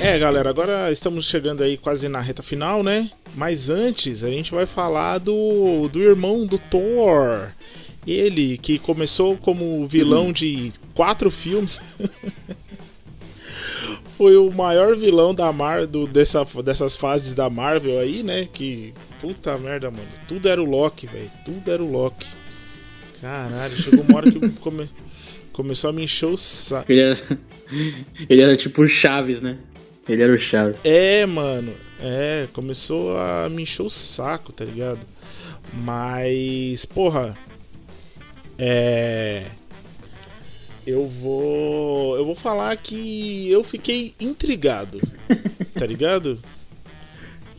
É, 0.00 0.18
galera, 0.18 0.50
agora 0.50 0.92
estamos 0.92 1.26
chegando 1.26 1.62
aí 1.62 1.78
quase 1.78 2.08
na 2.08 2.20
reta 2.20 2.42
final, 2.42 2.82
né? 2.82 3.10
Mas 3.34 3.70
antes, 3.70 4.22
a 4.22 4.28
gente 4.28 4.52
vai 4.52 4.66
falar 4.66 5.16
do, 5.16 5.88
do 5.88 6.02
irmão 6.02 6.44
do 6.44 6.58
Thor. 6.58 7.48
Ele 8.06 8.58
que 8.58 8.78
começou 8.78 9.36
como 9.38 9.86
vilão 9.86 10.30
de 10.30 10.72
quatro 10.94 11.30
filmes. 11.30 11.80
Foi 14.16 14.36
o 14.36 14.52
maior 14.52 14.94
vilão 14.94 15.34
da 15.34 15.50
Marvel 15.52 16.06
dessa, 16.06 16.44
dessas 16.62 16.94
fases 16.94 17.34
da 17.34 17.48
Marvel 17.48 17.98
aí, 17.98 18.22
né? 18.22 18.46
Que. 18.52 18.92
Puta 19.20 19.56
merda, 19.58 19.90
mano. 19.90 20.08
Tudo 20.28 20.48
era 20.48 20.62
o 20.62 20.64
Loki, 20.64 21.06
velho. 21.06 21.30
Tudo 21.44 21.70
era 21.70 21.82
o 21.82 21.90
Loki. 21.90 22.26
Caralho, 23.20 23.74
chegou 23.74 24.04
uma 24.04 24.16
hora 24.16 24.30
que 24.30 24.48
come, 24.60 24.88
começou 25.52 25.90
a 25.90 25.92
me 25.92 26.02
encher 26.02 26.26
o 26.26 26.36
saco. 26.36 26.90
Ele 26.90 27.00
era, 27.00 27.18
ele 28.28 28.40
era 28.40 28.56
tipo 28.56 28.82
o 28.82 28.88
Chaves, 28.88 29.40
né? 29.40 29.58
Ele 30.08 30.22
era 30.22 30.32
o 30.32 30.38
Chaves. 30.38 30.80
É, 30.84 31.24
mano. 31.24 31.72
É, 32.00 32.46
começou 32.52 33.16
a 33.16 33.48
me 33.48 33.62
encher 33.62 33.82
o 33.82 33.90
saco, 33.90 34.52
tá 34.52 34.64
ligado? 34.64 35.00
Mas, 35.72 36.84
porra. 36.84 37.34
É. 38.58 39.44
Eu 40.86 41.08
vou. 41.08 42.16
Eu 42.16 42.26
vou 42.26 42.34
falar 42.34 42.76
que 42.76 43.50
eu 43.50 43.64
fiquei 43.64 44.12
intrigado. 44.20 45.00
tá 45.74 45.86
ligado? 45.86 46.38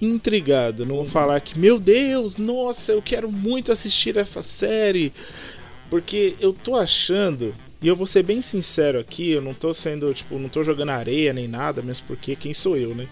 Intrigado. 0.01 0.85
Não 0.85 0.95
vou 0.97 1.05
falar 1.05 1.39
que, 1.39 1.57
meu 1.57 1.79
Deus, 1.79 2.37
nossa, 2.37 2.91
eu 2.91 3.01
quero 3.01 3.31
muito 3.31 3.71
assistir 3.71 4.17
essa 4.17 4.43
série. 4.43 5.13
Porque 5.89 6.35
eu 6.39 6.51
tô 6.51 6.75
achando 6.75 7.55
e 7.81 7.87
eu 7.87 7.95
vou 7.95 8.07
ser 8.07 8.23
bem 8.23 8.41
sincero 8.41 8.99
aqui, 8.99 9.29
eu 9.29 9.41
não 9.41 9.53
tô 9.53 9.73
sendo, 9.73 10.11
tipo, 10.13 10.39
não 10.39 10.49
tô 10.49 10.63
jogando 10.63 10.89
areia 10.89 11.31
nem 11.31 11.47
nada, 11.47 11.81
mesmo 11.81 12.07
porque 12.07 12.35
quem 12.35 12.53
sou 12.53 12.75
eu, 12.75 12.95
né? 12.95 13.07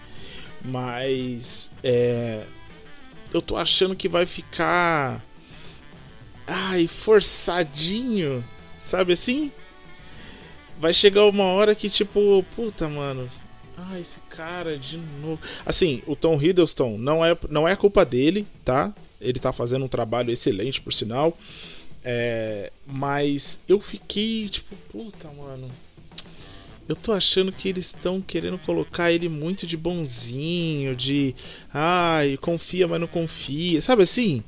Mas 0.64 1.70
é, 1.82 2.44
eu 3.32 3.40
tô 3.40 3.56
achando 3.56 3.94
que 3.94 4.08
vai 4.08 4.26
ficar 4.26 5.22
ai, 6.46 6.86
forçadinho, 6.86 8.44
sabe 8.78 9.12
assim? 9.12 9.52
Vai 10.80 10.92
chegar 10.92 11.26
uma 11.26 11.44
hora 11.44 11.74
que 11.74 11.88
tipo, 11.88 12.44
puta, 12.56 12.88
mano, 12.88 13.30
ah, 13.76 13.98
esse 13.98 14.20
cara 14.30 14.78
de 14.78 14.98
novo. 15.20 15.40
Assim, 15.66 16.02
o 16.06 16.14
Tom 16.14 16.40
Hiddleston 16.40 16.96
não 16.96 17.24
é, 17.24 17.36
não 17.50 17.66
é 17.66 17.74
culpa 17.74 18.04
dele, 18.04 18.46
tá? 18.64 18.94
Ele 19.20 19.38
tá 19.38 19.52
fazendo 19.52 19.84
um 19.84 19.88
trabalho 19.88 20.30
excelente, 20.30 20.80
por 20.80 20.92
sinal. 20.92 21.36
É, 22.04 22.70
mas 22.86 23.58
eu 23.66 23.80
fiquei 23.80 24.48
tipo, 24.48 24.76
puta, 24.90 25.28
mano. 25.28 25.70
Eu 26.86 26.94
tô 26.94 27.12
achando 27.12 27.50
que 27.50 27.66
eles 27.66 27.86
estão 27.86 28.20
querendo 28.20 28.58
colocar 28.58 29.10
ele 29.10 29.26
muito 29.26 29.66
de 29.66 29.74
bonzinho, 29.74 30.94
de 30.94 31.34
ai, 31.72 32.36
confia, 32.36 32.86
mas 32.86 33.00
não 33.00 33.06
confia. 33.06 33.80
Sabe 33.80 34.02
assim? 34.02 34.44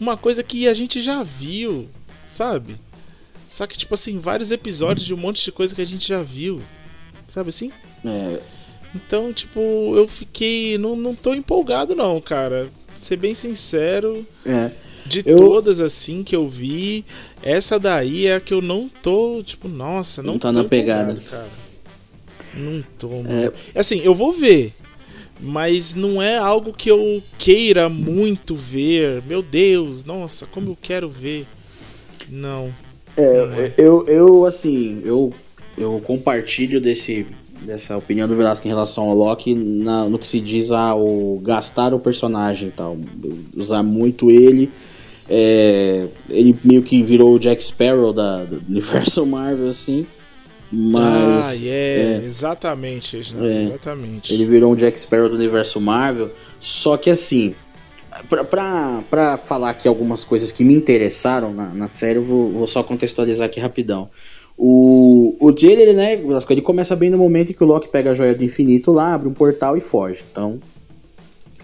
Uma 0.00 0.16
coisa 0.16 0.42
que 0.42 0.66
a 0.66 0.72
gente 0.72 1.02
já 1.02 1.22
viu, 1.22 1.86
sabe? 2.26 2.76
Só 3.46 3.66
que, 3.66 3.76
tipo 3.76 3.92
assim, 3.92 4.18
vários 4.18 4.50
episódios 4.50 5.06
de 5.06 5.12
um 5.12 5.18
monte 5.18 5.44
de 5.44 5.52
coisa 5.52 5.74
que 5.74 5.82
a 5.82 5.86
gente 5.86 6.08
já 6.08 6.22
viu. 6.22 6.62
Sabe 7.30 7.50
assim? 7.50 7.70
É. 8.04 8.40
Então, 8.92 9.32
tipo, 9.32 9.60
eu 9.94 10.08
fiquei. 10.08 10.76
Não, 10.76 10.96
não 10.96 11.14
tô 11.14 11.32
empolgado, 11.32 11.94
não, 11.94 12.20
cara. 12.20 12.68
Ser 12.98 13.16
bem 13.16 13.36
sincero. 13.36 14.26
É. 14.44 14.72
De 15.06 15.22
eu... 15.24 15.38
todas 15.38 15.78
assim 15.78 16.24
que 16.24 16.34
eu 16.34 16.48
vi, 16.48 17.04
essa 17.40 17.78
daí 17.78 18.26
é 18.26 18.34
a 18.34 18.40
que 18.40 18.52
eu 18.52 18.60
não 18.60 18.88
tô, 18.88 19.42
tipo, 19.44 19.68
nossa, 19.68 20.24
não, 20.24 20.32
não 20.32 20.40
tá 20.40 20.50
na 20.50 20.64
pegada. 20.64 21.14
Cara. 21.14 21.48
Não 22.54 22.82
tô, 22.98 23.08
mano. 23.08 23.52
É... 23.74 23.78
Assim, 23.78 24.00
eu 24.00 24.14
vou 24.14 24.32
ver, 24.32 24.74
mas 25.40 25.94
não 25.94 26.20
é 26.20 26.36
algo 26.36 26.72
que 26.72 26.90
eu 26.90 27.22
queira 27.38 27.88
muito 27.88 28.56
ver. 28.56 29.22
Meu 29.22 29.40
Deus, 29.40 30.04
nossa, 30.04 30.46
como 30.46 30.70
eu 30.72 30.78
quero 30.80 31.08
ver. 31.08 31.46
Não. 32.28 32.74
É, 33.16 33.46
não 33.46 33.54
é. 33.54 33.74
eu, 33.78 34.04
eu 34.06 34.44
assim, 34.46 35.00
eu, 35.04 35.32
eu 35.80 36.00
compartilho 36.04 36.80
desse, 36.80 37.26
dessa 37.62 37.96
opinião 37.96 38.28
do 38.28 38.36
Velasco 38.36 38.66
em 38.66 38.70
relação 38.70 39.08
ao 39.08 39.14
Loki 39.14 39.54
na, 39.54 40.08
no 40.08 40.18
que 40.18 40.26
se 40.26 40.40
diz 40.40 40.70
ao 40.70 41.38
gastar 41.42 41.92
o 41.94 41.98
personagem 41.98 42.68
e 42.68 42.72
tal. 42.72 42.96
Usar 43.56 43.82
muito 43.82 44.30
ele 44.30 44.70
é, 45.32 46.08
ele 46.28 46.58
meio 46.64 46.82
que 46.82 47.04
virou 47.04 47.36
o 47.36 47.38
Jack 47.38 47.62
Sparrow 47.62 48.12
da, 48.12 48.44
do 48.44 48.60
universo 48.68 49.24
Marvel, 49.24 49.68
assim. 49.68 50.04
Mas. 50.72 51.44
Ah, 51.44 51.52
yeah, 51.52 52.22
é, 52.22 52.24
exatamente, 52.24 53.16
é, 53.16 53.20
exatamente. 53.20 54.34
Ele 54.34 54.44
virou 54.44 54.72
um 54.72 54.76
Jack 54.76 54.98
Sparrow 54.98 55.28
do 55.28 55.36
universo 55.36 55.80
Marvel. 55.80 56.32
Só 56.58 56.96
que 56.96 57.10
assim, 57.10 57.54
pra, 58.28 58.44
pra, 58.44 59.04
pra 59.08 59.38
falar 59.38 59.70
aqui 59.70 59.86
algumas 59.86 60.24
coisas 60.24 60.50
que 60.50 60.64
me 60.64 60.74
interessaram 60.74 61.52
na, 61.52 61.66
na 61.66 61.88
série, 61.88 62.18
eu 62.18 62.24
vou, 62.24 62.50
vou 62.50 62.66
só 62.66 62.82
contextualizar 62.82 63.46
aqui 63.46 63.60
rapidão. 63.60 64.10
O, 64.62 65.34
o 65.40 65.54
trailer, 65.54 65.96
né, 65.96 66.20
ele 66.50 66.60
começa 66.60 66.94
bem 66.94 67.08
no 67.08 67.16
momento 67.16 67.50
em 67.50 67.54
que 67.54 67.64
o 67.64 67.66
Loki 67.66 67.88
pega 67.88 68.10
a 68.10 68.12
joia 68.12 68.34
do 68.34 68.44
infinito 68.44 68.92
lá, 68.92 69.14
abre 69.14 69.26
um 69.26 69.32
portal 69.32 69.74
e 69.74 69.80
foge. 69.80 70.22
Então, 70.30 70.60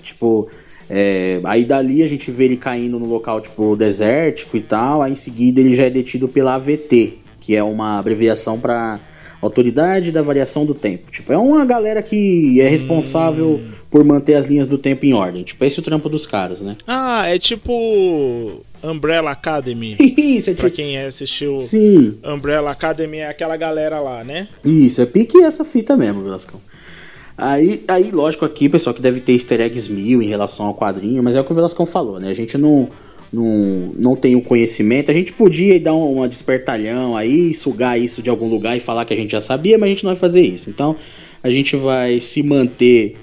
tipo, 0.02 0.48
é, 0.88 1.38
aí 1.44 1.66
dali 1.66 2.02
a 2.02 2.06
gente 2.06 2.30
vê 2.30 2.44
ele 2.46 2.56
caindo 2.56 2.98
no 2.98 3.04
local 3.04 3.38
tipo 3.42 3.76
desértico 3.76 4.56
e 4.56 4.62
tal. 4.62 5.02
Aí 5.02 5.12
em 5.12 5.16
seguida 5.16 5.60
ele 5.60 5.76
já 5.76 5.84
é 5.84 5.90
detido 5.90 6.26
pela 6.26 6.54
AVT, 6.54 7.18
que 7.38 7.54
é 7.54 7.62
uma 7.62 7.98
abreviação 7.98 8.58
para 8.58 8.98
Autoridade 9.42 10.10
da 10.10 10.22
Variação 10.22 10.64
do 10.64 10.74
Tempo. 10.74 11.10
Tipo, 11.10 11.34
é 11.34 11.36
uma 11.36 11.66
galera 11.66 12.00
que 12.00 12.58
é 12.62 12.68
responsável 12.68 13.60
hum. 13.62 13.70
por 13.90 14.02
manter 14.04 14.36
as 14.36 14.46
linhas 14.46 14.66
do 14.66 14.78
tempo 14.78 15.04
em 15.04 15.12
ordem. 15.12 15.42
Tipo, 15.42 15.66
esse 15.66 15.78
é 15.78 15.80
o 15.80 15.84
trampo 15.84 16.08
dos 16.08 16.26
caras, 16.26 16.62
né? 16.62 16.76
Ah, 16.86 17.28
é 17.28 17.38
tipo 17.38 18.64
Umbrella 18.82 19.30
Academy. 19.30 19.96
Isso, 20.16 20.50
é 20.50 20.54
pra 20.54 20.70
tipo... 20.70 20.76
quem 20.76 20.98
assistiu 20.98 21.56
Sim. 21.56 22.18
Umbrella 22.24 22.70
Academy 22.70 23.18
é 23.18 23.28
aquela 23.28 23.56
galera 23.56 24.00
lá, 24.00 24.24
né? 24.24 24.48
Isso, 24.64 25.02
é 25.02 25.06
pique 25.06 25.42
essa 25.42 25.64
fita 25.64 25.96
mesmo, 25.96 26.22
Velascão. 26.22 26.60
Aí, 27.38 27.84
aí, 27.86 28.10
lógico, 28.10 28.44
aqui, 28.44 28.68
pessoal, 28.68 28.94
que 28.94 29.02
deve 29.02 29.20
ter 29.20 29.32
easter 29.32 29.60
eggs 29.60 29.92
mil 29.92 30.22
em 30.22 30.28
relação 30.28 30.66
ao 30.66 30.74
quadrinho, 30.74 31.22
mas 31.22 31.36
é 31.36 31.40
o 31.40 31.44
que 31.44 31.52
o 31.52 31.54
Velascão 31.54 31.84
falou, 31.84 32.18
né? 32.18 32.30
A 32.30 32.34
gente 32.34 32.56
não, 32.56 32.88
não, 33.30 33.92
não 33.98 34.16
tem 34.16 34.36
o 34.36 34.40
conhecimento. 34.40 35.10
A 35.10 35.14
gente 35.14 35.32
podia 35.34 35.78
dar 35.78 35.92
uma 35.92 36.28
despertalhão 36.28 37.14
aí, 37.14 37.52
sugar 37.52 38.00
isso 38.00 38.22
de 38.22 38.30
algum 38.30 38.48
lugar 38.48 38.76
e 38.76 38.80
falar 38.80 39.04
que 39.04 39.12
a 39.12 39.16
gente 39.16 39.32
já 39.32 39.40
sabia, 39.40 39.76
mas 39.76 39.88
a 39.88 39.92
gente 39.92 40.04
não 40.04 40.12
vai 40.12 40.20
fazer 40.20 40.40
isso. 40.40 40.70
Então, 40.70 40.96
a 41.42 41.50
gente 41.50 41.76
vai 41.76 42.20
se 42.20 42.42
manter. 42.42 43.16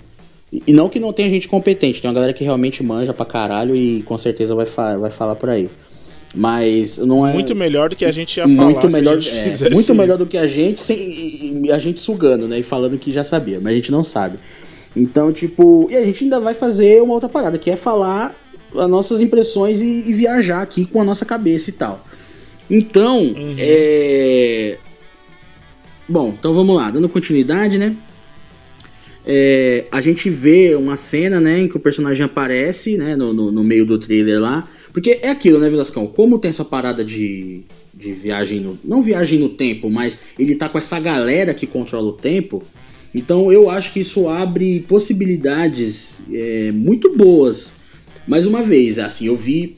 E 0.67 0.71
não 0.71 0.87
que 0.87 0.99
não 0.99 1.11
tenha 1.11 1.29
gente 1.29 1.47
competente, 1.47 2.01
tem 2.01 2.07
uma 2.07 2.13
galera 2.13 2.33
que 2.33 2.43
realmente 2.43 2.83
manja 2.83 3.13
pra 3.13 3.25
caralho 3.25 3.75
e 3.75 4.03
com 4.03 4.17
certeza 4.17 4.53
vai, 4.53 4.67
fa 4.67 4.97
vai 4.97 5.09
falar 5.09 5.35
por 5.35 5.49
aí. 5.49 5.67
Mas 6.35 6.97
não 6.97 7.25
é. 7.25 7.33
Muito 7.33 7.55
melhor 7.55 7.89
do 7.89 7.95
que 7.95 8.05
a 8.05 8.11
gente 8.11 8.37
ia 8.37 8.47
muito 8.47 8.81
falar. 8.81 8.91
Melhor, 8.91 9.19
é, 9.25 9.69
muito 9.69 9.79
isso. 9.79 9.95
melhor 9.95 10.17
do 10.17 10.25
que 10.25 10.37
a 10.37 10.45
gente, 10.45 10.81
sem, 10.81 11.71
a 11.71 11.77
gente 11.77 12.01
sugando, 12.01 12.47
né? 12.47 12.59
E 12.59 12.63
falando 12.63 12.97
que 12.97 13.11
já 13.11 13.23
sabia, 13.23 13.59
mas 13.59 13.73
a 13.73 13.75
gente 13.75 13.91
não 13.91 14.03
sabe. 14.03 14.37
Então, 14.95 15.31
tipo. 15.31 15.87
E 15.89 15.95
a 15.95 16.05
gente 16.05 16.23
ainda 16.23 16.39
vai 16.39 16.53
fazer 16.53 17.01
uma 17.01 17.13
outra 17.13 17.29
parada, 17.29 17.57
que 17.57 17.69
é 17.69 17.75
falar 17.75 18.35
as 18.75 18.89
nossas 18.89 19.21
impressões 19.21 19.81
e, 19.81 19.85
e 19.85 20.13
viajar 20.13 20.61
aqui 20.61 20.85
com 20.85 21.01
a 21.01 21.03
nossa 21.03 21.25
cabeça 21.25 21.69
e 21.69 21.73
tal. 21.73 22.03
Então, 22.69 23.19
uhum. 23.19 23.55
é. 23.57 24.77
Bom, 26.07 26.33
então 26.37 26.53
vamos 26.53 26.75
lá, 26.75 26.89
dando 26.91 27.07
continuidade, 27.07 27.77
né? 27.77 27.95
É, 29.25 29.85
a 29.91 30.01
gente 30.01 30.29
vê 30.29 30.75
uma 30.75 30.95
cena, 30.95 31.39
né, 31.39 31.59
em 31.59 31.67
que 31.67 31.77
o 31.77 31.79
personagem 31.79 32.25
aparece, 32.25 32.97
né, 32.97 33.15
no, 33.15 33.33
no, 33.33 33.51
no 33.51 33.63
meio 33.63 33.85
do 33.85 33.97
trailer 33.97 34.39
lá. 34.39 34.67
Porque 34.91 35.19
é 35.21 35.29
aquilo, 35.29 35.59
né, 35.59 35.69
Vilascão? 35.69 36.05
Como 36.05 36.37
tem 36.37 36.49
essa 36.49 36.65
parada 36.65 37.03
de, 37.03 37.61
de 37.93 38.13
viagem 38.13 38.59
no. 38.59 38.77
Não 38.83 39.01
viagem 39.01 39.39
no 39.39 39.49
tempo, 39.49 39.89
mas 39.89 40.19
ele 40.37 40.55
tá 40.55 40.69
com 40.69 40.77
essa 40.77 40.99
galera 40.99 41.53
que 41.53 41.65
controla 41.65 42.09
o 42.09 42.13
tempo. 42.13 42.63
Então 43.15 43.51
eu 43.51 43.69
acho 43.69 43.93
que 43.93 43.99
isso 43.99 44.27
abre 44.27 44.81
possibilidades 44.81 46.23
é, 46.31 46.71
muito 46.71 47.15
boas. 47.15 47.75
Mais 48.27 48.45
uma 48.45 48.63
vez, 48.63 48.97
assim, 48.99 49.25
eu 49.25 49.35
vi 49.35 49.77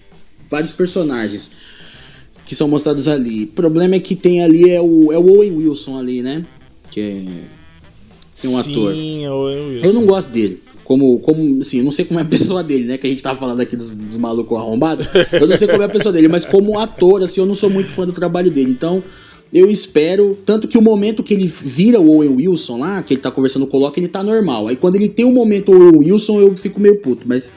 vários 0.50 0.72
personagens 0.72 1.52
que 2.46 2.56
são 2.56 2.68
mostrados 2.68 3.08
ali. 3.08 3.44
O 3.44 3.48
problema 3.48 3.96
é 3.96 4.00
que 4.00 4.16
tem 4.16 4.44
ali 4.44 4.70
é 4.70 4.82
o, 4.82 5.12
é 5.12 5.18
o 5.18 5.28
Owen 5.28 5.54
Wilson 5.54 5.98
ali, 5.98 6.22
né? 6.22 6.46
Que 6.92 7.02
é, 7.02 7.24
tem 8.40 8.52
um 8.52 8.62
Sim, 8.62 8.72
ator. 8.72 8.94
Owen 9.34 9.68
Wilson. 9.68 9.88
Eu 9.88 9.94
não 9.94 10.06
gosto 10.06 10.30
dele 10.30 10.62
como, 10.86 11.18
como, 11.20 11.62
assim, 11.62 11.80
eu 11.80 11.84
não 11.84 11.92
sei 11.92 12.06
como 12.06 12.20
é 12.20 12.24
a 12.24 12.26
pessoa 12.26 12.64
dele, 12.64 12.86
né? 12.86 12.98
Que 12.98 13.08
a 13.08 13.10
gente 13.10 13.24
tava 13.24 13.38
falando 13.38 13.60
aqui 13.60 13.76
dos, 13.76 13.94
dos 13.94 14.18
malucos 14.18 14.56
arrombados. 14.56 15.08
Eu 15.34 15.48
não 15.48 15.58
sei 15.58 15.68
como 15.68 15.82
é 15.82 15.86
a 15.86 15.90
pessoa 15.90 16.14
dele, 16.14 16.28
mas 16.28 16.46
como 16.46 16.80
ator, 16.80 17.24
assim, 17.24 17.42
eu 17.42 17.48
não 17.48 17.56
sou 17.56 17.72
muito 17.72 17.92
fã 17.92 18.06
do 18.06 18.14
trabalho 18.14 18.52
dele. 18.52 18.70
Então, 18.70 19.04
eu 19.52 19.70
espero. 19.70 20.38
Tanto 20.46 20.68
que 20.68 20.78
o 20.78 20.82
momento 20.82 21.24
que 21.24 21.34
ele 21.34 21.48
vira 21.48 22.00
o 22.00 22.08
Owen 22.08 22.36
Wilson 22.36 22.78
lá, 22.78 23.02
que 23.02 23.16
ele 23.16 23.22
tá 23.22 23.32
conversando 23.32 23.66
com 23.66 23.78
o 23.78 23.80
Loki, 23.80 24.00
ele 24.00 24.08
tá 24.08 24.22
normal. 24.24 24.68
Aí 24.68 24.76
quando 24.76 24.96
ele 24.96 25.10
tem 25.10 25.26
o 25.26 25.30
um 25.30 25.34
momento 25.34 25.74
Owen 25.74 25.98
Wilson, 25.98 26.40
eu 26.40 26.56
fico 26.56 26.80
meio 26.80 26.98
puto, 26.98 27.28
mas, 27.28 27.52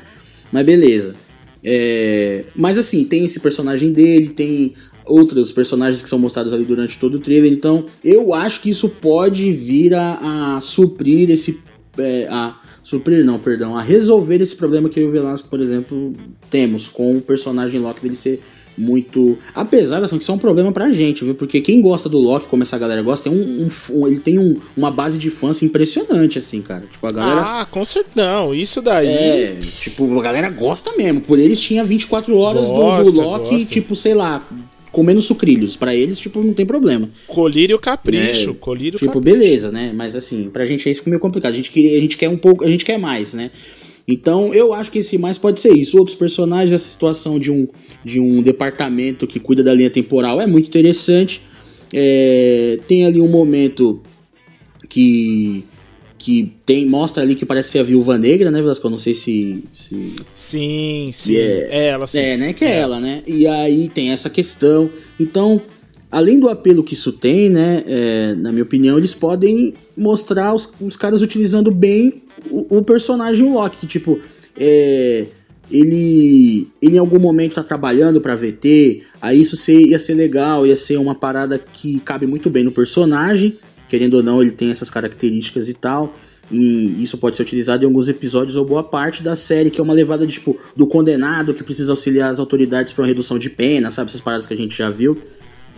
mas 0.51 0.65
beleza. 0.65 1.15
É, 1.63 2.45
mas 2.57 2.79
assim, 2.79 3.05
tem 3.05 3.27
esse 3.27 3.41
personagem 3.41 3.93
dele, 3.93 4.29
tem 4.29 4.73
outros 5.09 5.51
personagens 5.53 6.03
que 6.03 6.09
são 6.09 6.19
mostrados 6.19 6.53
ali 6.53 6.65
durante 6.65 6.99
todo 6.99 7.17
o 7.17 7.19
trailer. 7.19 7.53
Então, 7.53 7.87
eu 8.05 8.35
acho 8.35 8.61
que 8.61 8.71
isso 8.71 8.89
pode 8.89 9.51
vir 9.53 9.95
a, 9.95 10.57
a 10.57 10.61
suprir 10.61 11.31
esse. 11.31 11.61
É, 11.97 12.29
a, 12.31 12.57
suprir 12.83 13.25
não, 13.25 13.39
perdão, 13.39 13.77
a 13.77 13.83
resolver 13.83 14.41
esse 14.41 14.57
problema 14.57 14.89
que 14.89 14.99
eu 14.99 15.05
e 15.05 15.07
o 15.09 15.11
Velasco, 15.11 15.49
por 15.49 15.61
exemplo, 15.61 16.15
temos 16.49 16.89
com 16.89 17.17
o 17.17 17.21
personagem 17.21 17.81
Loki 17.81 18.01
dele 18.01 18.15
ser 18.15 18.41
muito. 18.79 19.37
Apesar 19.55 20.03
assim, 20.03 20.17
que 20.17 20.23
isso 20.23 20.31
é 20.31 20.35
um 20.35 20.39
problema 20.39 20.73
pra 20.73 20.91
gente, 20.93 21.25
viu? 21.25 21.35
Porque 21.35 21.61
quem 21.61 21.83
gosta 21.83 22.09
do 22.09 22.17
Loki, 22.17 22.47
como 22.47 22.63
essa 22.63 22.79
galera 22.79 23.03
gosta, 23.03 23.29
tem 23.29 23.39
um, 23.39 23.65
um, 23.65 23.69
um 23.91 24.07
ele 24.07 24.21
tem 24.21 24.39
um, 24.39 24.57
uma 24.77 24.91
base 24.91 25.19
de 25.19 25.31
fãs 25.31 25.61
impressionante, 25.63 26.39
assim, 26.39 26.63
cara. 26.63 26.87
Tipo, 26.91 27.07
a 27.09 27.13
galera. 27.13 27.41
Ah, 27.41 27.67
com 27.67 27.85
certeza. 27.85 28.15
Não, 28.15 28.55
isso 28.55 28.81
daí. 28.81 29.09
É, 29.09 29.59
tipo, 29.81 30.19
a 30.19 30.23
galera 30.23 30.49
gosta 30.49 30.93
mesmo. 30.97 31.21
Por 31.21 31.39
eles 31.39 31.61
tinha 31.61 31.85
24 31.85 32.37
horas 32.39 32.67
gosta, 32.67 33.05
do, 33.05 33.13
do 33.13 33.21
Loki, 33.21 33.51
gosta. 33.51 33.73
tipo, 33.73 33.97
sei 33.97 34.15
lá, 34.15 34.43
comendo 34.99 35.23
sucrilhos. 35.23 35.77
para 35.77 35.95
eles, 35.95 36.19
tipo, 36.19 36.43
não 36.43 36.53
tem 36.53 36.67
problema. 36.67 37.09
Colírio 37.29 37.79
capricho, 37.79 38.51
é, 38.51 38.55
colírio 38.55 38.99
Tipo, 38.99 39.13
capricho. 39.13 39.39
beleza, 39.39 39.71
né? 39.71 39.93
Mas 39.95 40.17
assim, 40.17 40.51
pra 40.53 40.67
gente 40.67 40.89
é 40.89 40.91
isso 40.93 41.03
meio 41.07 41.21
complicado. 41.21 41.53
A 41.53 41.57
gente, 41.57 41.71
a 41.71 42.01
gente 42.01 42.17
quer 42.17 42.29
um 42.29 42.37
pouco, 42.37 42.65
a 42.65 42.69
gente 42.69 42.85
quer 42.85 42.99
mais, 42.99 43.33
né? 43.33 43.53
Então, 44.09 44.53
eu 44.53 44.73
acho 44.73 44.91
que 44.91 44.99
esse 44.99 45.17
mais 45.17 45.39
pode 45.39 45.61
ser 45.61 45.71
isso. 45.73 45.97
Outros 45.99 46.17
personagens, 46.17 46.73
essa 46.73 46.89
situação 46.89 47.39
de 47.39 47.53
um, 47.53 47.69
de 48.05 48.19
um 48.19 48.43
departamento 48.43 49.25
que 49.25 49.39
cuida 49.39 49.63
da 49.63 49.73
linha 49.73 49.91
temporal 49.91 50.41
é 50.41 50.47
muito 50.49 50.67
interessante. 50.67 51.43
É, 51.95 52.81
tem 52.89 53.07
ali 53.07 53.21
um 53.21 53.29
momento 53.29 54.01
que 54.89 55.63
que 56.19 56.53
tem 56.67 56.85
mostra 56.85 57.23
ali 57.23 57.35
que 57.35 57.47
parece 57.47 57.71
ser 57.71 57.79
a 57.79 57.83
Viúva 57.85 58.19
Negra, 58.19 58.51
né, 58.51 58.61
Velasco? 58.61 58.87
Eu 58.87 58.91
não 58.91 58.99
sei 58.99 59.15
se, 59.15 59.65
se 59.73 60.17
sim, 60.35 61.11
sim, 61.15 61.37
é, 61.37 61.69
é, 61.71 61.87
ela, 61.89 62.07
sim. 62.07 62.19
É, 62.19 62.37
né, 62.37 62.53
que 62.53 62.65
é, 62.65 62.73
é, 62.73 62.77
ela, 62.79 63.01
né? 63.01 63.23
E 63.27 63.47
aí 63.47 63.89
tem 63.89 64.11
essa 64.11 64.29
questão. 64.29 64.91
Então, 65.19 65.63
além 66.11 66.41
do 66.41 66.49
apelo 66.49 66.83
que 66.83 66.95
isso 66.95 67.13
tem, 67.13 67.49
né, 67.49 67.85
é, 67.87 68.35
na 68.35 68.51
minha 68.51 68.65
opinião, 68.65 68.99
eles 68.99 69.15
podem 69.15 69.75
mostrar 69.97 70.53
os, 70.55 70.69
os 70.81 70.97
caras 70.97 71.23
utilizando 71.23 71.71
bem 71.71 72.23
o, 72.51 72.79
o 72.79 72.83
personagem 72.83 73.53
Loki, 73.53 73.79
que 73.79 73.87
tipo, 73.87 74.19
é, 74.59 75.27
ele, 75.71 76.69
ele 76.83 76.97
em 76.97 76.99
algum 76.99 77.21
momento 77.21 77.55
tá 77.55 77.63
trabalhando 77.63 78.21
para 78.21 78.35
VT, 78.35 79.03
aí 79.21 79.41
isso 79.41 79.57
ser, 79.57 79.81
ia 79.81 79.99
ser 79.99 80.15
legal, 80.15 80.67
ia 80.67 80.77
ser 80.77 80.97
uma 80.97 81.15
parada 81.15 81.59
que 81.59 82.01
cabe 82.01 82.27
muito 82.27 82.51
bem 82.51 82.65
no 82.65 82.73
personagem 82.73 83.57
querendo 83.89 84.15
ou 84.15 84.23
não, 84.23 84.41
ele 84.41 84.51
tem 84.51 84.71
essas 84.71 84.91
características 84.91 85.69
e 85.69 85.75
tal. 85.75 86.15
E 86.51 87.03
isso 87.03 87.19
pode 87.19 87.37
ser 87.37 87.43
utilizado 87.43 87.85
em 87.85 87.87
alguns 87.87 88.09
episódios 88.09 88.57
ou 88.57 88.65
boa 88.65 88.83
parte 88.83 89.23
da 89.23 89.37
série, 89.37 89.71
que 89.71 89.81
é 89.81 89.85
uma 89.85 89.93
levada 89.93 90.27
de, 90.27 90.35
tipo, 90.35 90.57
do 90.75 90.87
condenado 90.87 91.53
que 91.53 91.63
precisa 91.63 91.93
auxiliar 91.93 92.31
as 92.31 92.39
autoridades 92.39 92.93
para 92.93 93.03
uma 93.03 93.09
redução 93.09 93.39
de 93.39 93.51
pena, 93.51 93.91
sabe? 93.91 94.09
Essas 94.09 94.21
paradas 94.21 94.47
que 94.47 94.55
a 94.55 94.57
gente 94.57 94.77
já 94.77 94.89
viu. 94.89 95.19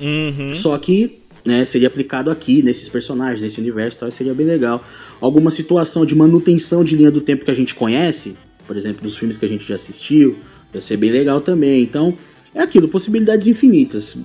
Uhum. 0.00 0.54
Só 0.54 0.76
que 0.78 1.20
né, 1.44 1.64
seria 1.64 1.88
aplicado 1.88 2.30
aqui, 2.30 2.62
nesses 2.62 2.88
personagens, 2.88 3.40
nesse 3.40 3.60
universo 3.60 3.98
tal, 3.98 4.10
seria 4.10 4.34
bem 4.34 4.46
legal. 4.46 4.84
Alguma 5.20 5.50
situação 5.50 6.06
de 6.06 6.14
manutenção 6.14 6.84
de 6.84 6.96
linha 6.96 7.10
do 7.10 7.20
tempo 7.20 7.44
que 7.44 7.50
a 7.50 7.54
gente 7.54 7.74
conhece, 7.74 8.36
por 8.66 8.76
exemplo, 8.76 9.02
dos 9.02 9.16
filmes 9.16 9.36
que 9.36 9.44
a 9.44 9.48
gente 9.48 9.66
já 9.66 9.74
assistiu, 9.74 10.36
ia 10.72 10.80
ser 10.80 10.96
bem 10.96 11.10
legal 11.10 11.40
também. 11.40 11.82
Então, 11.82 12.16
é 12.54 12.60
aquilo, 12.60 12.88
possibilidades 12.88 13.46
infinitas. 13.46 14.18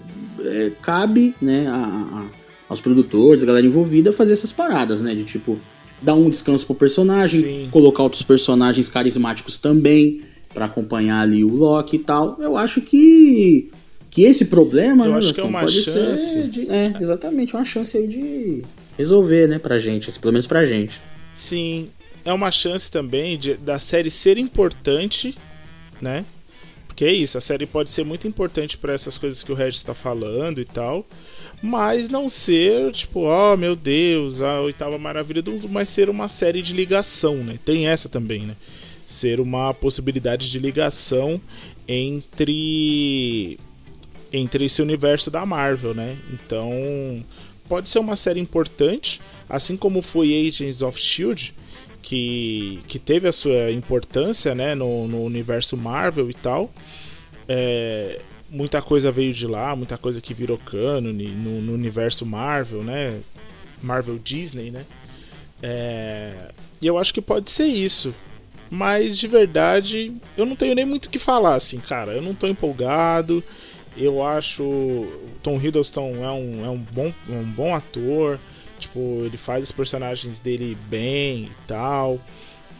É, 0.43 0.71
cabe, 0.81 1.33
né, 1.41 1.67
a, 1.67 1.75
a 1.75 2.25
aos 2.67 2.81
produtores, 2.81 3.43
a 3.43 3.45
galera 3.45 3.65
envolvida, 3.65 4.11
fazer 4.11 4.33
essas 4.33 4.51
paradas, 4.51 5.01
né? 5.01 5.13
De 5.13 5.23
tipo, 5.23 5.57
dar 6.01 6.15
um 6.15 6.29
descanso 6.29 6.65
pro 6.65 6.75
personagem, 6.75 7.41
Sim. 7.41 7.69
colocar 7.71 8.03
outros 8.03 8.23
personagens 8.23 8.89
carismáticos 8.89 9.57
também 9.57 10.21
para 10.53 10.65
acompanhar 10.65 11.21
ali 11.21 11.43
o 11.43 11.53
Loki 11.53 11.97
e 11.97 11.99
tal. 11.99 12.37
Eu 12.39 12.57
acho 12.57 12.81
que 12.81 13.69
que 14.09 14.21
esse 14.21 14.45
problema, 14.45 15.05
eu 15.05 15.11
né, 15.11 15.17
acho 15.17 15.33
que 15.33 15.41
é 15.41 15.43
uma 15.43 15.59
pode 15.59 15.81
chance. 15.81 16.23
ser 16.23 16.47
de, 16.47 16.71
é, 16.71 16.93
exatamente, 17.01 17.53
uma 17.53 17.65
chance 17.65 17.97
aí 17.97 18.07
de 18.07 18.63
resolver, 18.97 19.45
né, 19.45 19.59
pra 19.59 19.77
gente, 19.77 20.09
assim, 20.09 20.21
pelo 20.21 20.31
menos 20.31 20.47
pra 20.47 20.65
gente. 20.65 21.01
Sim, 21.33 21.89
é 22.23 22.31
uma 22.31 22.49
chance 22.49 22.89
também 22.89 23.37
de, 23.37 23.55
da 23.55 23.77
série 23.77 24.09
ser 24.09 24.37
importante, 24.37 25.35
né? 26.01 26.23
Porque 26.95 27.03
é 27.05 27.11
isso, 27.11 27.37
a 27.37 27.41
série 27.41 27.65
pode 27.65 27.91
ser 27.91 28.05
muito 28.05 28.25
importante 28.25 28.77
para 28.77 28.93
essas 28.93 29.17
coisas 29.17 29.43
que 29.43 29.51
o 29.51 29.55
Regis 29.55 29.81
está 29.81 29.93
falando 29.93 30.61
e 30.61 30.65
tal 30.65 31.05
mas 31.61 32.09
não 32.09 32.29
ser 32.29 32.91
tipo, 32.91 33.21
oh 33.21 33.57
meu 33.57 33.75
Deus, 33.75 34.41
a 34.41 34.61
oitava 34.61 34.97
maravilha 34.97 35.41
do 35.41 35.51
mundo, 35.51 35.69
mas 35.69 35.89
ser 35.89 36.09
uma 36.09 36.27
série 36.27 36.61
de 36.61 36.73
ligação, 36.73 37.37
né? 37.37 37.57
Tem 37.63 37.87
essa 37.87 38.07
também, 38.07 38.41
né? 38.41 38.55
Ser 39.05 39.39
uma 39.39 39.73
possibilidade 39.73 40.49
de 40.49 40.59
ligação 40.59 41.41
entre 41.87 43.59
entre 44.33 44.65
esse 44.65 44.81
universo 44.81 45.31
da 45.31 45.45
Marvel, 45.45 45.93
né? 45.93 46.17
Então, 46.33 47.23
pode 47.69 47.87
ser 47.89 47.99
uma 47.99 48.15
série 48.15 48.39
importante, 48.39 49.21
assim 49.49 49.77
como 49.77 50.01
foi 50.01 50.47
Agents 50.47 50.81
of 50.81 50.99
Shield, 50.99 51.53
que, 52.01 52.79
que 52.87 52.99
teve 52.99 53.27
a 53.27 53.31
sua 53.31 53.71
importância, 53.71 54.53
né, 54.53 54.75
no, 54.75 55.07
no 55.07 55.23
universo 55.23 55.75
Marvel 55.75 56.29
e 56.29 56.33
tal. 56.33 56.71
É, 57.47 58.21
muita 58.49 58.81
coisa 58.81 59.11
veio 59.11 59.33
de 59.33 59.47
lá, 59.47 59.75
muita 59.75 59.97
coisa 59.97 60.21
que 60.21 60.33
virou 60.33 60.57
cânone 60.57 61.27
no, 61.27 61.61
no 61.61 61.73
universo 61.73 62.25
Marvel, 62.25 62.83
né? 62.83 63.19
Marvel 63.81 64.17
Disney, 64.17 64.71
né? 64.71 64.85
É... 65.61 66.51
E 66.81 66.87
eu 66.87 66.97
acho 66.97 67.13
que 67.13 67.21
pode 67.21 67.49
ser 67.49 67.65
isso. 67.65 68.13
Mas 68.69 69.17
de 69.17 69.27
verdade, 69.27 70.13
eu 70.37 70.45
não 70.45 70.55
tenho 70.55 70.75
nem 70.75 70.85
muito 70.85 71.05
o 71.05 71.09
que 71.09 71.19
falar, 71.19 71.55
assim, 71.55 71.79
cara. 71.79 72.13
Eu 72.13 72.21
não 72.21 72.33
tô 72.33 72.47
empolgado. 72.47 73.43
Eu 73.95 74.23
acho 74.23 75.07
Tom 75.41 75.59
Hiddleston 75.59 76.15
é 76.17 76.31
um, 76.31 76.65
é 76.65 76.69
um, 76.69 76.77
bom, 76.77 77.13
um 77.29 77.43
bom 77.43 77.73
ator. 77.73 78.39
Tipo, 78.79 79.23
ele 79.25 79.37
faz 79.37 79.63
os 79.63 79.71
personagens 79.71 80.39
dele 80.39 80.77
bem 80.87 81.45
e 81.45 81.67
tal. 81.67 82.19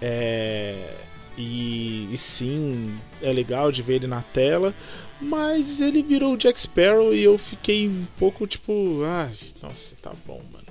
É... 0.02 0.94
E, 1.38 2.08
e 2.12 2.18
sim, 2.18 2.96
é 3.22 3.32
legal 3.32 3.72
de 3.72 3.82
ver 3.82 3.96
ele 3.96 4.08
na 4.08 4.22
tela. 4.22 4.74
Mas 5.20 5.82
ele 5.82 6.02
virou 6.04 6.34
o 6.34 6.38
Jack 6.38 6.60
Sparrow 6.60 7.14
e 7.14 7.24
eu 7.24 7.38
fiquei 7.38 7.88
um 7.88 8.06
pouco 8.18 8.46
tipo, 8.48 9.04
ah, 9.04 9.30
nossa, 9.62 9.96
tá 10.02 10.12
bom, 10.26 10.42
mano. 10.52 10.66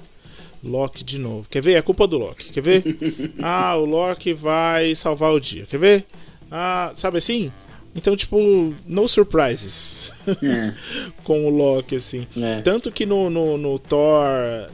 Loki 0.62 1.04
de 1.04 1.18
novo. 1.18 1.46
Quer 1.50 1.62
ver? 1.62 1.74
É 1.74 1.82
culpa 1.82 2.06
do 2.06 2.16
Loki. 2.16 2.50
Quer 2.50 2.62
ver? 2.62 2.82
ah, 3.42 3.76
o 3.76 3.84
Loki 3.84 4.32
vai 4.32 4.94
salvar 4.94 5.32
o 5.32 5.40
dia. 5.40 5.66
Quer 5.66 5.78
ver? 5.78 6.06
Ah, 6.50 6.92
sabe 6.94 7.18
assim? 7.18 7.52
Então, 7.96 8.16
tipo, 8.16 8.74
no 8.86 9.06
surprises 9.06 10.12
é. 10.42 10.74
com 11.22 11.46
o 11.46 11.50
Loki, 11.50 11.96
assim. 11.96 12.26
É. 12.36 12.60
Tanto 12.60 12.90
que 12.90 13.06
no, 13.06 13.30
no, 13.30 13.56
no, 13.56 13.78
Thor, 13.78 14.26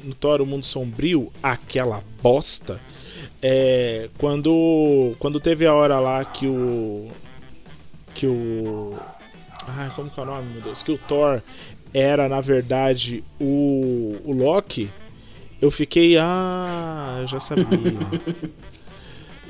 no 0.02 0.14
Thor 0.14 0.40
O 0.40 0.46
Mundo 0.46 0.64
Sombrio, 0.64 1.30
aquela 1.42 2.02
bosta, 2.22 2.80
é, 3.42 4.08
quando, 4.16 5.14
quando 5.18 5.38
teve 5.38 5.66
a 5.66 5.74
hora 5.74 5.98
lá 6.00 6.24
que 6.24 6.46
o. 6.46 7.08
Que 8.14 8.26
o. 8.26 8.94
Ai, 9.66 9.90
como 9.94 10.10
que 10.10 10.18
é 10.18 10.22
o 10.22 10.26
nome, 10.26 10.50
meu 10.52 10.62
Deus? 10.62 10.82
Que 10.82 10.92
o 10.92 10.98
Thor 10.98 11.42
era, 11.92 12.28
na 12.28 12.40
verdade, 12.40 13.22
o, 13.38 14.16
o 14.24 14.32
Loki. 14.32 14.90
Eu 15.60 15.70
fiquei, 15.70 16.16
ah, 16.16 17.18
eu 17.20 17.28
já 17.28 17.38
sabia. 17.38 17.66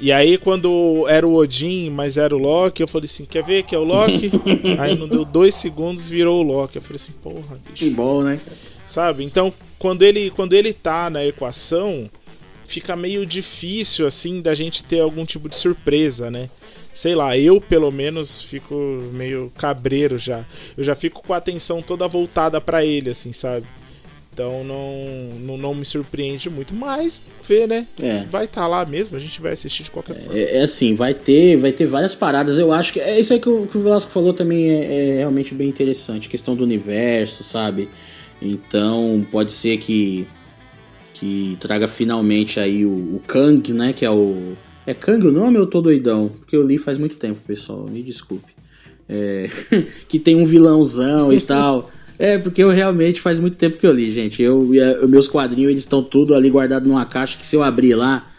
E 0.01 0.11
aí, 0.11 0.39
quando 0.39 1.07
era 1.09 1.27
o 1.29 1.35
Odin, 1.35 1.91
mas 1.91 2.17
era 2.17 2.35
o 2.35 2.39
Loki, 2.39 2.83
eu 2.83 2.89
falei 2.89 3.05
assim: 3.05 3.27
quer 3.27 3.45
ver 3.45 3.65
que 3.65 3.75
é 3.75 3.79
o 3.79 3.85
Loki? 3.85 4.31
aí 4.81 4.97
não 4.97 5.07
deu 5.07 5.27
dois 5.27 5.55
segundos, 5.55 6.09
virou 6.09 6.41
o 6.41 6.43
Loki. 6.43 6.77
Eu 6.77 6.83
falei 6.83 6.97
assim: 6.97 7.13
porra, 7.23 7.57
bicho. 7.69 7.85
Que 7.85 7.91
bom, 7.91 8.23
né? 8.23 8.41
Sabe? 8.87 9.25
Então, 9.25 9.53
quando 9.79 10.03
ele, 10.03 10.31
quando 10.31 10.55
ele 10.55 10.73
tá 10.73 11.11
na 11.11 11.25
equação, 11.25 12.09
fica 12.67 12.97
meio 12.97 13.27
difícil, 13.27 14.07
assim, 14.07 14.41
da 14.41 14.55
gente 14.55 14.83
ter 14.85 15.01
algum 15.01 15.27
tipo 15.27 15.49
de 15.49 15.57
surpresa, 15.57 16.31
né? 16.31 16.49
Sei 16.95 17.15
lá, 17.15 17.37
eu 17.37 17.61
pelo 17.61 17.91
menos 17.91 18.41
fico 18.41 18.75
meio 19.13 19.53
cabreiro 19.57 20.19
já. 20.19 20.45
Eu 20.77 20.83
já 20.83 20.95
fico 20.95 21.23
com 21.23 21.35
a 21.35 21.37
atenção 21.37 21.83
toda 21.83 22.09
voltada 22.09 22.61
para 22.61 22.85
ele, 22.85 23.11
assim, 23.11 23.33
sabe? 23.33 23.67
Então 24.41 24.65
não, 24.65 25.39
não, 25.39 25.59
não, 25.59 25.75
me 25.75 25.85
surpreende 25.85 26.49
muito, 26.49 26.75
mas 26.75 27.21
ver, 27.47 27.69
né? 27.69 27.87
É. 28.01 28.25
Vai 28.25 28.47
estar 28.47 28.63
tá 28.63 28.67
lá 28.67 28.87
mesmo, 28.87 29.15
a 29.15 29.21
gente 29.21 29.39
vai 29.39 29.53
assistir 29.53 29.83
de 29.83 29.91
qualquer 29.91 30.17
forma. 30.17 30.39
É, 30.39 30.57
é, 30.57 30.63
assim, 30.63 30.95
vai 30.95 31.13
ter, 31.13 31.59
vai 31.59 31.73
ter 31.73 31.85
várias 31.85 32.15
paradas. 32.15 32.59
Eu 32.59 32.73
acho 32.73 32.95
que 32.95 33.01
é 33.01 33.21
isso 33.21 33.35
aí 33.35 33.39
que 33.39 33.51
o, 33.51 33.67
que 33.67 33.77
o 33.77 33.83
Velasco 33.83 34.11
falou 34.11 34.33
também 34.33 34.71
é, 34.71 34.85
é, 34.85 35.17
realmente 35.19 35.55
bem 35.55 35.69
interessante, 35.69 36.27
questão 36.27 36.57
do 36.57 36.65
universo, 36.65 37.45
sabe? 37.45 37.91
Então 38.41 39.27
pode 39.31 39.53
ser 39.53 39.77
que 39.77 40.27
que 41.13 41.59
traga 41.61 41.87
finalmente 41.87 42.59
aí 42.59 42.87
o, 42.87 43.17
o 43.17 43.23
Kang, 43.27 43.75
né? 43.75 43.93
Que 43.93 44.07
é 44.07 44.11
o 44.11 44.55
é 44.87 44.95
Kang 44.95 45.27
o 45.27 45.31
nome 45.31 45.59
ou 45.59 45.65
eu 45.65 45.69
tô 45.69 45.83
doidão? 45.83 46.31
Porque 46.31 46.57
eu 46.57 46.67
li 46.67 46.79
faz 46.79 46.97
muito 46.97 47.19
tempo, 47.19 47.39
pessoal. 47.47 47.87
Me 47.87 48.03
desculpe. 48.03 48.55
É, 49.07 49.51
que 50.09 50.19
tem 50.19 50.35
um 50.35 50.47
vilãozão 50.47 51.31
e 51.31 51.43
tal. 51.43 51.91
É, 52.21 52.37
porque 52.37 52.63
eu 52.63 52.69
realmente 52.69 53.19
faz 53.19 53.41
muito 53.41 53.57
tempo 53.57 53.79
que 53.79 53.87
eu 53.87 53.93
li, 53.93 54.13
gente. 54.13 54.43
Eu, 54.43 54.75
eu 54.75 55.09
meus 55.09 55.27
quadrinhos 55.27 55.71
eles 55.71 55.85
estão 55.85 56.03
tudo 56.03 56.35
ali 56.35 56.51
guardados 56.51 56.87
numa 56.87 57.07
caixa 57.07 57.39
que 57.39 57.47
se 57.47 57.57
eu 57.57 57.63
abrir 57.63 57.95
lá, 57.95 58.31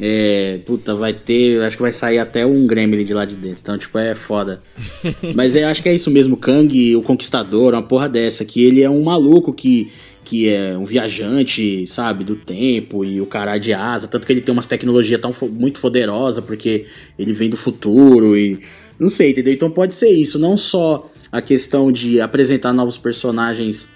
é, 0.00 0.58
puta, 0.66 0.92
vai 0.96 1.12
ter, 1.12 1.62
acho 1.62 1.76
que 1.76 1.82
vai 1.82 1.92
sair 1.92 2.18
até 2.18 2.44
um 2.44 2.66
Gremlin 2.66 3.04
de 3.04 3.14
lá 3.14 3.24
de 3.24 3.36
dentro. 3.36 3.60
Então, 3.62 3.78
tipo, 3.78 3.96
é 3.96 4.12
foda. 4.16 4.60
Mas 5.36 5.54
eu 5.54 5.68
acho 5.68 5.80
que 5.80 5.88
é 5.88 5.94
isso 5.94 6.10
mesmo, 6.10 6.36
Kang, 6.36 6.96
o 6.96 7.02
Conquistador, 7.02 7.74
uma 7.74 7.82
porra 7.82 8.08
dessa, 8.08 8.44
que 8.44 8.64
ele 8.64 8.82
é 8.82 8.90
um 8.90 9.04
maluco 9.04 9.52
que 9.52 9.88
que 10.24 10.46
é 10.50 10.76
um 10.76 10.84
viajante, 10.84 11.86
sabe, 11.86 12.22
do 12.22 12.36
tempo 12.36 13.02
e 13.02 13.18
o 13.18 13.24
cara 13.24 13.56
de 13.56 13.72
asa, 13.72 14.06
tanto 14.06 14.26
que 14.26 14.32
ele 14.34 14.42
tem 14.42 14.52
umas 14.52 14.66
tecnologias 14.66 15.18
tão 15.18 15.32
muito 15.50 15.80
poderosa 15.80 16.42
porque 16.42 16.84
ele 17.18 17.32
vem 17.32 17.48
do 17.48 17.56
futuro 17.56 18.36
e 18.36 18.60
não 18.98 19.08
sei, 19.08 19.30
entendeu? 19.30 19.54
Então 19.54 19.70
pode 19.70 19.94
ser 19.94 20.10
isso, 20.10 20.38
não 20.38 20.54
só 20.54 21.10
a 21.30 21.40
questão 21.40 21.92
de 21.92 22.20
apresentar 22.20 22.72
novos 22.72 22.98
personagens 22.98 23.88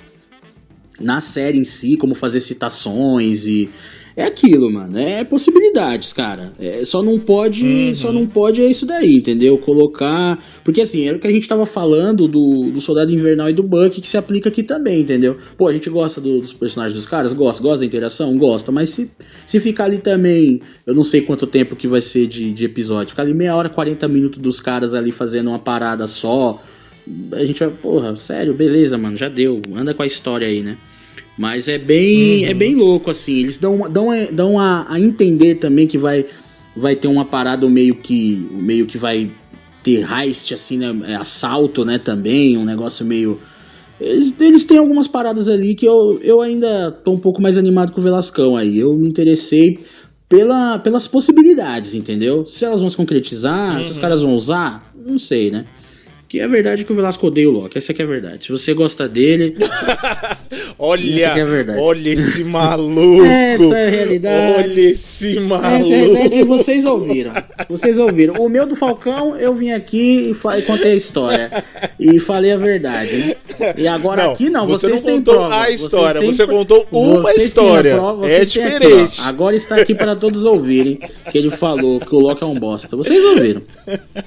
na 1.00 1.20
série 1.20 1.58
em 1.58 1.64
si, 1.64 1.96
como 1.96 2.14
fazer 2.14 2.40
citações 2.40 3.46
e 3.46 3.70
é 4.14 4.24
aquilo, 4.24 4.70
mano. 4.70 4.98
É 4.98 5.24
possibilidades, 5.24 6.12
cara. 6.12 6.52
É, 6.58 6.84
só 6.84 7.02
não 7.02 7.18
pode, 7.18 7.64
uhum. 7.64 7.94
só 7.94 8.12
não 8.12 8.26
pode 8.26 8.60
é 8.60 8.66
isso 8.66 8.84
daí, 8.84 9.16
entendeu? 9.16 9.56
Colocar, 9.56 10.42
porque 10.62 10.82
assim, 10.82 11.08
é 11.08 11.12
o 11.12 11.18
que 11.18 11.26
a 11.26 11.30
gente 11.30 11.48
tava 11.48 11.64
falando 11.64 12.28
do, 12.28 12.70
do 12.70 12.80
Soldado 12.80 13.10
Invernal 13.10 13.48
e 13.48 13.52
do 13.52 13.62
Buck 13.62 14.00
que 14.00 14.06
se 14.06 14.16
aplica 14.16 14.48
aqui 14.48 14.62
também, 14.62 15.00
entendeu? 15.00 15.36
Pô, 15.56 15.68
a 15.68 15.72
gente 15.72 15.88
gosta 15.88 16.20
do, 16.20 16.40
dos 16.40 16.52
personagens 16.52 16.94
dos 16.94 17.06
caras, 17.06 17.32
gosta, 17.32 17.62
gosta 17.62 17.80
da 17.80 17.86
interação, 17.86 18.36
gosta, 18.36 18.70
mas 18.70 18.90
se, 18.90 19.10
se 19.46 19.58
ficar 19.58 19.84
ali 19.84 19.98
também, 19.98 20.60
eu 20.86 20.94
não 20.94 21.04
sei 21.04 21.22
quanto 21.22 21.46
tempo 21.46 21.74
que 21.74 21.88
vai 21.88 22.00
ser 22.00 22.26
de, 22.26 22.52
de 22.52 22.64
episódio, 22.64 23.10
ficar 23.10 23.22
ali 23.22 23.34
meia 23.34 23.56
hora, 23.56 23.70
40 23.70 24.06
minutos 24.08 24.38
dos 24.38 24.60
caras 24.60 24.92
ali 24.94 25.10
fazendo 25.10 25.48
uma 25.48 25.58
parada 25.58 26.06
só, 26.06 26.62
a 27.32 27.44
gente 27.44 27.58
vai, 27.58 27.70
porra, 27.70 28.14
sério, 28.16 28.54
beleza, 28.54 28.96
mano, 28.96 29.16
já 29.16 29.28
deu, 29.28 29.60
anda 29.74 29.94
com 29.94 30.02
a 30.02 30.06
história 30.06 30.46
aí, 30.46 30.62
né? 30.62 30.76
Mas 31.36 31.66
é 31.66 31.78
bem, 31.78 32.44
uhum. 32.44 32.50
é 32.50 32.54
bem 32.54 32.74
louco, 32.74 33.10
assim. 33.10 33.38
Eles 33.38 33.56
dão, 33.56 33.90
dão, 33.90 34.08
dão 34.32 34.58
a, 34.58 34.86
a, 34.88 35.00
entender 35.00 35.56
também 35.56 35.86
que 35.86 35.96
vai, 35.96 36.26
vai 36.76 36.94
ter 36.94 37.08
uma 37.08 37.24
parada 37.24 37.68
meio 37.68 37.94
que, 37.96 38.46
meio 38.52 38.86
que 38.86 38.98
vai 38.98 39.30
ter 39.82 40.06
heist, 40.10 40.52
assim, 40.52 40.78
né? 40.78 40.94
É, 41.08 41.14
assalto, 41.14 41.84
né? 41.84 41.98
Também, 41.98 42.56
um 42.58 42.64
negócio 42.64 43.04
meio. 43.04 43.40
Eles, 43.98 44.34
eles 44.40 44.64
têm 44.64 44.78
algumas 44.78 45.06
paradas 45.06 45.48
ali 45.48 45.74
que 45.74 45.86
eu, 45.86 46.20
eu 46.22 46.40
ainda 46.40 46.90
tô 46.90 47.12
um 47.12 47.18
pouco 47.18 47.40
mais 47.40 47.56
animado 47.56 47.92
com 47.92 48.00
o 48.00 48.04
Velascão 48.04 48.56
aí. 48.56 48.78
Eu 48.78 48.94
me 48.94 49.08
interessei 49.08 49.80
pela, 50.28 50.78
pelas 50.78 51.06
possibilidades, 51.08 51.94
entendeu? 51.94 52.46
Se 52.46 52.64
elas 52.64 52.80
vão 52.80 52.90
se 52.90 52.96
concretizar, 52.96 53.76
uhum. 53.76 53.84
se 53.84 53.90
os 53.90 53.96
uhum. 53.96 54.02
caras 54.02 54.20
vão 54.20 54.34
usar, 54.34 54.92
não 54.94 55.18
sei, 55.18 55.50
né? 55.50 55.64
Que 56.32 56.40
é 56.40 56.48
verdade 56.48 56.86
que 56.86 56.90
o 56.90 56.96
Velasco 56.96 57.26
odeia 57.26 57.46
o 57.46 57.52
Loki. 57.52 57.76
Essa 57.76 57.92
aqui 57.92 58.00
é 58.00 58.06
a 58.06 58.08
verdade. 58.08 58.44
Se 58.44 58.50
você 58.50 58.72
gosta 58.72 59.06
dele. 59.06 59.54
olha, 60.78 61.26
é 61.26 61.80
olha 61.80 62.10
esse 62.10 62.44
maluco. 62.44 63.24
Essa 63.24 63.78
é 63.78 63.86
a 63.86 63.90
realidade. 63.90 64.62
Olha 64.62 64.80
esse 64.80 65.40
maluco. 65.40 65.92
Essa 65.92 65.94
é 65.94 65.96
a 65.96 66.20
realidade 66.20 66.52
vocês 66.62 66.86
ouviram. 66.86 67.32
Vocês 67.68 67.98
ouviram. 67.98 68.34
O 68.34 68.48
meu 68.48 68.66
do 68.66 68.76
Falcão, 68.76 69.36
eu 69.36 69.54
vim 69.54 69.72
aqui 69.72 70.30
e, 70.32 70.58
e 70.58 70.62
contei 70.62 70.92
a 70.92 70.94
história. 70.94 71.50
E 71.98 72.18
falei 72.18 72.52
a 72.52 72.56
verdade, 72.56 73.16
né? 73.16 73.36
E 73.76 73.86
agora 73.86 74.24
não, 74.24 74.32
aqui 74.32 74.50
não, 74.50 74.66
você 74.66 74.88
vocês 74.88 75.02
não 75.02 75.16
contou 75.16 75.34
prova. 75.34 75.60
a 75.60 75.70
história, 75.70 76.20
você 76.20 76.46
contou 76.46 76.86
uma 76.92 77.32
história. 77.34 77.94
Prova, 77.94 78.28
é 78.28 78.44
diferente. 78.44 79.20
Aqui, 79.20 79.28
Agora 79.28 79.56
está 79.56 79.76
aqui 79.76 79.94
para 79.94 80.16
todos 80.16 80.44
ouvirem 80.44 80.98
que 81.30 81.38
ele 81.38 81.50
falou 81.50 81.98
que 82.00 82.14
o 82.14 82.18
Loki 82.18 82.42
é 82.42 82.46
um 82.46 82.54
bosta. 82.54 82.96
Vocês 82.96 83.22
ouviram. 83.24 83.62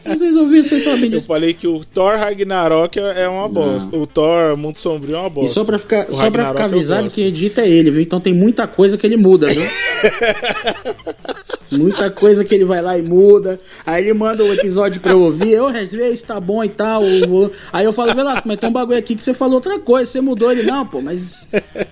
Vocês 0.05 0.35
ouviram, 0.35 0.67
vocês 0.67 0.83
sabem 0.83 1.09
disso. 1.09 1.25
Eu 1.25 1.27
falei 1.27 1.53
que 1.53 1.67
o 1.67 1.83
Thor 1.85 2.17
Ragnarok 2.17 2.99
é 2.99 3.27
uma 3.27 3.47
bosta. 3.47 3.89
Não. 3.91 4.03
O 4.03 4.07
Thor 4.07 4.57
Mundo 4.57 4.77
Sombrio 4.77 5.15
é 5.15 5.19
uma 5.19 5.29
bosta. 5.29 5.51
E 5.51 5.53
só 5.53 5.63
pra 5.63 5.77
ficar, 5.77 6.07
só 6.15 6.31
pra 6.31 6.47
ficar 6.47 6.65
avisado, 6.65 7.09
quem 7.09 7.25
edita 7.25 7.61
é 7.61 7.69
ele, 7.69 7.91
viu? 7.91 8.01
Então 8.01 8.19
tem 8.19 8.33
muita 8.33 8.67
coisa 8.67 8.97
que 8.97 9.05
ele 9.05 9.17
muda, 9.17 9.47
viu? 9.47 9.63
muita 11.71 12.09
coisa 12.09 12.43
que 12.43 12.53
ele 12.53 12.65
vai 12.65 12.81
lá 12.81 12.97
e 12.97 13.01
muda. 13.01 13.59
Aí 13.85 14.03
ele 14.03 14.13
manda 14.13 14.43
o 14.43 14.47
um 14.47 14.53
episódio 14.53 15.01
pra 15.01 15.11
eu 15.11 15.21
ouvir. 15.21 15.51
Eu, 15.51 15.71
vezes, 15.71 16.21
tá 16.21 16.39
bom 16.39 16.63
e 16.63 16.69
tal. 16.69 17.03
Eu. 17.03 17.51
Aí 17.71 17.85
eu 17.85 17.93
falo, 17.93 18.13
Velasco, 18.13 18.47
mas 18.47 18.57
tem 18.57 18.69
um 18.69 18.73
bagulho 18.73 18.97
aqui 18.97 19.15
que 19.15 19.23
você 19.23 19.33
falou 19.33 19.55
outra 19.55 19.79
coisa. 19.79 20.09
Você 20.09 20.21
mudou 20.21 20.51
ele, 20.51 20.63
não, 20.63 20.85
pô, 20.85 21.01
mas 21.01 21.49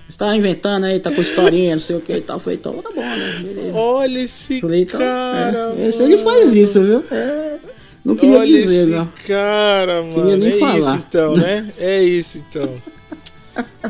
você 0.07 0.17
tá 0.17 0.35
inventando 0.35 0.85
aí, 0.85 0.99
tá 0.99 1.11
com 1.11 1.21
historinha, 1.21 1.75
não 1.75 1.81
sei 1.81 1.95
o 1.95 2.01
que 2.01 2.13
e 2.13 2.21
tal. 2.21 2.39
Foi, 2.39 2.55
então 2.55 2.73
tá 2.81 2.89
bom, 2.93 3.01
né? 3.01 3.39
Beleza. 3.43 3.77
Olha 3.77 4.19
esse 4.19 4.61
Falei, 4.61 4.81
então, 4.83 4.99
cara. 4.99 5.73
É, 5.77 5.87
esse 5.87 6.03
ele 6.03 6.17
faz 6.17 6.53
isso, 6.53 6.81
viu? 6.81 7.03
É. 7.11 7.57
Não 8.03 8.17
queria 8.17 8.39
Olha 8.39 8.45
dizer, 8.45 8.75
esse 8.75 8.87
não. 8.87 9.09
cara, 9.25 10.03
mano. 10.03 10.13
Queria 10.15 10.37
nem 10.37 10.49
é 10.49 10.59
falar. 10.59 10.77
isso 10.77 10.95
então, 10.95 11.35
né? 11.35 11.67
É 11.77 12.03
isso 12.03 12.37
então. 12.37 12.81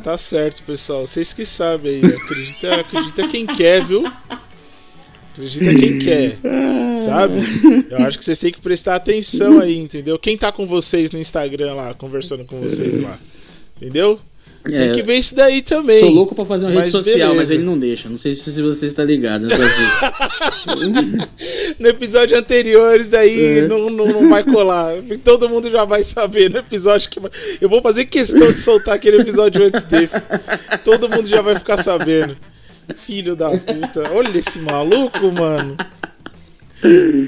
Tá 0.04 0.18
certo, 0.18 0.64
pessoal. 0.64 1.08
Vocês 1.08 1.32
que 1.32 1.46
sabem 1.46 1.96
aí. 1.96 2.06
Acredita, 2.06 2.76
acredita 2.82 3.28
quem 3.28 3.46
quer, 3.46 3.84
viu? 3.84 4.04
Acredita 5.32 5.74
quem 5.74 6.00
quer. 6.00 6.38
Sabe? 7.06 7.40
Eu 7.90 7.98
acho 8.00 8.18
que 8.20 8.26
vocês 8.26 8.40
têm 8.40 8.52
que 8.52 8.62
prestar 8.62 8.96
atenção 8.96 9.60
aí, 9.60 9.78
entendeu? 9.78 10.20
Quem 10.20 10.38
tá 10.38 10.52
com 10.52 10.68
vocês 10.68 11.12
no 11.12 11.20
Instagram 11.20 11.74
lá, 11.74 11.94
conversando 11.94 12.46
com 12.46 12.60
vocês 12.60 13.02
lá. 13.02 13.18
Entendeu? 13.78 14.20
É, 14.66 14.86
Tem 14.86 14.94
que 14.94 15.02
ver 15.02 15.16
isso 15.16 15.36
daí 15.36 15.62
também. 15.62 16.00
Sou 16.00 16.10
louco 16.10 16.34
pra 16.34 16.46
fazer 16.46 16.68
uma 16.68 16.76
rede 16.76 16.90
social, 16.90 17.16
beleza. 17.16 17.36
mas 17.36 17.52
ele 17.52 17.64
não 17.64 17.78
deixa. 17.78 18.08
Não 18.08 18.18
sei 18.18 18.34
se 18.34 18.62
você 18.62 18.86
está 18.86 19.04
ligado 19.04 19.48
no 21.78 21.88
episódio 21.88 22.38
anterior, 22.38 22.98
isso 22.98 23.10
daí 23.10 23.58
é. 23.58 23.68
não, 23.68 23.90
não, 23.90 24.06
não, 24.06 24.30
vai 24.30 24.44
colar. 24.44 24.94
Todo 25.22 25.50
mundo 25.50 25.70
já 25.70 25.84
vai 25.84 26.02
saber 26.04 26.50
no 26.50 26.60
episódio 26.60 27.10
que. 27.10 27.20
Eu 27.60 27.68
vou 27.68 27.82
fazer 27.82 28.06
questão 28.06 28.52
de 28.52 28.60
soltar 28.60 28.96
aquele 28.96 29.22
episódio 29.22 29.66
antes 29.66 29.84
desse. 29.84 30.22
Todo 30.86 31.10
mundo 31.10 31.28
já 31.28 31.42
vai 31.42 31.56
ficar 31.56 31.78
sabendo. 31.78 32.38
Filho 32.96 33.36
da 33.36 33.50
puta. 33.50 34.12
Olha 34.14 34.38
esse 34.38 34.60
maluco, 34.60 35.30
mano. 35.32 35.76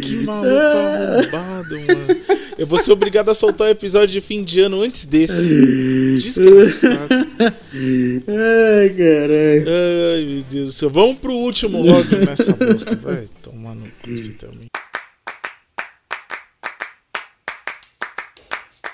Que 0.02 0.18
maluco 0.26 0.56
arrombado, 0.56 1.76
mano. 1.80 2.26
Eu 2.58 2.68
vou 2.68 2.80
ser 2.80 2.92
obrigado 2.92 3.30
a 3.30 3.34
soltar 3.34 3.68
o 3.68 3.70
um 3.70 3.72
episódio 3.72 4.10
de 4.10 4.22
fim 4.22 4.44
de 4.44 4.62
ano 4.62 4.82
antes 4.82 5.06
desse. 5.06 6.16
Desgraçado. 6.16 7.10
Ai, 7.40 8.90
caralho. 8.90 9.66
Ai, 9.68 10.26
meu 10.26 10.44
Deus 10.50 10.68
do 10.68 10.72
céu. 10.72 10.90
Vamos 10.90 11.18
pro 11.18 11.34
último 11.34 11.82
logo 11.82 12.16
nessa 12.16 12.54
bosta. 12.54 12.96
Vai 12.98 13.28
tomar 13.42 13.76
no 13.76 13.86
cu 14.02 14.12
você 14.12 14.32
também. 14.32 14.68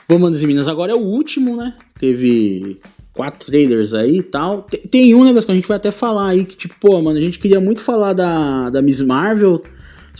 Bom, 0.07 0.19
manos 0.19 0.43
e 0.43 0.47
minas, 0.47 0.67
agora 0.67 0.91
é 0.91 0.95
o 0.95 0.99
último, 0.99 1.55
né? 1.55 1.73
Teve 1.97 2.81
quatro 3.13 3.45
trailers 3.45 3.93
aí 3.93 4.17
e 4.17 4.23
tal. 4.23 4.63
Tem, 4.63 4.79
tem 4.81 5.15
um 5.15 5.23
negócio 5.23 5.45
que 5.45 5.51
a 5.51 5.55
gente 5.55 5.67
vai 5.67 5.77
até 5.77 5.91
falar 5.91 6.29
aí 6.29 6.45
que, 6.45 6.55
tipo, 6.55 6.75
pô, 6.79 7.01
mano, 7.01 7.17
a 7.17 7.21
gente 7.21 7.39
queria 7.39 7.59
muito 7.59 7.81
falar 7.81 8.13
da, 8.13 8.69
da 8.69 8.81
Miss 8.81 9.01
Marvel, 9.01 9.63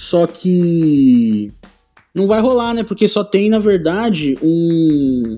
só 0.02 0.26
que 0.26 1.54
não 2.14 2.26
vai 2.26 2.41
rolar, 2.41 2.74
né? 2.74 2.84
Porque 2.84 3.08
só 3.08 3.24
tem, 3.24 3.52
na 3.52 3.60
verdade, 3.60 4.36
um 4.41 5.38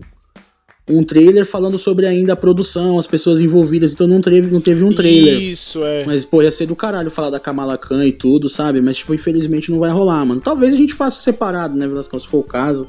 um 0.87 1.03
trailer 1.03 1.45
falando 1.45 1.77
sobre 1.77 2.05
ainda 2.05 2.31
a 2.31 2.35
produção, 2.35 2.97
as 2.97 3.07
pessoas 3.07 3.41
envolvidas, 3.41 3.93
então 3.93 4.07
não 4.07 4.21
teve, 4.21 4.51
não 4.51 4.61
teve 4.61 4.83
um 4.83 4.93
trailer. 4.93 5.41
Isso, 5.41 5.83
é. 5.83 6.05
Mas, 6.05 6.23
pô, 6.23 6.41
ia 6.41 6.51
ser 6.51 6.65
do 6.65 6.75
caralho 6.77 7.11
falar 7.11 7.29
da 7.29 7.39
Kamala 7.41 7.77
Khan 7.77 8.05
e 8.05 8.11
tudo, 8.13 8.49
sabe? 8.49 8.81
Mas, 8.81 8.97
tipo, 8.97 9.13
infelizmente 9.13 9.69
não 9.69 9.79
vai 9.79 9.91
rolar, 9.91 10.25
mano. 10.25 10.39
Talvez 10.39 10.73
a 10.73 10.77
gente 10.77 10.93
faça 10.93 11.21
separado, 11.21 11.77
né, 11.77 11.85
Velasco, 11.85 12.17
se 12.17 12.27
for 12.27 12.39
o 12.39 12.43
caso. 12.43 12.87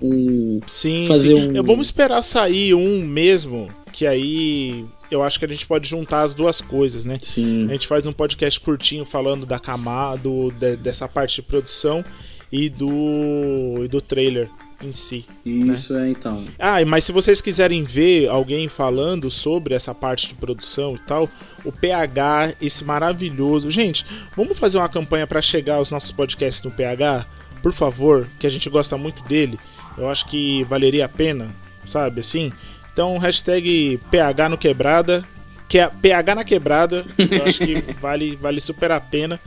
Um. 0.00 0.60
Sim, 0.66 1.06
fazer 1.06 1.36
sim. 1.36 1.58
um. 1.58 1.62
Vamos 1.64 1.88
esperar 1.88 2.22
sair 2.22 2.72
um 2.74 3.04
mesmo, 3.04 3.68
que 3.96 4.06
aí 4.06 4.84
eu 5.10 5.22
acho 5.22 5.38
que 5.38 5.46
a 5.46 5.48
gente 5.48 5.66
pode 5.66 5.88
juntar 5.88 6.20
as 6.20 6.34
duas 6.34 6.60
coisas, 6.60 7.06
né? 7.06 7.18
Sim. 7.22 7.64
A 7.66 7.72
gente 7.72 7.86
faz 7.86 8.06
um 8.06 8.12
podcast 8.12 8.60
curtinho 8.60 9.06
falando 9.06 9.46
da 9.46 9.58
Kamala, 9.58 10.18
do, 10.18 10.50
de, 10.50 10.76
dessa 10.76 11.08
parte 11.08 11.36
de 11.36 11.42
produção 11.42 12.04
e 12.52 12.68
do, 12.68 13.82
e 13.82 13.88
do 13.88 13.98
trailer 14.02 14.50
em 14.84 14.92
si. 14.92 15.24
Isso 15.46 15.94
né? 15.94 16.08
é 16.08 16.10
então. 16.10 16.44
Ah, 16.58 16.84
mas 16.84 17.04
se 17.04 17.12
vocês 17.12 17.40
quiserem 17.40 17.84
ver 17.84 18.28
alguém 18.28 18.68
falando 18.68 19.30
sobre 19.30 19.72
essa 19.72 19.94
parte 19.94 20.28
de 20.28 20.34
produção 20.34 20.94
e 20.94 20.98
tal, 20.98 21.26
o 21.64 21.72
PH, 21.72 22.52
esse 22.60 22.84
maravilhoso. 22.84 23.70
Gente, 23.70 24.04
vamos 24.36 24.58
fazer 24.58 24.76
uma 24.76 24.90
campanha 24.90 25.26
para 25.26 25.40
chegar 25.40 25.76
aos 25.76 25.90
nossos 25.90 26.12
podcasts 26.12 26.62
no 26.62 26.70
PH? 26.70 27.24
Por 27.62 27.72
favor, 27.72 28.28
que 28.38 28.46
a 28.46 28.50
gente 28.50 28.68
gosta 28.68 28.98
muito 28.98 29.24
dele. 29.24 29.58
Eu 29.96 30.10
acho 30.10 30.26
que 30.26 30.64
valeria 30.64 31.06
a 31.06 31.08
pena, 31.08 31.48
sabe 31.86 32.20
assim? 32.20 32.52
Então, 32.96 33.18
hashtag 33.18 34.00
PH 34.10 34.48
no 34.48 34.56
quebrada. 34.56 35.22
Que 35.68 35.80
é 35.80 35.86
PH 35.86 36.34
na 36.34 36.44
quebrada. 36.44 37.04
Eu 37.18 37.44
acho 37.44 37.58
que 37.58 37.74
vale, 38.00 38.36
vale 38.36 38.58
super 38.58 38.90
a 38.90 38.98
pena 38.98 39.38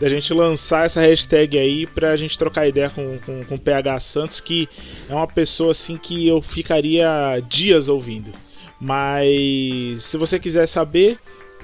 da 0.00 0.08
gente 0.08 0.32
lançar 0.32 0.86
essa 0.86 0.98
hashtag 1.02 1.58
aí 1.58 1.86
pra 1.86 2.16
gente 2.16 2.38
trocar 2.38 2.66
ideia 2.66 2.88
com, 2.88 3.18
com, 3.18 3.44
com 3.44 3.54
o 3.54 3.58
PH 3.58 4.00
Santos, 4.00 4.40
que 4.40 4.66
é 5.10 5.14
uma 5.14 5.26
pessoa 5.26 5.72
assim 5.72 5.98
que 5.98 6.26
eu 6.26 6.40
ficaria 6.40 7.06
dias 7.46 7.86
ouvindo. 7.86 8.32
Mas 8.80 10.02
se 10.02 10.16
você 10.16 10.38
quiser 10.38 10.66
saber 10.66 11.18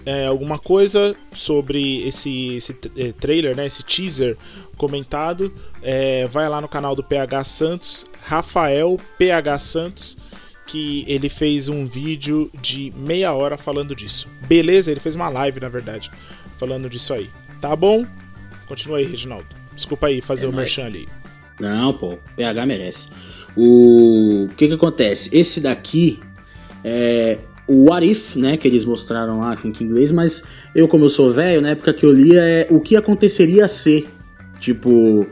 é, 0.05 0.27
alguma 0.27 0.59
coisa 0.59 1.17
sobre 1.33 2.07
esse, 2.07 2.57
esse 2.57 2.77
é, 2.95 3.11
trailer, 3.13 3.57
né, 3.57 3.65
esse 3.65 3.83
teaser 3.83 4.37
comentado, 4.77 5.51
é, 5.83 6.27
vai 6.27 6.47
lá 6.47 6.61
no 6.61 6.69
canal 6.69 6.95
do 6.95 7.03
PH 7.03 7.45
Santos, 7.45 8.07
Rafael 8.23 9.01
PH 9.17 9.59
Santos, 9.59 10.22
que 10.67 11.05
ele 11.09 11.29
fez 11.29 11.69
um 11.69 11.87
vídeo 11.87 12.51
de 12.61 12.93
meia 12.97 13.33
hora 13.33 13.57
falando 13.57 13.95
disso. 13.95 14.29
Beleza? 14.47 14.91
Ele 14.91 15.01
fez 15.01 15.15
uma 15.15 15.29
live, 15.29 15.61
na 15.61 15.69
verdade, 15.69 16.11
falando 16.59 16.89
disso 16.89 17.13
aí. 17.15 17.29
Tá 17.61 17.75
bom? 17.77 18.07
Continua 18.67 18.99
aí, 18.99 19.05
Reginaldo. 19.05 19.47
Desculpa 19.75 20.07
aí 20.07 20.21
fazer 20.21 20.47
É 20.47 20.49
o 20.49 20.53
nóis. 20.53 20.65
merchan 20.65 20.87
ali. 20.87 21.09
Não, 21.61 21.93
pô, 21.93 22.19
PH 22.37 22.67
merece. 22.67 23.09
O... 23.57 24.45
o 24.45 24.49
que 24.57 24.69
que 24.69 24.75
acontece? 24.75 25.29
Esse 25.33 25.61
daqui 25.61 26.19
é 26.85 27.39
o 27.67 27.89
What 27.91 28.09
If, 28.11 28.37
né, 28.37 28.57
que 28.57 28.67
eles 28.67 28.85
mostraram 28.85 29.39
lá 29.39 29.57
em 29.65 29.69
inglês, 29.85 30.11
mas 30.11 30.45
eu, 30.75 30.89
como 30.89 31.05
eu 31.05 31.09
sou 31.09 31.33
velho, 31.33 31.61
na 31.61 31.71
época 31.71 31.93
que 31.95 32.05
eu 32.05 32.13
lia, 32.13 32.43
é 32.43 32.67
o 32.71 32.81
que 32.81 32.97
aconteceria 32.97 33.69
ser. 33.69 34.09
Tipo. 34.59 35.27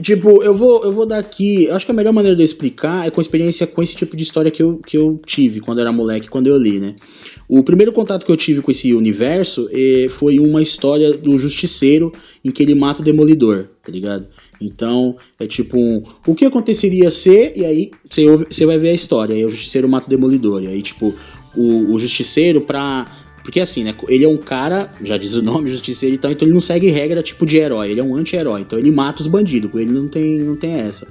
Tipo, 0.00 0.42
eu 0.42 0.54
vou, 0.54 0.82
eu 0.84 0.92
vou 0.92 1.04
dar 1.04 1.18
aqui. 1.18 1.70
Acho 1.70 1.84
que 1.84 1.92
a 1.92 1.94
melhor 1.94 2.12
maneira 2.12 2.34
de 2.34 2.42
eu 2.42 2.44
explicar 2.44 3.06
é 3.06 3.10
com 3.10 3.20
experiência 3.20 3.66
com 3.66 3.82
esse 3.82 3.94
tipo 3.94 4.16
de 4.16 4.22
história 4.22 4.50
que 4.50 4.62
eu, 4.62 4.78
que 4.78 4.96
eu 4.96 5.18
tive 5.26 5.60
quando 5.60 5.80
era 5.80 5.92
moleque, 5.92 6.28
quando 6.28 6.46
eu 6.46 6.56
li, 6.56 6.80
né? 6.80 6.96
O 7.46 7.62
primeiro 7.62 7.92
contato 7.92 8.24
que 8.24 8.32
eu 8.32 8.36
tive 8.36 8.62
com 8.62 8.70
esse 8.70 8.94
universo 8.94 9.68
eh, 9.70 10.08
foi 10.08 10.38
uma 10.38 10.62
história 10.62 11.12
do 11.12 11.38
Justiceiro 11.38 12.10
em 12.42 12.50
que 12.50 12.62
ele 12.62 12.74
mata 12.74 13.02
o 13.02 13.04
Demolidor, 13.04 13.66
tá 13.84 13.92
ligado? 13.92 14.26
Então, 14.60 15.16
é 15.38 15.46
tipo 15.46 15.76
um. 15.76 16.02
O 16.26 16.34
que 16.34 16.46
aconteceria 16.46 17.10
se. 17.10 17.52
E 17.54 17.64
aí 17.64 17.90
você 18.48 18.64
vai 18.64 18.78
ver 18.78 18.90
a 18.90 18.94
história. 18.94 19.34
Aí 19.34 19.44
o 19.44 19.50
Justiceiro 19.50 19.88
mata 19.88 20.06
o 20.06 20.10
Demolidor. 20.10 20.62
E 20.62 20.68
aí, 20.68 20.80
tipo, 20.80 21.14
o, 21.54 21.92
o 21.92 21.98
Justiceiro 21.98 22.62
pra. 22.62 23.06
Porque 23.44 23.60
assim, 23.60 23.84
né? 23.84 23.94
Ele 24.08 24.24
é 24.24 24.28
um 24.28 24.38
cara, 24.38 24.90
já 25.04 25.18
diz 25.18 25.34
o 25.34 25.42
nome, 25.42 25.68
Justiceiro 25.70 26.16
e 26.16 26.18
tal, 26.18 26.32
então 26.32 26.48
ele 26.48 26.54
não 26.54 26.60
segue 26.60 26.88
regra 26.90 27.22
tipo 27.22 27.44
de 27.44 27.58
herói. 27.58 27.90
Ele 27.90 28.00
é 28.00 28.02
um 28.02 28.16
anti-herói. 28.16 28.62
Então 28.62 28.78
ele 28.78 28.90
mata 28.90 29.20
os 29.20 29.28
bandidos. 29.28 29.70
Ele 29.74 29.92
não 29.92 30.08
tem, 30.08 30.40
não 30.40 30.56
tem 30.56 30.80
essa. 30.80 31.06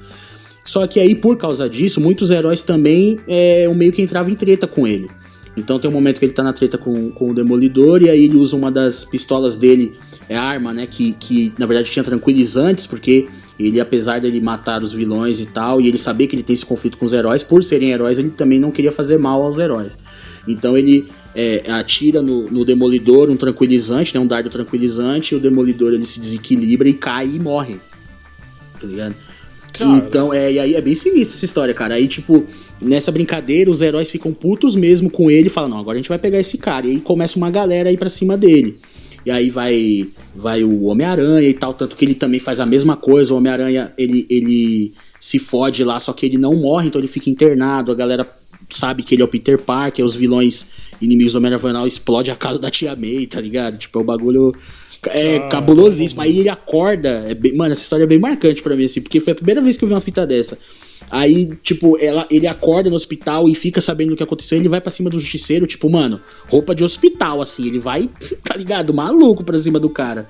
Só 0.66 0.88
que 0.88 1.00
aí, 1.00 1.14
por 1.16 1.38
causa 1.38 1.70
disso, 1.70 2.02
muitos 2.02 2.32
heróis 2.32 2.64
também 2.64 3.20
é, 3.28 3.68
meio 3.70 3.92
que 3.92 4.02
entravam 4.02 4.32
em 4.32 4.36
treta 4.36 4.66
com 4.66 4.88
ele. 4.88 5.10
Então 5.56 5.78
tem 5.78 5.90
um 5.90 5.94
momento 5.94 6.18
que 6.18 6.26
ele 6.26 6.34
tá 6.34 6.42
na 6.42 6.52
treta 6.54 6.78
com, 6.78 7.12
com 7.12 7.30
o 7.30 7.34
Demolidor 7.34 8.02
e 8.02 8.10
aí 8.10 8.26
ele 8.26 8.38
usa 8.38 8.56
uma 8.56 8.72
das 8.72 9.06
pistolas 9.06 9.56
dele, 9.56 9.94
é 10.28 10.36
arma, 10.36 10.74
né? 10.74 10.88
Que, 10.88 11.12
que 11.12 11.54
na 11.60 11.68
verdade 11.68 11.92
tinha 11.92 12.04
tranquilizantes, 12.04 12.88
porque 12.88 13.28
ele, 13.60 13.80
apesar 13.80 14.20
dele 14.20 14.42
matar 14.42 14.82
os 14.82 14.94
vilões 14.94 15.40
e 15.40 15.46
tal, 15.46 15.80
e 15.80 15.88
ele 15.88 15.98
saber 16.00 16.26
que 16.26 16.36
ele 16.36 16.42
tem 16.42 16.56
esse 16.56 16.66
conflito 16.66 16.98
com 16.98 17.06
os 17.06 17.14
heróis, 17.14 17.44
por 17.44 17.64
serem 17.64 17.92
heróis, 17.92 18.18
ele 18.18 18.32
também 18.32 18.60
não 18.60 18.72
queria 18.72 18.92
fazer 18.92 19.20
mal 19.20 19.44
aos 19.44 19.60
heróis. 19.60 20.00
Então 20.48 20.76
ele 20.76 21.08
é, 21.36 21.64
atira 21.68 22.22
no, 22.22 22.50
no 22.50 22.64
Demolidor 22.64 23.30
um 23.30 23.36
tranquilizante, 23.36 24.14
né? 24.14 24.20
Um 24.20 24.28
dardo 24.28 24.50
tranquilizante, 24.50 25.34
e 25.34 25.38
o 25.38 25.40
Demolidor 25.40 25.94
ele 25.94 26.06
se 26.06 26.20
desequilibra 26.20 26.88
e 26.88 26.94
cai 26.94 27.28
e 27.28 27.40
morre. 27.40 27.78
Tá 28.80 28.88
ligado? 28.88 29.16
Cara, 29.74 29.90
Então, 29.90 30.34
é, 30.34 30.52
e 30.52 30.60
aí 30.60 30.76
é 30.76 30.82
bem 30.82 30.96
sinistra 30.96 31.36
essa 31.36 31.46
história, 31.46 31.74
cara. 31.74 31.96
Aí, 31.96 32.08
tipo, 32.08 32.44
nessa 32.80 33.12
brincadeira, 33.12 33.72
os 33.72 33.82
heróis 33.82 34.10
ficam 34.10 34.32
putos 34.32 34.76
mesmo 34.76 35.10
com 35.10 35.32
ele 35.32 35.48
e 35.48 35.50
falam, 35.50 35.70
não, 35.70 35.80
agora 35.80 35.96
a 35.96 36.00
gente 36.00 36.10
vai 36.10 36.20
pegar 36.20 36.40
esse 36.40 36.58
cara. 36.58 36.86
E 36.86 36.92
aí 36.92 37.00
começa 37.00 37.38
uma 37.38 37.50
galera 37.50 37.90
aí 37.90 37.98
pra 37.98 38.10
cima 38.10 38.38
dele. 38.38 38.78
E 39.26 39.32
aí 39.32 39.50
vai 39.50 40.08
vai 40.36 40.64
o 40.64 40.84
Homem-Aranha 40.84 41.48
e 41.48 41.54
tal, 41.54 41.74
tanto 41.74 41.96
que 41.96 42.04
ele 42.04 42.14
também 42.14 42.40
faz 42.40 42.60
a 42.60 42.66
mesma 42.66 42.98
coisa. 42.98 43.34
O 43.34 43.38
Homem-Aranha, 43.38 43.94
ele, 43.98 44.28
ele 44.30 44.94
se 45.20 45.40
fode 45.40 45.84
lá, 45.84 46.00
só 46.00 46.12
que 46.12 46.26
ele 46.26 46.38
não 46.38 46.54
morre, 46.56 46.88
então 46.88 47.00
ele 47.00 47.08
fica 47.08 47.30
internado. 47.30 47.92
A 47.92 47.96
galera 47.96 48.30
sabe 48.76 49.04
que 49.04 49.16
ele 49.16 49.22
é 49.22 49.26
o 49.26 49.28
Peter 49.28 49.58
Parker, 49.58 50.06
os 50.06 50.16
vilões 50.16 50.68
inimigos 51.02 51.34
do 51.34 51.38
Homem-Aranha 51.38 51.88
explode 51.88 52.32
a 52.32 52.36
casa 52.36 52.60
da 52.60 52.70
Tia 52.70 52.96
May, 52.96 53.26
tá 53.26 53.40
ligado? 53.42 53.78
Tipo, 53.78 54.00
é 54.00 54.02
o 54.02 54.06
bagulho... 54.06 54.54
É 55.08 55.38
Caramba, 55.38 55.50
cabulosíssimo. 55.50 56.22
Aí 56.22 56.40
ele 56.40 56.48
acorda. 56.48 57.26
É 57.28 57.34
bem- 57.36 57.54
mano, 57.58 57.74
essa 57.74 57.82
história 57.82 58.06
é 58.06 58.08
bem 58.08 58.20
marcante 58.20 58.64
pra 58.64 58.74
mim, 58.74 58.86
assim, 58.86 59.02
porque 59.02 59.20
foi 59.20 59.34
a 59.34 59.36
primeira 59.36 59.60
vez 59.62 59.76
que 59.76 59.84
eu 59.84 59.88
vi 59.90 59.94
uma 59.94 60.00
fita 60.00 60.26
dessa. 60.26 60.58
Aí, 61.12 61.50
tipo, 61.62 61.98
ela, 62.00 62.26
ele 62.32 62.48
acorda 62.48 62.90
no 62.90 62.96
hospital 62.96 63.50
e 63.50 63.54
fica 63.54 63.82
sabendo 63.82 64.12
do 64.12 64.16
que 64.16 64.24
aconteceu. 64.24 64.58
Ele 64.58 64.70
vai 64.70 64.80
pra 64.80 64.90
cima 64.90 65.10
do 65.10 65.20
justiceiro, 65.20 65.68
tipo, 65.68 65.90
mano, 65.90 66.22
roupa 66.48 66.74
de 66.74 66.86
hospital, 66.86 67.42
assim. 67.42 67.68
Ele 67.68 67.80
vai, 67.80 68.10
tá 68.46 68.56
ligado? 68.56 68.94
Maluco 68.94 69.44
pra 69.44 69.58
cima 69.58 69.78
do 69.78 69.90
cara. 69.90 70.26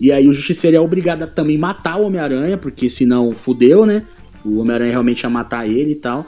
E 0.00 0.12
aí 0.12 0.28
o 0.28 0.32
justiceiro 0.32 0.76
é 0.76 0.80
obrigado 0.80 1.24
a 1.24 1.26
também 1.26 1.58
matar 1.58 2.00
o 2.00 2.06
Homem-Aranha, 2.06 2.56
porque 2.56 2.88
senão 2.88 3.32
fudeu, 3.34 3.84
né? 3.84 4.04
O 4.44 4.58
Homem-Aranha 4.60 4.92
realmente 4.92 5.22
ia 5.24 5.30
matar 5.30 5.68
ele 5.68 5.92
e 5.92 5.96
tal. 5.96 6.26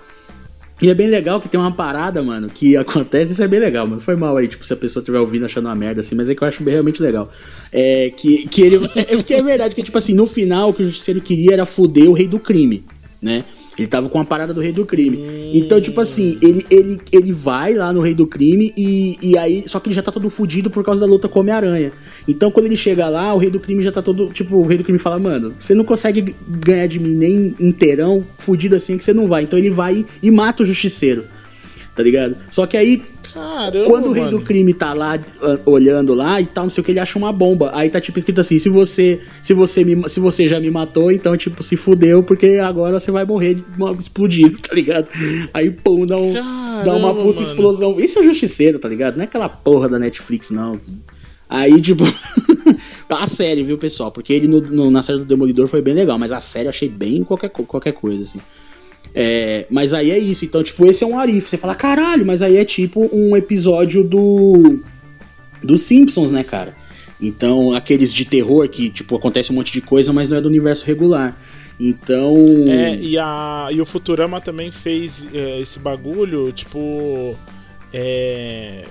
E 0.82 0.90
é 0.90 0.94
bem 0.94 1.06
legal 1.06 1.40
que 1.40 1.48
tem 1.48 1.58
uma 1.58 1.72
parada, 1.72 2.22
mano, 2.22 2.48
que 2.48 2.76
acontece, 2.76 3.32
isso 3.32 3.42
é 3.42 3.48
bem 3.48 3.60
legal, 3.60 3.86
mano. 3.86 4.00
Foi 4.00 4.16
mal 4.16 4.36
aí, 4.36 4.48
tipo, 4.48 4.64
se 4.66 4.72
a 4.72 4.76
pessoa 4.76 5.00
estiver 5.00 5.20
ouvindo 5.20 5.46
achando 5.46 5.66
uma 5.66 5.74
merda, 5.74 6.00
assim, 6.00 6.14
mas 6.14 6.28
é 6.28 6.34
que 6.34 6.42
eu 6.42 6.48
acho 6.48 6.64
realmente 6.64 7.00
legal. 7.00 7.30
É 7.72 8.10
que, 8.10 8.48
que 8.48 8.62
ele. 8.62 8.80
É, 8.94 9.16
porque 9.16 9.34
é 9.34 9.42
verdade, 9.42 9.74
que, 9.74 9.82
tipo 9.82 9.98
assim, 9.98 10.14
no 10.14 10.26
final 10.26 10.70
o 10.70 10.74
que 10.74 10.82
o 10.82 10.86
justiceiro 10.86 11.20
queria 11.20 11.52
era 11.52 11.66
foder 11.66 12.08
o 12.08 12.12
rei 12.12 12.26
do 12.26 12.38
crime, 12.38 12.84
né? 13.20 13.44
Ele 13.76 13.88
tava 13.88 14.08
com 14.08 14.20
a 14.20 14.24
parada 14.24 14.54
do 14.54 14.60
rei 14.60 14.72
do 14.72 14.86
crime. 14.86 15.18
Então, 15.52 15.80
tipo 15.80 16.00
assim, 16.00 16.38
ele, 16.40 16.64
ele, 16.70 17.00
ele 17.10 17.32
vai 17.32 17.74
lá 17.74 17.92
no 17.92 18.00
rei 18.00 18.14
do 18.14 18.26
crime 18.26 18.72
e, 18.76 19.16
e 19.20 19.36
aí. 19.36 19.64
Só 19.66 19.80
que 19.80 19.88
ele 19.88 19.94
já 19.94 20.02
tá 20.02 20.12
todo 20.12 20.30
fudido 20.30 20.70
por 20.70 20.84
causa 20.84 21.00
da 21.00 21.06
luta 21.06 21.28
com 21.28 21.40
Homem-Aranha. 21.40 21.92
Então, 22.28 22.50
quando 22.50 22.66
ele 22.66 22.76
chega 22.76 23.08
lá, 23.08 23.34
o 23.34 23.38
rei 23.38 23.50
do 23.50 23.58
crime 23.58 23.82
já 23.82 23.90
tá 23.90 24.00
todo. 24.00 24.28
Tipo, 24.28 24.56
o 24.56 24.66
rei 24.66 24.78
do 24.78 24.84
crime 24.84 24.98
fala, 24.98 25.18
mano, 25.18 25.54
você 25.58 25.74
não 25.74 25.84
consegue 25.84 26.34
ganhar 26.48 26.86
de 26.86 27.00
mim 27.00 27.14
nem 27.14 27.54
inteirão, 27.58 28.24
fudido 28.38 28.76
assim, 28.76 28.96
que 28.96 29.04
você 29.04 29.12
não 29.12 29.26
vai. 29.26 29.42
Então 29.42 29.58
ele 29.58 29.70
vai 29.70 30.04
e 30.22 30.30
mata 30.30 30.62
o 30.62 30.66
justiceiro. 30.66 31.24
Tá 31.94 32.02
ligado? 32.02 32.36
Só 32.50 32.66
que 32.66 32.76
aí, 32.76 33.02
caramba, 33.34 33.84
quando 33.86 34.06
o 34.06 34.12
rei 34.12 34.24
mano. 34.24 34.38
do 34.38 34.44
crime 34.44 34.72
tá 34.72 34.94
lá 34.94 35.18
ah, 35.42 35.58
olhando 35.66 36.14
lá 36.14 36.40
e 36.40 36.46
tal, 36.46 36.64
não 36.64 36.70
sei 36.70 36.80
o 36.80 36.84
que, 36.84 36.92
ele 36.92 37.00
acha 37.00 37.18
uma 37.18 37.32
bomba. 37.32 37.70
Aí 37.74 37.90
tá 37.90 38.00
tipo 38.00 38.18
escrito 38.18 38.40
assim: 38.40 38.58
se 38.58 38.68
você, 38.68 39.20
se 39.42 39.52
você, 39.52 39.84
me, 39.84 40.08
se 40.08 40.20
você 40.20 40.46
já 40.48 40.58
me 40.60 40.70
matou, 40.70 41.10
então 41.12 41.36
tipo 41.36 41.62
se 41.62 41.76
fudeu, 41.76 42.22
porque 42.22 42.58
agora 42.62 42.98
você 42.98 43.10
vai 43.10 43.24
morrer 43.24 43.62
explodido, 43.98 44.58
tá 44.66 44.74
ligado? 44.74 45.08
Aí 45.52 45.70
pum, 45.70 46.06
dá, 46.06 46.16
um, 46.16 46.32
dá 46.32 46.40
uma 46.40 46.82
Caramba, 46.84 47.14
puta 47.14 47.40
mano. 47.40 47.42
explosão. 47.42 48.00
Esse 48.00 48.18
é 48.18 48.20
o 48.20 48.24
justiceiro, 48.24 48.78
tá 48.78 48.88
ligado? 48.88 49.16
Não 49.16 49.22
é 49.22 49.24
aquela 49.26 49.48
porra 49.48 49.88
da 49.88 49.98
Netflix, 49.98 50.50
não. 50.50 50.80
Aí, 51.48 51.80
tipo. 51.80 52.04
a 53.10 53.26
série, 53.26 53.62
viu, 53.62 53.78
pessoal? 53.78 54.10
Porque 54.10 54.32
ele 54.32 54.48
no, 54.48 54.60
no- 54.60 54.90
na 54.90 55.02
série 55.02 55.18
do 55.18 55.24
Demolidor 55.24 55.68
foi 55.68 55.80
bem 55.80 55.94
legal, 55.94 56.18
mas 56.18 56.32
a 56.32 56.40
série 56.40 56.66
eu 56.66 56.70
achei 56.70 56.88
bem 56.88 57.22
qualquer, 57.22 57.48
qualquer 57.50 57.92
coisa, 57.92 58.22
assim. 58.22 58.40
É, 59.14 59.66
mas 59.70 59.94
aí 59.94 60.10
é 60.10 60.18
isso. 60.18 60.44
Então, 60.44 60.62
tipo, 60.62 60.84
esse 60.86 61.04
é 61.04 61.06
um 61.06 61.18
Arif. 61.18 61.48
Você 61.48 61.56
fala, 61.56 61.74
caralho, 61.74 62.26
mas 62.26 62.42
aí 62.42 62.56
é 62.56 62.64
tipo 62.64 63.08
um 63.12 63.36
episódio 63.36 64.02
do. 64.02 64.80
dos 65.62 65.82
Simpsons, 65.82 66.30
né, 66.30 66.42
cara? 66.42 66.74
Então, 67.20 67.72
aqueles 67.72 68.12
de 68.12 68.24
terror 68.24 68.68
que, 68.68 68.90
tipo, 68.90 69.14
acontece 69.14 69.52
um 69.52 69.54
monte 69.54 69.72
de 69.72 69.80
coisa, 69.80 70.12
mas 70.12 70.28
não 70.28 70.36
é 70.36 70.40
do 70.40 70.48
universo 70.48 70.84
regular. 70.84 71.38
Então. 71.78 72.36
É, 72.68 72.96
e, 72.96 73.16
a, 73.16 73.68
e 73.70 73.80
o 73.80 73.86
Futurama 73.86 74.40
também 74.40 74.72
fez 74.72 75.26
é, 75.32 75.60
esse 75.60 75.78
bagulho, 75.78 76.50
tipo. 76.52 77.36
É, 77.92 78.84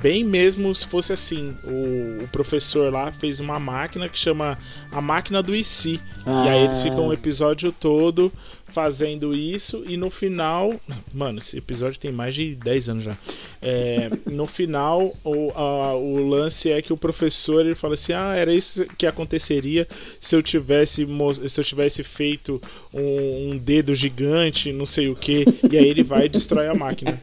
bem 0.00 0.24
mesmo 0.24 0.74
se 0.74 0.86
fosse 0.86 1.12
assim. 1.12 1.56
O, 1.64 2.24
o, 2.24 2.28
professor 2.28 2.92
lá 2.92 3.10
fez 3.10 3.40
uma 3.40 3.58
máquina 3.58 4.08
que 4.08 4.18
chama 4.18 4.58
a 4.90 5.00
máquina 5.00 5.42
do 5.42 5.54
IC. 5.54 6.00
Ah. 6.24 6.44
E 6.46 6.48
aí 6.48 6.64
eles 6.64 6.80
ficam 6.80 7.08
o 7.08 7.12
episódio 7.12 7.72
todo 7.72 8.32
fazendo 8.76 9.34
isso 9.34 9.84
e 9.88 9.96
no 9.96 10.10
final. 10.10 10.74
Mano, 11.14 11.38
esse 11.38 11.56
episódio 11.56 11.98
tem 11.98 12.12
mais 12.12 12.34
de 12.34 12.54
10 12.54 12.88
anos 12.90 13.04
já. 13.04 13.16
É, 13.62 14.10
no 14.30 14.46
final, 14.46 15.12
o, 15.24 15.50
a, 15.52 15.96
o 15.96 16.28
lance 16.28 16.70
é 16.70 16.82
que 16.82 16.92
o 16.92 16.96
professor 16.96 17.64
ele 17.64 17.74
fala 17.74 17.94
assim: 17.94 18.12
Ah, 18.12 18.34
era 18.34 18.52
isso 18.52 18.84
que 18.98 19.06
aconteceria 19.06 19.88
se 20.20 20.36
eu 20.36 20.42
tivesse, 20.42 21.06
se 21.48 21.60
eu 21.60 21.64
tivesse 21.64 22.04
feito 22.04 22.60
um, 22.92 23.52
um 23.52 23.58
dedo 23.58 23.94
gigante, 23.94 24.72
não 24.72 24.86
sei 24.86 25.08
o 25.08 25.16
que. 25.16 25.44
E 25.70 25.78
aí 25.78 25.86
ele 25.86 26.04
vai 26.04 26.26
e 26.26 26.28
destrói 26.28 26.68
a 26.68 26.74
máquina. 26.74 27.18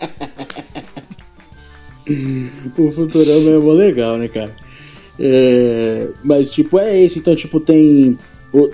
o 2.77 2.91
Futurama 2.91 3.49
é 3.49 3.57
mó 3.57 3.73
legal, 3.73 4.17
né, 4.17 4.27
cara? 4.27 4.55
É, 5.19 6.07
mas, 6.23 6.51
tipo, 6.51 6.79
é 6.79 7.01
esse. 7.01 7.19
Então, 7.19 7.35
tipo, 7.35 7.59
tem 7.59 8.17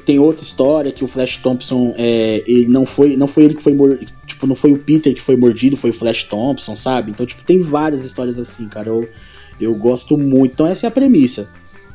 tem 0.06 0.20
outra 0.20 0.44
história 0.44 0.92
que 0.92 1.04
o 1.06 1.08
Flash 1.08 1.38
Thompson 1.38 1.94
é, 1.98 2.44
ele 2.46 2.68
não 2.68 2.86
foi 2.86 3.16
não 3.16 3.28
foi 3.28 3.46
ele 3.46 3.54
que 3.54 3.64
foi 3.64 3.74
tipo 4.28 4.46
não 4.46 4.56
foi 4.56 4.74
o 4.74 4.78
Peter 4.78 5.14
que 5.14 5.22
foi 5.22 5.38
mordido 5.38 5.78
foi 5.78 5.92
o 5.92 5.94
Flash 5.94 6.24
Thompson 6.24 6.76
sabe? 6.76 7.12
Então 7.12 7.26
tipo 7.26 7.44
tem 7.44 7.60
várias 7.60 8.04
histórias 8.04 8.38
assim 8.38 8.68
cara. 8.68 8.90
Eu, 8.90 9.08
eu 9.60 9.74
gosto 9.76 10.18
muito. 10.18 10.52
Então 10.52 10.68
essa 10.68 10.86
é 10.86 10.90
a 10.90 10.92
premissa. 10.92 11.50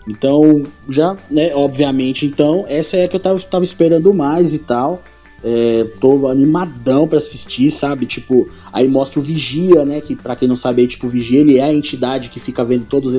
Então 0.08 0.62
já 0.88 1.14
né 1.30 1.54
obviamente 1.54 2.24
então 2.24 2.64
essa 2.68 2.96
é 2.96 3.04
a 3.04 3.08
que 3.08 3.16
eu 3.16 3.20
tava, 3.20 3.38
tava 3.40 3.64
esperando 3.64 4.14
mais 4.14 4.54
e 4.54 4.60
tal 4.60 5.02
é, 5.46 5.84
tô 6.00 6.26
animadão 6.26 7.06
para 7.06 7.18
assistir, 7.18 7.70
sabe? 7.70 8.06
Tipo, 8.06 8.48
aí 8.72 8.88
mostra 8.88 9.20
o 9.20 9.22
Vigia, 9.22 9.84
né? 9.84 10.00
Que 10.00 10.16
para 10.16 10.34
quem 10.34 10.48
não 10.48 10.56
sabe, 10.56 10.80
aí, 10.80 10.88
tipo, 10.88 11.06
o 11.06 11.10
Vigia 11.10 11.40
ele 11.40 11.58
é 11.58 11.64
a 11.64 11.74
entidade 11.74 12.30
que 12.30 12.40
fica 12.40 12.64
vendo 12.64 12.86
todas 12.86 13.14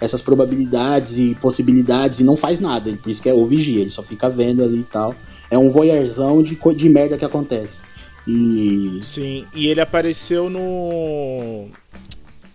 essas 0.00 0.22
probabilidades 0.22 1.18
e 1.18 1.34
possibilidades 1.34 2.20
e 2.20 2.24
não 2.24 2.36
faz 2.36 2.60
nada. 2.60 2.96
Por 3.02 3.10
isso 3.10 3.20
que 3.20 3.28
é 3.28 3.34
o 3.34 3.44
Vigia, 3.44 3.80
ele 3.80 3.90
só 3.90 4.00
fica 4.00 4.30
vendo 4.30 4.62
ali 4.62 4.78
e 4.78 4.84
tal. 4.84 5.12
É 5.50 5.58
um 5.58 5.68
voyeurzão 5.68 6.40
de, 6.40 6.56
de 6.76 6.88
merda 6.88 7.16
que 7.16 7.24
acontece. 7.24 7.80
E. 8.28 9.00
Sim, 9.02 9.44
e 9.52 9.66
ele 9.66 9.80
apareceu 9.80 10.48
no. 10.48 11.66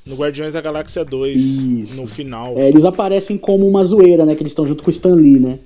No 0.04 0.16
Guardiões 0.16 0.54
da 0.54 0.62
Galáxia 0.62 1.06
2, 1.06 1.40
Isso. 1.40 2.02
no 2.02 2.08
final. 2.08 2.58
É, 2.58 2.68
eles 2.68 2.86
aparecem 2.86 3.38
como 3.38 3.68
uma 3.68 3.84
zoeira, 3.84 4.26
né? 4.26 4.36
Que 4.36 4.42
eles 4.42 4.52
estão 4.52 4.66
junto 4.66 4.84
com 4.84 4.90
o 4.90 4.92
Stan 4.92 5.14
Lee, 5.14 5.40
né? 5.40 5.60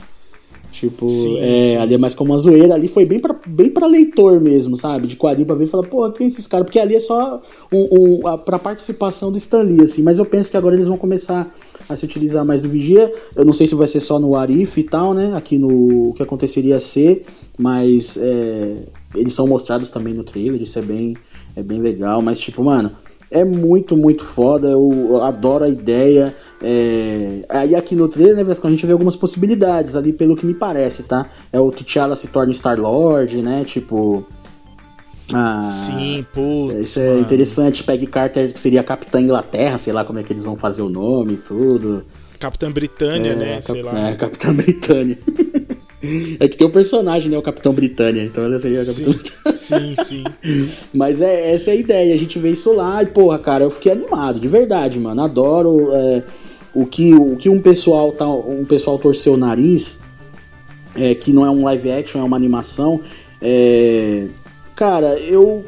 Tipo, 0.76 1.10
sim, 1.10 1.38
é, 1.40 1.72
sim. 1.72 1.78
ali 1.78 1.94
é 1.94 1.98
mais 1.98 2.14
como 2.14 2.34
uma 2.34 2.38
zoeira, 2.38 2.74
ali 2.74 2.90
foi 2.90 3.06
bem 3.06 3.18
pra, 3.18 3.34
bem 3.48 3.70
pra 3.70 3.88
leitor 3.88 4.42
mesmo, 4.42 4.76
sabe? 4.76 5.08
De 5.08 5.16
quadrinho 5.16 5.48
pra 5.48 5.56
ver 5.56 5.64
e 5.64 5.68
falar, 5.68 5.84
pô, 5.84 6.12
quem 6.12 6.26
é 6.26 6.28
esses 6.28 6.46
caras? 6.48 6.66
Porque 6.66 6.78
ali 6.78 6.96
é 6.96 7.00
só 7.00 7.42
um, 7.72 7.88
um, 7.98 8.28
a, 8.28 8.38
pra 8.38 8.60
participação 8.60 9.32
do 9.32 9.38
Stan 9.38 9.62
Lee, 9.62 9.80
assim, 9.80 10.04
mas 10.04 10.20
eu 10.20 10.26
penso 10.26 10.52
que 10.52 10.58
agora 10.58 10.76
eles 10.76 10.88
vão 10.88 10.98
começar 10.98 11.50
a 11.88 11.96
se 11.96 12.04
utilizar 12.04 12.44
mais 12.44 12.60
do 12.60 12.68
Vigia. 12.68 13.10
Eu 13.38 13.46
não 13.46 13.54
sei 13.54 13.68
se 13.68 13.74
vai 13.74 13.88
ser 13.88 14.02
só 14.02 14.20
no 14.20 14.36
Arif 14.36 14.78
e 14.78 14.84
tal, 14.84 15.14
né? 15.14 15.32
Aqui 15.34 15.58
no 15.58 16.10
o 16.10 16.14
que 16.14 16.22
aconteceria 16.22 16.78
ser, 16.78 17.24
mas 17.58 18.18
é, 18.18 18.84
eles 19.16 19.34
são 19.34 19.48
mostrados 19.48 19.90
também 19.90 20.14
no 20.14 20.26
trailer, 20.26 20.62
isso 20.62 20.78
é 20.78 20.82
bem, 20.82 21.16
é 21.56 21.64
bem 21.64 21.80
legal, 21.80 22.22
mas 22.22 22.38
tipo, 22.38 22.62
mano 22.62 22.92
é 23.36 23.44
muito, 23.44 23.98
muito 23.98 24.24
foda. 24.24 24.70
Eu, 24.70 25.22
adoro 25.22 25.66
a 25.66 25.70
ideia. 25.70 26.34
É... 26.64 27.46
Aí 27.50 27.76
aqui 27.76 27.96
no 27.96 28.08
trailer, 28.08 28.36
né, 28.36 28.44
Vesco, 28.44 28.66
a 28.66 28.70
gente 28.70 28.86
vê 28.86 28.94
algumas 28.94 29.16
possibilidades 29.16 29.96
ali, 29.96 30.14
pelo 30.14 30.36
que 30.36 30.46
me 30.46 30.54
parece, 30.54 31.04
tá? 31.04 31.26
É 31.52 31.60
o 31.60 31.70
T'Challa 31.70 32.16
se 32.16 32.28
torna 32.28 32.54
Star-Lord, 32.54 33.42
né? 33.42 33.64
Tipo. 33.66 34.26
Ah, 35.34 35.70
Sim, 35.86 36.26
putz. 36.34 36.80
Isso 36.80 37.00
é 37.00 37.10
mano. 37.10 37.22
interessante. 37.22 37.84
Peg 37.84 38.06
Carter, 38.08 38.54
que 38.54 38.60
seria 38.60 38.84
Capitã 38.84 39.20
Inglaterra, 39.20 39.78
sei 39.78 39.92
lá 39.92 40.06
como 40.06 40.20
é 40.20 40.24
que 40.24 40.32
eles 40.32 40.44
vão 40.44 40.56
fazer 40.56 40.82
o 40.82 40.90
nome 40.90 41.34
e 41.34 41.38
tudo. 41.38 42.06
Capitã 42.40 42.72
Britânia, 42.72 43.32
é, 43.32 43.36
né? 43.36 43.54
Cap... 43.56 43.66
Sei 43.66 43.82
lá. 43.82 44.10
É, 44.10 44.16
Capitã 44.16 44.54
Britânia. 44.54 45.18
É 46.40 46.48
que 46.48 46.58
tem 46.58 46.66
o 46.66 46.70
um 46.70 46.74
personagem, 46.74 47.30
né? 47.30 47.38
O 47.38 47.42
Capitão 47.42 47.74
Britânia. 47.74 48.24
Então 48.24 48.44
ela 48.44 48.58
seria 48.60 48.82
a 48.82 48.86
Capitão 48.86 49.14
Sim, 49.56 49.96
sim. 50.04 50.24
Mas 50.94 51.22
é, 51.22 51.54
essa 51.54 51.72
é 51.72 51.74
a 51.74 51.76
ideia. 51.76 52.14
A 52.14 52.18
gente 52.18 52.38
vê 52.40 52.52
isso 52.52 52.74
lá 52.74 53.02
e, 53.02 53.06
porra, 53.06 53.40
cara, 53.40 53.64
eu 53.64 53.72
fiquei 53.72 53.92
animado, 53.92 54.40
de 54.40 54.48
verdade, 54.48 55.00
mano. 55.00 55.22
Adoro 55.22 55.94
é, 55.94 56.24
o, 56.74 56.86
que, 56.86 57.14
o 57.14 57.36
que 57.36 57.50
um 57.50 57.60
pessoal, 57.60 58.12
tá, 58.12 58.28
um 58.28 58.66
pessoal 58.66 58.98
torceu 58.98 59.34
o 59.34 59.38
nariz, 59.38 60.00
é, 60.96 61.16
que 61.16 61.34
não 61.34 61.46
é 61.46 61.50
um 61.50 61.64
live 61.64 61.92
action, 61.92 62.22
é 62.22 62.24
uma 62.24 62.38
animação. 62.38 63.02
É, 63.42 64.26
cara, 64.76 65.16
eu 65.20 65.66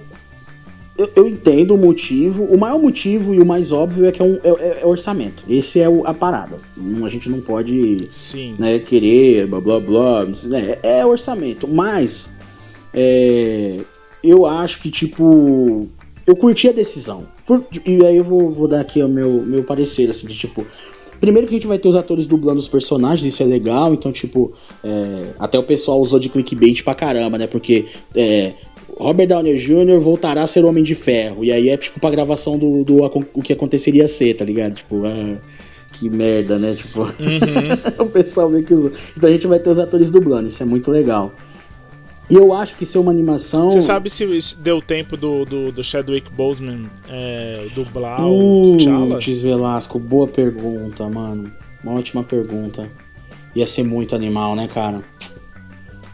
eu, 0.97 1.09
eu, 1.15 1.27
entendo 1.27 1.75
o 1.75 1.77
motivo. 1.77 2.43
O 2.45 2.57
maior 2.57 2.79
motivo 2.79 3.33
e 3.33 3.39
o 3.39 3.45
mais 3.45 3.71
óbvio 3.71 4.05
é 4.05 4.11
que 4.11 4.21
é, 4.21 4.25
um, 4.25 4.39
é, 4.43 4.49
é, 4.49 4.79
é 4.81 4.85
orçamento. 4.85 5.43
Esse 5.47 5.79
é 5.79 5.87
o, 5.87 6.05
a 6.05 6.13
parada. 6.13 6.59
A 7.03 7.09
gente 7.09 7.29
não 7.29 7.39
pode 7.39 8.07
né, 8.57 8.79
querer, 8.79 9.47
blá 9.47 9.61
blá 9.61 9.79
blá. 9.79 10.25
Né, 10.25 10.77
é 10.81 11.05
orçamento. 11.05 11.67
Mas 11.67 12.31
é, 12.93 13.79
eu 14.23 14.45
acho 14.45 14.81
que, 14.81 14.89
tipo. 14.89 15.87
Eu 16.25 16.35
curti 16.35 16.67
a 16.67 16.73
decisão. 16.73 17.25
Por, 17.45 17.63
e 17.85 18.05
aí 18.05 18.17
eu 18.17 18.23
vou, 18.23 18.51
vou 18.51 18.67
dar 18.67 18.81
aqui 18.81 19.01
o 19.01 19.07
meu, 19.07 19.41
meu 19.43 19.63
parecer, 19.63 20.09
assim, 20.09 20.27
de 20.27 20.35
tipo. 20.35 20.65
Primeiro 21.19 21.47
que 21.47 21.55
a 21.55 21.57
gente 21.57 21.67
vai 21.67 21.79
ter 21.79 21.87
os 21.87 21.95
atores 21.95 22.27
dublando 22.27 22.59
os 22.59 22.67
personagens, 22.67 23.25
isso 23.25 23.41
é 23.41 23.45
legal, 23.45 23.91
então, 23.91 24.11
tipo, 24.11 24.51
é, 24.83 25.33
até 25.39 25.57
o 25.57 25.63
pessoal 25.63 25.99
usou 25.99 26.19
de 26.19 26.29
clickbait 26.29 26.83
pra 26.83 26.93
caramba, 26.93 27.37
né? 27.37 27.47
Porque 27.47 27.85
é, 28.15 28.53
Robert 28.99 29.27
Downey 29.27 29.57
Jr. 29.57 29.99
voltará 29.99 30.43
a 30.43 30.47
ser 30.47 30.65
Homem 30.65 30.83
de 30.83 30.95
Ferro. 30.95 31.43
E 31.43 31.51
aí 31.51 31.69
é 31.69 31.77
tipo 31.77 31.99
pra 31.99 32.09
gravação 32.09 32.57
do, 32.57 32.83
do 32.83 33.03
o 33.33 33.41
que 33.41 33.53
aconteceria 33.53 34.07
ser, 34.07 34.33
tá 34.35 34.43
ligado? 34.43 34.75
Tipo, 34.75 35.05
ah, 35.05 35.37
que 35.93 36.09
merda, 36.09 36.57
né? 36.57 36.75
Tipo, 36.75 37.01
uhum. 37.01 37.09
o 38.05 38.05
pessoal 38.07 38.49
meio 38.49 38.63
que 38.63 38.73
usou. 38.73 38.91
Então 39.15 39.29
a 39.29 39.33
gente 39.33 39.47
vai 39.47 39.59
ter 39.59 39.69
os 39.69 39.79
atores 39.79 40.09
dublando, 40.09 40.47
isso 40.47 40.61
é 40.61 40.65
muito 40.65 40.91
legal. 40.91 41.31
E 42.29 42.35
eu 42.35 42.53
acho 42.53 42.75
que 42.75 42.85
ser 42.85 42.97
uma 42.97 43.11
animação. 43.11 43.71
Você 43.71 43.79
sabe 43.79 44.09
se 44.09 44.25
deu 44.57 44.81
tempo 44.81 45.15
do, 45.15 45.45
do, 45.45 45.71
do 45.71 45.83
Chadwick 45.83 46.29
Boseman 46.35 46.83
é, 47.09 47.67
dublar 47.73 48.21
uh, 48.21 48.73
o 48.73 48.77
T'Challa? 48.77 49.19
Velasco, 49.19 49.97
boa 49.97 50.27
pergunta, 50.27 51.07
mano. 51.07 51.49
Uma 51.81 51.93
ótima 51.93 52.23
pergunta. 52.23 52.89
Ia 53.55 53.65
ser 53.65 53.83
muito 53.83 54.13
animal, 54.13 54.55
né, 54.55 54.67
cara? 54.67 55.01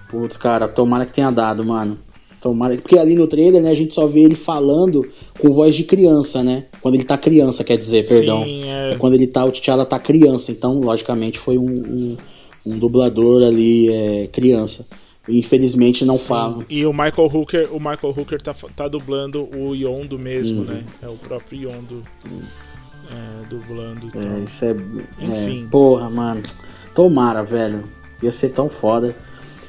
Putz, 0.07 0.37
cara, 0.37 0.67
tomara 0.67 1.03
que 1.03 1.11
tenha 1.11 1.31
dado, 1.31 1.65
mano. 1.65 1.97
Tomara, 2.43 2.75
porque 2.75 2.97
ali 2.97 3.15
no 3.15 3.25
trailer, 3.25 3.61
né, 3.61 3.69
a 3.69 3.73
gente 3.73 3.93
só 3.93 4.05
vê 4.05 4.23
ele 4.23 4.35
falando 4.35 5.07
com 5.39 5.53
voz 5.53 5.73
de 5.73 5.85
criança, 5.85 6.43
né? 6.43 6.65
Quando 6.81 6.95
ele 6.95 7.05
tá 7.05 7.17
criança, 7.17 7.63
quer 7.63 7.77
dizer, 7.77 8.05
perdão. 8.05 8.43
Sim, 8.43 8.65
é... 8.65 8.91
é 8.91 8.95
quando 8.97 9.13
ele 9.13 9.27
tá, 9.27 9.45
o 9.45 9.51
T'Challa 9.51 9.85
tá 9.85 9.97
criança, 9.97 10.51
então, 10.51 10.77
logicamente, 10.77 11.39
foi 11.39 11.57
um, 11.57 11.69
um, 11.69 12.17
um 12.65 12.77
dublador 12.77 13.43
ali, 13.43 13.89
é, 13.89 14.27
criança. 14.27 14.85
Infelizmente 15.29 16.03
não 16.03 16.15
Sim. 16.15 16.27
fala. 16.27 16.65
E 16.69 16.85
o 16.85 16.91
Michael 16.91 17.31
Hooker, 17.33 17.69
o 17.71 17.79
Michael 17.79 18.13
Hooker 18.17 18.41
tá, 18.41 18.53
tá 18.75 18.89
dublando 18.89 19.47
o 19.57 19.73
Yondo 19.73 20.19
mesmo, 20.19 20.63
uhum. 20.63 20.65
né? 20.65 20.83
É 21.01 21.07
o 21.07 21.15
próprio 21.15 21.69
Yondo 21.69 22.03
é, 23.09 23.47
dublando. 23.47 24.07
Então. 24.07 24.21
É, 24.21 24.39
isso 24.43 24.65
é. 24.65 24.71
Enfim. 25.21 25.63
É, 25.65 25.69
porra, 25.69 26.09
mano. 26.09 26.43
Tomara, 26.93 27.41
velho. 27.41 27.85
Ia 28.21 28.31
ser 28.31 28.49
tão 28.49 28.67
foda. 28.67 29.15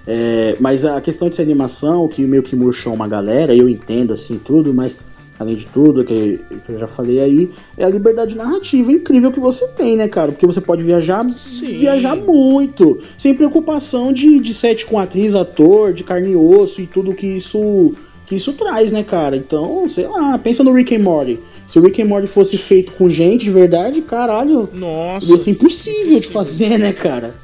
É, 0.06 0.56
mas 0.60 0.84
a 0.84 1.00
questão 1.00 1.28
de 1.28 1.34
ser 1.34 1.42
animação, 1.42 2.06
que 2.08 2.24
meio 2.24 2.42
que 2.42 2.54
murchou 2.54 2.92
uma 2.92 3.08
galera, 3.08 3.54
eu 3.54 3.68
entendo 3.68 4.12
assim 4.12 4.38
tudo, 4.38 4.74
mas 4.74 4.96
além 5.38 5.56
de 5.56 5.66
tudo 5.66 6.04
que, 6.04 6.40
que, 6.64 6.72
eu 6.72 6.78
já 6.78 6.86
falei 6.86 7.20
aí, 7.20 7.50
é 7.76 7.84
a 7.84 7.88
liberdade 7.88 8.36
narrativa 8.36 8.92
incrível 8.92 9.32
que 9.32 9.40
você 9.40 9.66
tem, 9.68 9.96
né, 9.96 10.06
cara? 10.06 10.30
Porque 10.30 10.46
você 10.46 10.60
pode 10.60 10.84
viajar, 10.84 11.28
Sim. 11.30 11.78
viajar 11.78 12.16
muito, 12.16 12.98
sem 13.16 13.34
preocupação 13.34 14.12
de, 14.12 14.38
de 14.38 14.54
set 14.54 14.86
com 14.86 14.98
atriz, 14.98 15.34
ator, 15.34 15.92
de 15.92 16.04
carne 16.04 16.32
e 16.32 16.36
osso 16.36 16.80
e 16.80 16.86
tudo 16.86 17.14
que 17.14 17.26
isso 17.26 17.94
que 18.26 18.34
isso 18.34 18.54
traz, 18.54 18.90
né, 18.90 19.02
cara? 19.02 19.36
Então, 19.36 19.86
sei 19.86 20.06
lá, 20.06 20.38
pensa 20.38 20.64
no 20.64 20.72
Rick 20.72 20.96
and 20.96 21.00
Morty. 21.00 21.38
Se 21.66 21.78
o 21.78 21.82
Rick 21.82 22.00
and 22.00 22.06
Morty 22.06 22.26
fosse 22.26 22.56
feito 22.56 22.92
com 22.92 23.06
gente 23.06 23.44
de 23.44 23.50
verdade, 23.50 24.00
caralho, 24.00 24.66
Nossa, 24.72 25.30
ia 25.30 25.38
ser 25.38 25.50
impossível, 25.50 26.00
impossível. 26.00 26.20
de 26.20 26.28
fazer, 26.28 26.78
né, 26.78 26.92
cara? 26.92 27.34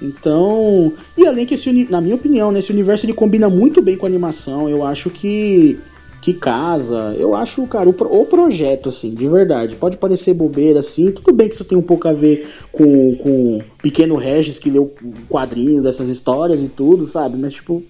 Então, 0.00 0.92
e 1.16 1.26
além 1.26 1.44
que 1.44 1.54
esse, 1.54 1.86
na 1.90 2.00
minha 2.00 2.14
opinião, 2.14 2.52
né, 2.52 2.60
esse 2.60 2.72
universo 2.72 3.04
ele 3.04 3.12
combina 3.12 3.48
muito 3.48 3.82
bem 3.82 3.96
com 3.96 4.06
a 4.06 4.08
animação. 4.08 4.68
Eu 4.68 4.84
acho 4.84 5.10
que 5.10 5.78
que 6.20 6.34
casa. 6.34 7.14
Eu 7.16 7.34
acho, 7.34 7.66
cara, 7.66 7.88
o, 7.88 7.92
o 7.92 8.26
projeto 8.26 8.88
assim, 8.88 9.14
de 9.14 9.28
verdade. 9.28 9.76
Pode 9.76 9.96
parecer 9.96 10.34
bobeira 10.34 10.80
assim, 10.80 11.10
tudo 11.12 11.32
bem 11.32 11.48
que 11.48 11.54
isso 11.54 11.64
tem 11.64 11.78
um 11.78 11.82
pouco 11.82 12.08
a 12.08 12.12
ver 12.12 12.46
com 12.72 13.16
com 13.16 13.58
Pequeno 13.82 14.16
Regis 14.16 14.58
que 14.58 14.70
leu 14.70 14.92
quadrinho 15.28 15.82
dessas 15.82 16.08
histórias 16.08 16.62
e 16.62 16.68
tudo, 16.68 17.04
sabe? 17.04 17.36
Mas 17.38 17.54
tipo, 17.54 17.82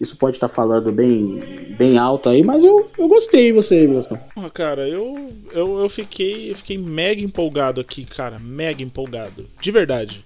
isso 0.00 0.16
pode 0.16 0.36
estar 0.36 0.48
tá 0.48 0.54
falando 0.54 0.92
bem, 0.92 1.74
bem 1.78 1.96
alto 1.96 2.28
aí, 2.28 2.42
mas 2.42 2.62
eu, 2.64 2.88
eu 2.98 3.08
gostei 3.08 3.52
você, 3.52 3.86
Blascão. 3.86 4.18
Ah, 4.36 4.50
cara, 4.50 4.86
eu, 4.86 5.28
eu, 5.52 5.80
eu, 5.80 5.88
fiquei, 5.88 6.50
eu 6.50 6.54
fiquei 6.54 6.76
mega 6.76 7.20
empolgado 7.20 7.80
aqui, 7.80 8.04
cara, 8.04 8.38
mega 8.38 8.82
empolgado. 8.82 9.46
De 9.60 9.70
verdade. 9.70 10.25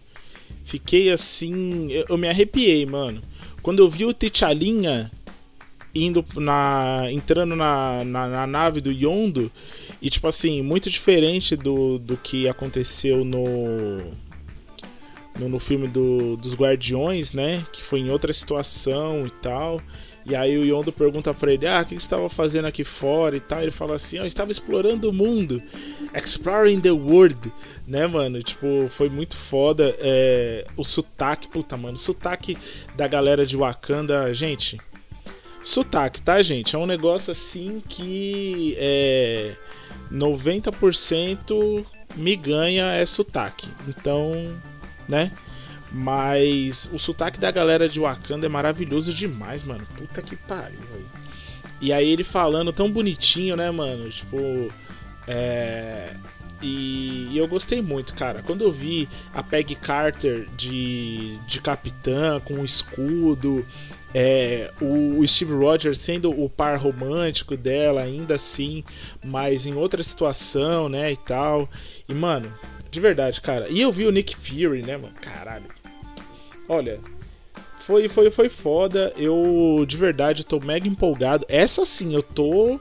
Fiquei 0.70 1.10
assim. 1.10 1.90
Eu, 1.90 2.04
eu 2.10 2.16
me 2.16 2.28
arrepiei, 2.28 2.86
mano. 2.86 3.20
Quando 3.60 3.80
eu 3.80 3.90
vi 3.90 4.04
o 4.04 4.14
T'Chalinha, 4.14 5.10
indo 5.92 6.24
na. 6.36 7.10
entrando 7.10 7.56
na, 7.56 8.04
na, 8.04 8.28
na, 8.28 8.46
nave 8.46 8.80
do 8.80 8.92
Yondo. 8.92 9.50
E 10.00 10.08
tipo 10.08 10.28
assim, 10.28 10.62
muito 10.62 10.88
diferente 10.88 11.56
do, 11.56 11.98
do 11.98 12.16
que 12.16 12.46
aconteceu 12.48 13.24
no. 13.24 13.98
No, 15.40 15.48
no 15.48 15.58
filme 15.58 15.88
do, 15.88 16.36
dos 16.36 16.54
Guardiões, 16.54 17.32
né? 17.32 17.64
Que 17.72 17.82
foi 17.82 17.98
em 17.98 18.10
outra 18.10 18.32
situação 18.32 19.26
e 19.26 19.30
tal. 19.30 19.82
E 20.26 20.36
aí 20.36 20.56
o 20.56 20.64
Yondo 20.64 20.92
pergunta 20.92 21.32
para 21.32 21.52
ele: 21.52 21.66
Ah, 21.66 21.80
o 21.80 21.84
que 21.84 21.94
você 21.94 21.96
estava 21.96 22.28
fazendo 22.28 22.66
aqui 22.66 22.84
fora 22.84 23.36
e 23.36 23.40
tal? 23.40 23.62
Ele 23.62 23.70
fala 23.70 23.94
assim: 23.94 24.18
oh, 24.18 24.22
Eu 24.22 24.26
estava 24.26 24.50
explorando 24.50 25.10
o 25.10 25.12
mundo, 25.12 25.60
exploring 26.14 26.80
the 26.80 26.90
world, 26.90 27.52
né, 27.86 28.06
mano? 28.06 28.42
Tipo, 28.42 28.88
foi 28.88 29.08
muito 29.08 29.36
foda. 29.36 29.94
É, 29.98 30.66
o 30.76 30.84
sotaque, 30.84 31.48
puta, 31.48 31.76
mano, 31.76 31.96
o 31.96 32.00
sotaque 32.00 32.56
da 32.96 33.08
galera 33.08 33.46
de 33.46 33.56
Wakanda, 33.56 34.32
gente. 34.34 34.78
Sotaque, 35.62 36.22
tá, 36.22 36.42
gente? 36.42 36.74
É 36.74 36.78
um 36.78 36.86
negócio 36.86 37.30
assim 37.30 37.82
que 37.86 38.74
é 38.78 39.54
90% 40.10 41.84
me 42.16 42.34
ganha 42.36 42.92
é 42.92 43.04
sotaque. 43.06 43.68
Então, 43.86 44.32
né? 45.08 45.30
Mas 45.92 46.88
o 46.92 46.98
sotaque 46.98 47.40
da 47.40 47.50
galera 47.50 47.88
de 47.88 47.98
Wakanda 47.98 48.46
é 48.46 48.48
maravilhoso 48.48 49.12
demais, 49.12 49.64
mano. 49.64 49.86
Puta 49.96 50.22
que 50.22 50.36
pariu, 50.36 50.78
velho. 50.92 51.10
E 51.80 51.92
aí 51.92 52.08
ele 52.10 52.22
falando 52.22 52.72
tão 52.72 52.90
bonitinho, 52.90 53.56
né, 53.56 53.70
mano? 53.70 54.08
Tipo. 54.08 54.38
É. 55.26 56.14
E, 56.62 57.28
e, 57.32 57.38
eu 57.38 57.48
gostei 57.48 57.80
muito, 57.80 58.14
cara. 58.14 58.42
Quando 58.42 58.62
eu 58.62 58.70
vi 58.70 59.08
a 59.34 59.42
Peggy 59.42 59.74
Carter 59.74 60.46
de, 60.56 61.38
de 61.46 61.58
capitã 61.60 62.38
com 62.38 62.60
o 62.60 62.64
escudo, 62.66 63.64
é, 64.14 64.70
o, 64.78 65.18
o 65.18 65.26
Steve 65.26 65.54
Rogers 65.54 65.98
sendo 65.98 66.30
o 66.30 66.50
par 66.50 66.76
romântico 66.76 67.56
dela, 67.56 68.02
ainda 68.02 68.34
assim, 68.34 68.84
mas 69.24 69.64
em 69.64 69.74
outra 69.74 70.04
situação, 70.04 70.88
né, 70.88 71.12
e 71.12 71.16
tal. 71.16 71.66
E, 72.06 72.12
mano, 72.12 72.52
de 72.90 73.00
verdade, 73.00 73.40
cara. 73.40 73.66
E 73.70 73.80
eu 73.80 73.90
vi 73.90 74.04
o 74.04 74.12
Nick 74.12 74.36
Fury, 74.36 74.82
né, 74.82 74.98
mano? 74.98 75.14
Caralho. 75.14 75.79
Olha, 76.70 77.00
foi, 77.80 78.08
foi, 78.08 78.30
foi 78.30 78.48
foda. 78.48 79.12
Eu 79.16 79.84
de 79.88 79.96
verdade 79.96 80.46
tô 80.46 80.60
mega 80.60 80.86
empolgado. 80.86 81.44
Essa 81.48 81.84
sim, 81.84 82.14
eu 82.14 82.22
tô. 82.22 82.78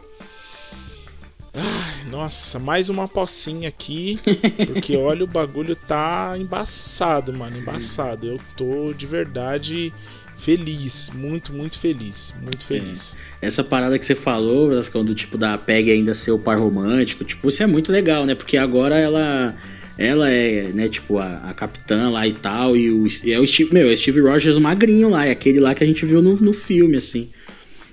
Ai, 1.51 2.05
nossa, 2.11 2.59
mais 2.59 2.87
uma 2.89 3.07
pocinha 3.07 3.67
aqui. 3.67 4.19
Porque 4.67 4.95
olha, 4.95 5.23
o 5.23 5.27
bagulho 5.27 5.75
tá 5.75 6.35
embaçado, 6.37 7.35
mano. 7.35 7.57
Embaçado. 7.57 8.27
Eu 8.27 8.39
tô 8.55 8.93
de 8.93 9.07
verdade 9.07 9.91
feliz. 10.37 11.09
Muito, 11.15 11.51
muito 11.51 11.79
feliz. 11.79 12.31
Muito 12.43 12.63
feliz. 12.63 13.17
É. 13.41 13.47
Essa 13.47 13.63
parada 13.63 13.97
que 13.97 14.05
você 14.05 14.13
falou, 14.13 14.69
quando 14.91 15.15
tipo 15.15 15.35
da 15.35 15.57
Peg 15.57 15.89
ainda 15.89 16.13
ser 16.13 16.29
o 16.29 16.37
par 16.37 16.59
romântico, 16.59 17.23
tipo, 17.23 17.49
isso 17.49 17.63
é 17.63 17.65
muito 17.65 17.91
legal, 17.91 18.23
né? 18.23 18.35
Porque 18.35 18.55
agora 18.55 18.99
ela 18.99 19.57
ela 20.00 20.32
é, 20.32 20.72
né, 20.74 20.88
tipo, 20.88 21.18
a, 21.18 21.50
a 21.50 21.54
capitã 21.54 22.10
lá 22.10 22.26
e 22.26 22.32
tal, 22.32 22.78
e 22.78 22.89
o, 22.89 23.06
é 23.28 23.38
o 23.38 23.45
Steve, 23.45 23.74
meu, 23.74 23.89
é 23.89 23.93
o 23.93 23.97
Steve 23.97 24.22
Rogers 24.22 24.56
o 24.56 24.62
magrinho 24.62 25.10
lá, 25.10 25.26
é 25.26 25.32
aquele 25.32 25.60
lá 25.60 25.76
que 25.76 25.84
a 25.84 25.88
gente 25.88 26.06
viu 26.06 26.22
no, 26.22 26.38
no 26.38 26.54
filme, 26.54 26.95
assim. 26.95 27.28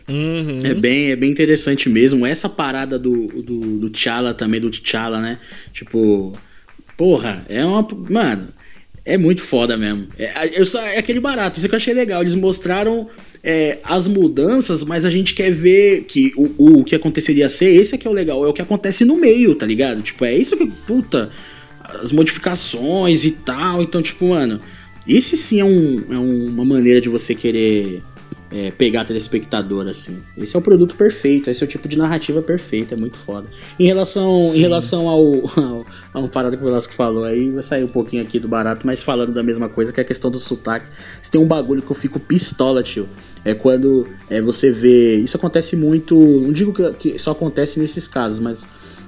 Uhum. 0.08 0.60
É, 0.62 0.72
bem, 0.72 1.10
é 1.10 1.16
bem 1.16 1.32
interessante 1.32 1.88
mesmo. 1.88 2.24
Essa 2.24 2.48
parada 2.48 2.96
do, 2.96 3.26
do, 3.26 3.78
do 3.80 3.90
T'Challa 3.90 4.32
também, 4.32 4.60
do 4.60 4.70
T'Challa, 4.70 5.20
né? 5.20 5.36
Tipo, 5.72 6.32
porra, 6.96 7.44
é 7.48 7.64
uma. 7.64 7.84
Mano, 8.08 8.50
é 9.04 9.18
muito 9.18 9.42
foda 9.42 9.76
mesmo. 9.76 10.06
É, 10.16 10.60
eu 10.60 10.64
só, 10.64 10.80
é 10.80 10.98
aquele 10.98 11.18
barato, 11.18 11.58
isso 11.58 11.68
que 11.68 11.74
eu 11.74 11.78
achei 11.78 11.92
legal. 11.92 12.20
Eles 12.20 12.36
mostraram 12.36 13.10
é, 13.42 13.80
as 13.82 14.06
mudanças, 14.06 14.84
mas 14.84 15.04
a 15.04 15.10
gente 15.10 15.34
quer 15.34 15.50
ver 15.50 16.04
que 16.04 16.32
o, 16.36 16.78
o 16.78 16.84
que 16.84 16.94
aconteceria 16.94 17.48
ser, 17.48 17.74
esse 17.74 17.96
é 17.96 17.98
que 17.98 18.06
é 18.06 18.10
o 18.10 18.14
legal, 18.14 18.46
é 18.46 18.48
o 18.48 18.52
que 18.52 18.62
acontece 18.62 19.04
no 19.04 19.16
meio, 19.16 19.56
tá 19.56 19.66
ligado? 19.66 20.02
Tipo, 20.02 20.24
é 20.24 20.36
isso 20.36 20.56
que. 20.56 20.66
Puta 20.86 21.32
as 22.02 22.12
modificações 22.12 23.24
e 23.24 23.30
tal. 23.30 23.82
Então, 23.82 24.02
tipo, 24.02 24.28
mano, 24.28 24.60
esse 25.06 25.36
sim 25.36 25.60
é, 25.60 25.64
um, 25.64 26.04
é 26.10 26.18
uma 26.18 26.64
maneira 26.64 27.00
de 27.00 27.08
você 27.08 27.34
querer 27.34 28.02
é, 28.50 28.70
pegar 28.70 29.04
telespectador, 29.04 29.86
assim. 29.86 30.22
Esse 30.36 30.56
é 30.56 30.58
o 30.58 30.62
produto 30.62 30.94
perfeito, 30.96 31.50
esse 31.50 31.62
é 31.62 31.66
o 31.66 31.68
tipo 31.68 31.88
de 31.88 31.98
narrativa 31.98 32.40
perfeita, 32.40 32.94
é 32.94 32.96
muito 32.96 33.16
foda. 33.16 33.46
Em 33.78 33.86
relação, 33.86 34.34
em 34.34 34.60
relação 34.60 35.08
ao, 35.08 35.22
ao, 35.58 35.86
a 36.14 36.18
uma 36.20 36.28
parada 36.28 36.56
que 36.56 36.62
o 36.62 36.66
Velasco 36.66 36.92
falou, 36.92 37.24
aí 37.24 37.50
vai 37.50 37.62
sair 37.62 37.84
um 37.84 37.88
pouquinho 37.88 38.22
aqui 38.22 38.38
do 38.38 38.48
barato, 38.48 38.86
mas 38.86 39.02
falando 39.02 39.32
da 39.32 39.42
mesma 39.42 39.68
coisa, 39.68 39.92
que 39.92 40.00
é 40.00 40.02
a 40.02 40.06
questão 40.06 40.30
do 40.30 40.38
sotaque. 40.38 40.86
Se 41.20 41.30
tem 41.30 41.40
um 41.40 41.48
bagulho 41.48 41.82
que 41.82 41.90
eu 41.90 41.96
fico 41.96 42.18
pistola, 42.18 42.82
tio. 42.82 43.08
É 43.44 43.54
quando 43.54 44.06
é, 44.28 44.40
você 44.40 44.70
vê. 44.70 45.16
Isso 45.16 45.36
acontece 45.36 45.76
muito. 45.76 46.16
Não 46.16 46.52
digo 46.52 46.72
que, 46.72 46.92
que 46.94 47.18
só 47.18 47.30
acontece 47.30 47.78
nesses 47.78 48.08
casos, 48.08 48.40
mas 48.40 48.66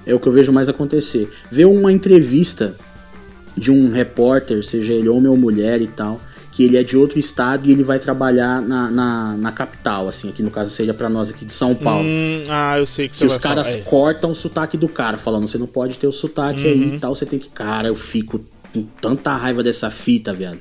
é 0.09 0.15
o 0.15 0.19
que 0.19 0.27
eu 0.27 0.33
vejo 0.33 0.53
mais 0.53 0.69
acontecer. 0.69 1.31
Ver 1.51 1.67
uma 1.67 1.93
entrevista 1.93 2.75
de 3.55 3.71
um 3.71 3.91
repórter, 3.91 4.65
seja 4.65 4.93
ele 4.93 5.09
homem 5.09 5.29
ou 5.29 5.37
mulher 5.37 5.83
e 5.83 5.87
tal, 5.87 6.21
que 6.51 6.65
ele 6.65 6.77
é 6.77 6.83
de 6.83 6.97
outro 6.97 7.19
estado 7.19 7.67
e 7.67 7.73
ele 7.73 7.83
vai 7.83 7.99
trabalhar 7.99 8.63
na, 8.63 8.91
na, 8.91 9.37
na 9.37 9.53
capital, 9.53 10.09
assim, 10.09 10.29
aqui 10.29 10.43
no 10.43 10.51
caso 10.51 10.71
seja 10.71 10.95
para 10.95 11.09
nós 11.09 11.31
aqui 11.31 11.45
de 11.45 11.53
São 11.53 11.75
Paulo. 11.75 12.05
Hum, 12.05 12.45
ah, 12.49 12.79
eu 12.79 12.87
sei 12.87 13.09
que, 13.09 13.19
que 13.19 13.27
os 13.27 13.37
caras 13.37 13.69
falar. 13.69 13.79
É. 13.79 13.83
cortam 13.83 14.33
o 14.33 14.35
sotaque 14.35 14.77
do 14.77 14.89
cara, 14.89 15.19
falando, 15.19 15.47
você 15.47 15.59
não 15.59 15.67
pode 15.67 15.99
ter 15.99 16.07
o 16.07 16.13
sotaque 16.13 16.65
uhum. 16.65 16.71
aí 16.71 16.95
e 16.95 16.99
tal, 16.99 17.15
você 17.15 17.27
tem 17.27 17.39
que. 17.39 17.49
Cara, 17.51 17.89
eu 17.89 17.97
fico 17.97 18.41
com 18.73 18.83
tanta 19.01 19.37
raiva 19.37 19.63
dessa 19.63 19.91
fita, 19.91 20.33
viado. 20.33 20.59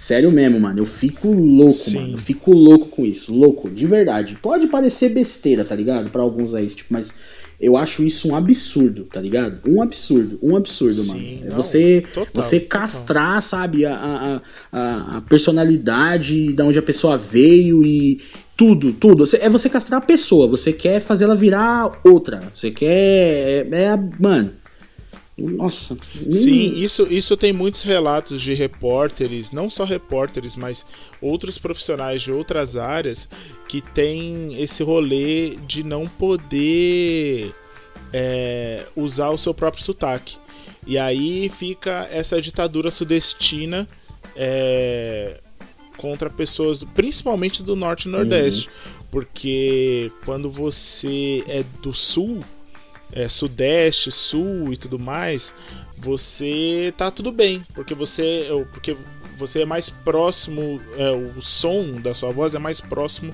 Sério 0.00 0.32
mesmo, 0.32 0.58
mano. 0.58 0.78
Eu 0.78 0.86
fico 0.86 1.30
louco, 1.30 1.74
Sim. 1.74 2.00
mano. 2.00 2.12
Eu 2.14 2.18
fico 2.18 2.52
louco 2.52 2.88
com 2.88 3.04
isso. 3.04 3.34
Louco, 3.34 3.68
de 3.68 3.86
verdade. 3.86 4.38
Pode 4.40 4.66
parecer 4.66 5.10
besteira, 5.10 5.62
tá 5.62 5.74
ligado? 5.74 6.08
para 6.08 6.22
alguns 6.22 6.54
aí, 6.54 6.66
tipo, 6.68 6.90
mas 6.90 7.12
eu 7.60 7.76
acho 7.76 8.02
isso 8.02 8.28
um 8.28 8.34
absurdo, 8.34 9.04
tá 9.04 9.20
ligado? 9.20 9.60
Um 9.68 9.82
absurdo, 9.82 10.38
um 10.42 10.56
absurdo, 10.56 10.94
Sim, 10.94 11.40
mano. 11.40 11.52
É 11.52 11.54
você, 11.54 12.02
total, 12.14 12.42
você 12.42 12.60
castrar, 12.60 13.26
total. 13.26 13.42
sabe, 13.42 13.84
a, 13.84 13.94
a, 13.94 14.40
a, 14.72 15.16
a, 15.18 15.20
personalidade, 15.20 16.54
da 16.54 16.64
onde 16.64 16.78
a 16.78 16.82
pessoa 16.82 17.18
veio 17.18 17.84
e 17.84 18.22
tudo, 18.56 18.94
tudo. 18.94 19.24
É 19.38 19.50
você 19.50 19.68
castrar 19.68 19.98
a 19.98 20.04
pessoa, 20.04 20.48
você 20.48 20.72
quer 20.72 21.00
fazer 21.00 21.24
ela 21.24 21.36
virar 21.36 22.00
outra. 22.02 22.42
Você 22.54 22.70
quer. 22.70 23.66
É, 23.70 23.84
é 23.84 23.98
mano. 24.18 24.50
Nossa. 25.40 25.96
Sim, 26.30 26.74
isso, 26.76 27.06
isso 27.10 27.36
tem 27.36 27.52
muitos 27.52 27.82
relatos 27.82 28.42
de 28.42 28.52
repórteres, 28.52 29.50
não 29.52 29.70
só 29.70 29.84
repórteres, 29.84 30.54
mas 30.54 30.84
outros 31.20 31.56
profissionais 31.56 32.22
de 32.22 32.30
outras 32.30 32.76
áreas 32.76 33.28
que 33.68 33.80
tem 33.80 34.60
esse 34.60 34.82
rolê 34.82 35.56
de 35.66 35.82
não 35.82 36.06
poder 36.06 37.54
é, 38.12 38.84
usar 38.94 39.30
o 39.30 39.38
seu 39.38 39.54
próprio 39.54 39.82
sotaque. 39.82 40.36
E 40.86 40.98
aí 40.98 41.48
fica 41.48 42.08
essa 42.10 42.40
ditadura 42.40 42.90
sudestina 42.90 43.86
é, 44.36 45.40
contra 45.96 46.28
pessoas, 46.30 46.82
principalmente 46.82 47.62
do 47.62 47.76
norte 47.76 48.08
e 48.08 48.10
nordeste. 48.10 48.68
Uhum. 48.68 49.00
Porque 49.10 50.10
quando 50.24 50.50
você 50.50 51.42
é 51.48 51.64
do 51.82 51.92
sul, 51.92 52.40
é, 53.12 53.28
sudeste, 53.28 54.10
sul 54.10 54.72
e 54.72 54.76
tudo 54.76 54.98
mais, 54.98 55.54
você 55.98 56.92
tá 56.96 57.10
tudo 57.10 57.30
bem, 57.30 57.64
porque 57.74 57.94
você, 57.94 58.48
porque 58.72 58.96
você 59.36 59.62
é 59.62 59.66
mais 59.66 59.90
próximo, 59.90 60.80
é, 60.96 61.10
o 61.10 61.42
som 61.42 62.00
da 62.00 62.14
sua 62.14 62.30
voz 62.32 62.54
é 62.54 62.58
mais 62.58 62.80
próximo 62.80 63.32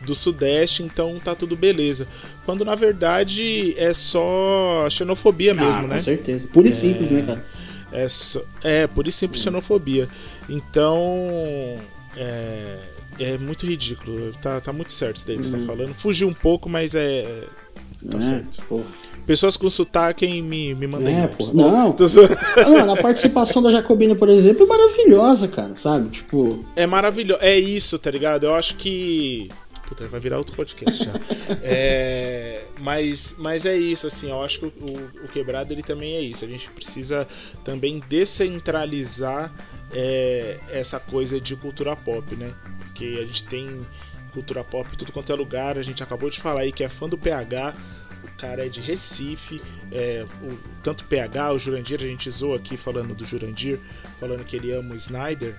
do 0.00 0.14
sudeste, 0.14 0.82
então 0.82 1.18
tá 1.18 1.34
tudo 1.34 1.56
beleza. 1.56 2.06
Quando 2.44 2.64
na 2.64 2.74
verdade 2.74 3.74
é 3.76 3.92
só 3.92 4.88
xenofobia 4.90 5.52
ah, 5.52 5.54
mesmo, 5.54 5.82
com 5.82 5.88
né? 5.88 5.94
Com 5.96 6.00
certeza. 6.00 6.46
Pura 6.46 6.68
e 6.68 6.70
é, 6.70 6.72
simples, 6.72 7.10
né, 7.10 7.22
cara? 7.22 7.44
É, 7.90 8.08
só, 8.08 8.42
é, 8.62 8.86
pura 8.86 9.08
e 9.08 9.12
simples 9.12 9.42
xenofobia. 9.42 10.08
Então. 10.48 11.78
É, 12.16 12.78
é 13.18 13.36
muito 13.36 13.66
ridículo. 13.66 14.32
Tá, 14.40 14.60
tá 14.60 14.72
muito 14.72 14.92
certo 14.92 15.16
isso 15.16 15.26
daí 15.26 15.36
que 15.36 15.44
uhum. 15.44 15.50
você 15.50 15.56
tá 15.56 15.58
uhum. 15.58 15.66
falando. 15.66 15.94
Fugiu 15.94 16.28
um 16.28 16.34
pouco, 16.34 16.68
mas 16.68 16.94
é. 16.94 17.44
Tá 18.10 18.18
é, 18.18 18.20
certo. 18.20 18.84
Pessoas 19.28 19.58
com 19.58 19.68
sotaque 19.68 20.26
me, 20.40 20.74
me 20.74 20.86
mandem. 20.86 21.20
É, 21.20 21.26
pô. 21.26 21.52
Não. 21.52 21.94
Mano, 22.66 22.92
a 22.92 22.96
participação 22.96 23.62
da 23.62 23.70
Jacobina, 23.70 24.14
por 24.14 24.30
exemplo, 24.30 24.64
é 24.64 24.66
maravilhosa, 24.66 25.46
cara, 25.46 25.76
sabe? 25.76 26.08
Tipo. 26.08 26.64
É 26.74 26.86
maravilhoso. 26.86 27.38
É 27.42 27.58
isso, 27.58 27.98
tá 27.98 28.10
ligado? 28.10 28.44
Eu 28.44 28.54
acho 28.54 28.76
que. 28.76 29.50
Puta, 29.86 30.08
vai 30.08 30.18
virar 30.18 30.38
outro 30.38 30.56
podcast 30.56 31.04
já. 31.04 31.12
é, 31.62 32.64
mas, 32.80 33.34
mas 33.36 33.66
é 33.66 33.76
isso, 33.76 34.06
assim, 34.06 34.30
eu 34.30 34.42
acho 34.42 34.60
que 34.60 34.64
o, 34.64 35.22
o, 35.22 35.28
quebrado 35.28 35.74
ele 35.74 35.82
também 35.82 36.14
é 36.14 36.22
isso. 36.22 36.46
A 36.46 36.48
gente 36.48 36.70
precisa 36.70 37.28
também 37.62 38.00
descentralizar 38.08 39.52
é, 39.92 40.56
essa 40.72 40.98
coisa 40.98 41.38
de 41.38 41.54
cultura 41.54 41.94
pop, 41.94 42.34
né? 42.34 42.50
Porque 42.78 43.18
a 43.20 43.26
gente 43.26 43.44
tem 43.44 43.78
cultura 44.32 44.64
pop 44.64 44.88
em 44.90 44.96
tudo 44.96 45.12
quanto 45.12 45.30
é 45.30 45.34
lugar. 45.34 45.76
A 45.76 45.82
gente 45.82 46.02
acabou 46.02 46.30
de 46.30 46.40
falar 46.40 46.60
aí 46.60 46.72
que 46.72 46.82
é 46.82 46.88
fã 46.88 47.06
do 47.06 47.18
PH 47.18 47.74
cara 48.38 48.64
é 48.64 48.68
de 48.68 48.80
Recife, 48.80 49.60
é, 49.90 50.24
o, 50.42 50.56
tanto 50.82 51.04
PH, 51.04 51.52
o 51.52 51.58
Jurandir, 51.58 52.00
a 52.00 52.06
gente 52.06 52.30
zoou 52.30 52.54
aqui 52.54 52.76
falando 52.76 53.14
do 53.14 53.24
Jurandir, 53.24 53.78
falando 54.18 54.44
que 54.44 54.56
ele 54.56 54.72
ama 54.72 54.94
o 54.94 54.96
Snyder. 54.96 55.56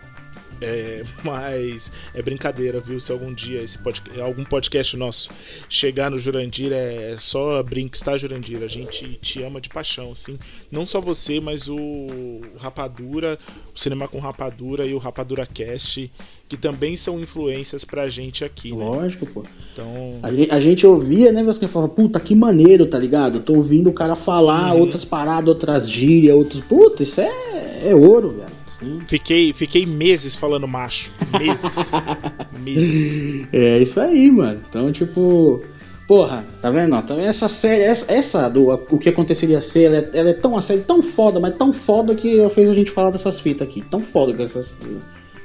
É, 0.62 1.03
mas 1.24 1.91
é 2.14 2.22
brincadeira, 2.22 2.80
viu? 2.80 2.99
Se 2.99 3.12
algum 3.12 3.34
dia 3.34 3.62
esse 3.62 3.78
podcast, 3.78 4.22
algum 4.22 4.43
podcast 4.43 4.97
nosso 4.97 5.30
chegar 5.70 6.12
no 6.12 6.20
Jurandir, 6.20 6.72
é 6.74 7.16
só 7.20 7.62
brinca, 7.64 7.97
está 7.97 8.18
Jurandir? 8.18 8.62
A 8.64 8.68
gente 8.68 9.18
te 9.22 9.41
ama 9.41 9.62
de 9.62 9.70
paixão, 9.70 10.12
assim. 10.12 10.38
Não 10.72 10.86
só 10.86 10.99
você, 10.99 11.39
mas 11.39 11.68
o 11.68 12.41
Rapadura, 12.60 13.38
o 13.74 13.80
Cinema 13.80 14.07
com 14.07 14.20
Rapadura 14.20 14.86
e 14.86 14.93
o 14.93 14.97
Rapadura 14.97 15.45
Cast, 15.45 16.12
que 16.47 16.57
também 16.57 16.97
são 16.97 17.20
influências 17.20 17.86
pra 17.86 18.10
gente 18.10 18.43
aqui, 18.43 18.74
né? 18.74 18.84
Lógico, 18.84 19.26
pô. 19.28 19.43
Então, 19.72 20.20
A 20.24 20.32
gente, 20.34 20.51
a 20.51 20.60
gente 20.60 20.88
ouvia, 20.88 21.32
né, 21.32 21.43
Vasco? 21.43 21.68
Falava, 21.68 21.93
puta, 21.93 22.20
que 22.20 22.34
maneiro, 22.34 22.88
tá 22.88 22.97
ligado? 22.97 23.39
Tô 23.39 23.53
ouvindo 23.53 23.89
o 23.89 23.93
cara 23.93 24.16
falar 24.16 24.74
outras 24.74 25.05
paradas, 25.05 25.47
outras 25.47 25.89
gírias, 25.89 26.36
outros. 26.36 26.62
Puta, 26.62 27.03
isso 27.03 27.22
é, 27.22 27.89
é 27.89 27.95
ouro, 27.95 28.32
velho. 28.32 28.59
Fiquei, 29.07 29.53
fiquei 29.53 29.86
meses 29.86 30.36
falando 30.36 30.67
macho. 30.67 31.11
Meses. 31.38 31.91
meses. 32.63 33.47
É 33.51 33.80
isso 33.80 33.99
aí, 33.99 34.32
mano. 34.32 34.59
Então, 34.67 34.91
tipo. 34.91 35.61
Porra, 36.07 36.43
tá 36.59 36.71
vendo? 36.71 36.99
Tá 37.03 37.13
vendo? 37.13 37.27
Essa 37.27 37.47
série, 37.47 37.84
essa, 37.84 38.11
essa 38.11 38.49
do 38.49 38.71
o 38.71 38.97
que 38.97 39.09
aconteceria 39.09 39.61
ser, 39.61 39.84
ela 39.84 39.97
é, 39.97 40.09
ela 40.13 40.30
é 40.30 40.34
tão 40.34 40.57
a 40.57 40.61
série, 40.61 40.82
tão 40.82 41.03
foda, 41.03 41.39
mas 41.39 41.55
tão 41.55 41.71
foda 41.71 42.15
que 42.15 42.39
ela 42.39 42.49
fez 42.49 42.67
a 42.67 42.73
gente 42.73 42.89
falar 42.89 43.11
dessas 43.11 43.39
fitas 43.39 43.67
aqui. 43.67 43.82
Tão 43.82 44.01
foda 44.01 44.34
que 44.34 44.41
essas. 44.41 44.77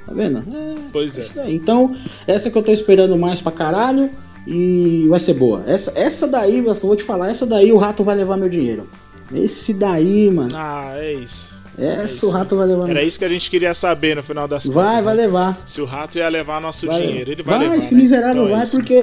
Tá 0.07 0.13
vendo? 0.13 0.39
É, 0.39 0.75
Pois 0.91 1.17
é. 1.17 1.25
daí. 1.35 1.55
Então, 1.55 1.93
essa 2.25 2.49
que 2.49 2.57
eu 2.57 2.63
tô 2.63 2.71
esperando 2.71 3.15
mais 3.17 3.41
pra 3.41 3.51
caralho 3.51 4.09
e 4.47 5.05
vai 5.07 5.19
ser 5.19 5.33
boa. 5.33 5.63
Essa, 5.67 5.91
essa 5.95 6.27
daí, 6.27 6.61
Vasco, 6.61 6.85
eu 6.85 6.89
vou 6.89 6.97
te 6.97 7.03
falar, 7.03 7.29
essa 7.29 7.45
daí 7.45 7.71
o 7.71 7.77
rato 7.77 8.03
vai 8.03 8.15
levar 8.15 8.37
meu 8.37 8.49
dinheiro. 8.49 8.87
Esse 9.33 9.73
daí, 9.73 10.29
mano. 10.31 10.49
Ah, 10.53 10.93
é 10.95 11.13
isso. 11.13 11.59
Essa 11.77 12.25
o 12.25 12.29
rato 12.29 12.55
vai 12.55 12.67
levar 12.67 12.89
Era 12.89 13.03
isso 13.03 13.19
que 13.19 13.25
a 13.25 13.29
gente 13.29 13.49
queria 13.49 13.73
saber 13.73 14.15
no 14.15 14.23
final 14.23 14.47
das 14.47 14.65
Vai, 14.65 14.85
contas. 14.91 15.03
vai 15.03 15.15
né? 15.15 15.21
levar. 15.23 15.61
Se 15.65 15.81
o 15.81 15.85
rato 15.85 16.17
ia 16.17 16.29
levar 16.29 16.61
nosso 16.61 16.87
Vai, 16.87 17.01
dinheiro, 17.01 17.31
ele 17.31 17.43
vai, 17.43 17.59
levar. 17.59 17.77
esse 17.77 17.93
né? 17.93 18.01
miserável 18.01 18.43
Então 18.43 18.47
é 18.47 18.51
vai, 18.57 18.63
isso. 18.63 18.77
porque 18.77 18.93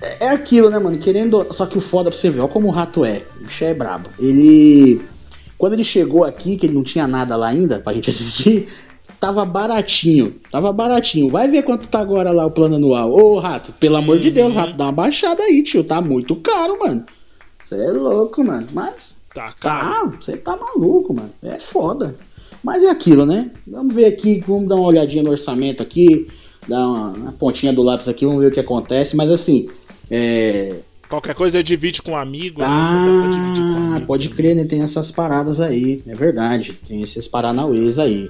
é 0.00 0.26
é 0.26 0.28
aquilo, 0.30 0.70
né, 0.70 0.78
mano? 0.78 0.96
Querendo. 0.98 1.46
Só 1.50 1.66
que 1.66 1.76
o 1.76 1.80
foda 1.80 2.10
pra 2.10 2.18
você 2.18 2.30
ver, 2.30 2.40
olha 2.40 2.48
como 2.48 2.68
o 2.68 2.70
rato 2.70 3.04
é. 3.04 3.22
O 3.40 3.44
bicho 3.44 3.64
é 3.64 3.74
brabo. 3.74 4.08
Ele. 4.18 5.00
Quando 5.56 5.72
ele 5.72 5.82
chegou 5.84 6.22
aqui, 6.24 6.56
que 6.56 6.66
ele 6.66 6.74
não 6.74 6.84
tinha 6.84 7.06
nada 7.08 7.34
lá 7.36 7.48
ainda 7.48 7.80
pra 7.80 7.92
gente 7.92 8.08
assistir, 8.10 8.68
tava 9.18 9.44
baratinho. 9.44 10.34
Tava 10.52 10.72
baratinho. 10.72 11.28
Vai 11.30 11.48
ver 11.48 11.62
quanto 11.62 11.88
tá 11.88 11.98
agora 11.98 12.30
lá 12.30 12.46
o 12.46 12.50
plano 12.52 12.76
anual. 12.76 13.10
Ô, 13.12 13.38
rato, 13.40 13.72
pelo 13.80 13.96
amor 13.96 14.18
de 14.20 14.30
Deus, 14.30 14.54
rato, 14.54 14.74
dá 14.74 14.84
uma 14.84 14.92
baixada 14.92 15.42
aí, 15.42 15.62
tio. 15.64 15.82
Tá 15.82 16.00
muito 16.00 16.36
caro, 16.36 16.78
mano. 16.78 17.04
Você 17.64 17.74
é 17.74 17.90
louco, 17.90 18.44
mano. 18.44 18.68
Mas. 18.72 19.17
Tá, 19.38 19.52
cara. 19.60 19.94
Tá, 19.94 20.04
você 20.20 20.36
tá 20.36 20.56
maluco, 20.56 21.14
mano. 21.14 21.30
É 21.42 21.58
foda. 21.60 22.16
Mas 22.62 22.82
é 22.82 22.90
aquilo, 22.90 23.24
né? 23.24 23.50
Vamos 23.66 23.94
ver 23.94 24.06
aqui, 24.06 24.42
vamos 24.46 24.68
dar 24.68 24.74
uma 24.74 24.86
olhadinha 24.88 25.22
no 25.22 25.30
orçamento 25.30 25.82
aqui, 25.82 26.26
dar 26.66 26.86
uma, 26.86 27.08
uma 27.10 27.32
pontinha 27.32 27.72
do 27.72 27.82
lápis 27.82 28.08
aqui, 28.08 28.24
vamos 28.26 28.40
ver 28.40 28.48
o 28.48 28.52
que 28.52 28.60
acontece. 28.60 29.14
Mas 29.16 29.30
assim, 29.30 29.68
é. 30.10 30.74
Qualquer 31.08 31.34
coisa 31.34 31.62
divide 31.62 32.02
com 32.02 32.10
um 32.12 32.16
amigo. 32.16 32.60
né? 32.60 32.66
Pra 32.66 33.30
dividir 33.30 33.62
com 33.62 33.68
um 33.80 33.84
Ah, 33.84 33.90
amigo 33.92 34.06
pode 34.06 34.28
crer, 34.30 34.54
né? 34.56 34.64
Tem 34.64 34.82
essas 34.82 35.10
paradas 35.10 35.60
aí, 35.60 36.02
é 36.06 36.14
verdade. 36.14 36.72
Tem 36.86 37.00
esses 37.00 37.26
paranauês 37.28 37.98
aí, 37.98 38.28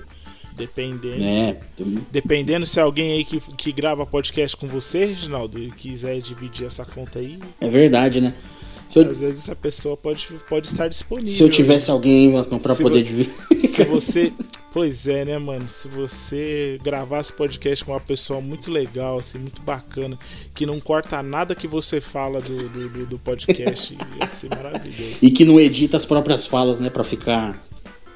Dependendo. 0.56 1.18
né? 1.18 1.56
Tem- 1.76 1.98
Dependendo 2.12 2.66
se 2.66 2.78
alguém 2.78 3.12
aí 3.12 3.24
que, 3.24 3.40
que 3.56 3.72
grava 3.72 4.04
podcast 4.06 4.56
com 4.56 4.66
você, 4.68 5.06
Reginaldo, 5.06 5.58
e 5.58 5.70
quiser 5.70 6.20
dividir 6.20 6.66
essa 6.66 6.84
conta 6.84 7.18
aí, 7.18 7.36
É 7.60 7.68
verdade, 7.68 8.20
né? 8.20 8.34
Eu, 8.94 9.10
às 9.10 9.20
vezes 9.20 9.40
essa 9.44 9.54
pessoa 9.54 9.96
pode, 9.96 10.26
pode 10.48 10.66
estar 10.66 10.88
disponível. 10.88 11.32
se 11.36 11.42
eu 11.42 11.50
tivesse 11.50 11.90
alguém 11.90 12.32
Vascão, 12.32 12.58
pra 12.58 12.74
Se 12.74 12.82
poder 12.82 13.02
dividir. 13.02 13.32
Se 13.58 13.84
você. 13.86 14.32
Pois 14.72 15.08
é, 15.08 15.24
né, 15.24 15.38
mano? 15.38 15.68
Se 15.68 15.88
você 15.88 16.78
gravasse 16.82 17.32
podcast 17.32 17.84
com 17.84 17.92
uma 17.92 18.00
pessoa 18.00 18.40
muito 18.40 18.70
legal, 18.70 19.18
assim, 19.18 19.38
muito 19.38 19.60
bacana, 19.62 20.18
que 20.54 20.66
não 20.66 20.78
corta 20.78 21.22
nada 21.22 21.54
que 21.54 21.66
você 21.66 22.00
fala 22.00 22.40
do, 22.40 22.56
do, 22.68 23.06
do- 23.06 23.18
podcast, 23.18 23.96
ia 24.18 24.26
ser 24.26 24.48
maravilhoso. 24.50 25.18
E 25.22 25.30
que 25.30 25.44
não 25.44 25.58
edita 25.58 25.96
as 25.96 26.04
próprias 26.04 26.46
falas, 26.46 26.78
né? 26.78 26.90
Pra 26.90 27.02
ficar. 27.04 27.62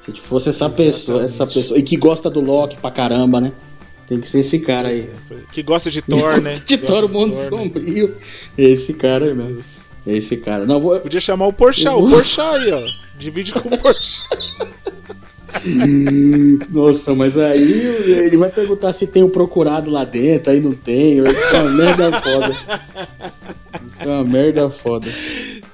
Se 0.01 0.11
fosse 0.13 0.49
essa 0.49 0.69
pessoa, 0.69 1.23
essa 1.23 1.33
Exatamente. 1.43 1.53
pessoa. 1.59 1.79
E 1.79 1.83
que 1.83 1.97
gosta 1.97 2.29
do 2.29 2.39
Loki 2.41 2.77
pra 2.77 2.91
caramba, 2.91 3.39
né? 3.41 3.51
Tem 4.05 4.19
que 4.19 4.27
ser 4.27 4.39
esse 4.39 4.59
cara 4.59 4.89
Pois 4.89 5.03
aí. 5.05 5.09
é, 5.31 5.33
é. 5.35 5.43
Que 5.51 5.63
gosta 5.63 5.89
de 5.89 6.01
Thor, 6.01 6.39
né? 6.41 6.59
de 6.65 6.77
Thor, 6.77 7.05
o 7.05 7.09
mundo 7.09 7.31
Thor, 7.31 7.41
né? 7.43 7.49
sombrio. 7.49 8.15
Esse 8.57 8.93
cara 8.93 9.25
aí 9.25 9.33
mesmo. 9.33 9.92
Deus. 10.05 10.17
Esse 10.17 10.37
cara. 10.37 10.65
Não, 10.65 10.79
vou. 10.79 10.99
Podia 10.99 11.19
chamar 11.19 11.47
o 11.47 11.53
Porchat, 11.53 11.95
o 11.95 12.09
Porchat 12.09 12.41
aí, 12.41 12.71
ó. 12.71 12.81
Divide 13.17 13.53
com 13.53 13.69
o 13.69 13.77
Porchat. 13.77 14.53
Nossa, 16.69 17.13
mas 17.15 17.37
aí 17.37 17.71
ele 18.07 18.37
vai 18.37 18.49
perguntar 18.49 18.91
se 18.93 19.07
tem 19.07 19.23
o 19.23 19.29
procurado 19.29 19.89
lá 19.89 20.03
dentro, 20.03 20.51
aí 20.51 20.59
não 20.59 20.73
tem. 20.73 21.19
Isso 21.19 21.55
é 21.55 21.59
uma 21.59 21.71
merda 21.71 22.11
foda. 22.19 22.55
Isso 23.87 24.03
é 24.03 24.07
uma 24.07 24.23
merda 24.23 24.69
foda. 24.69 25.07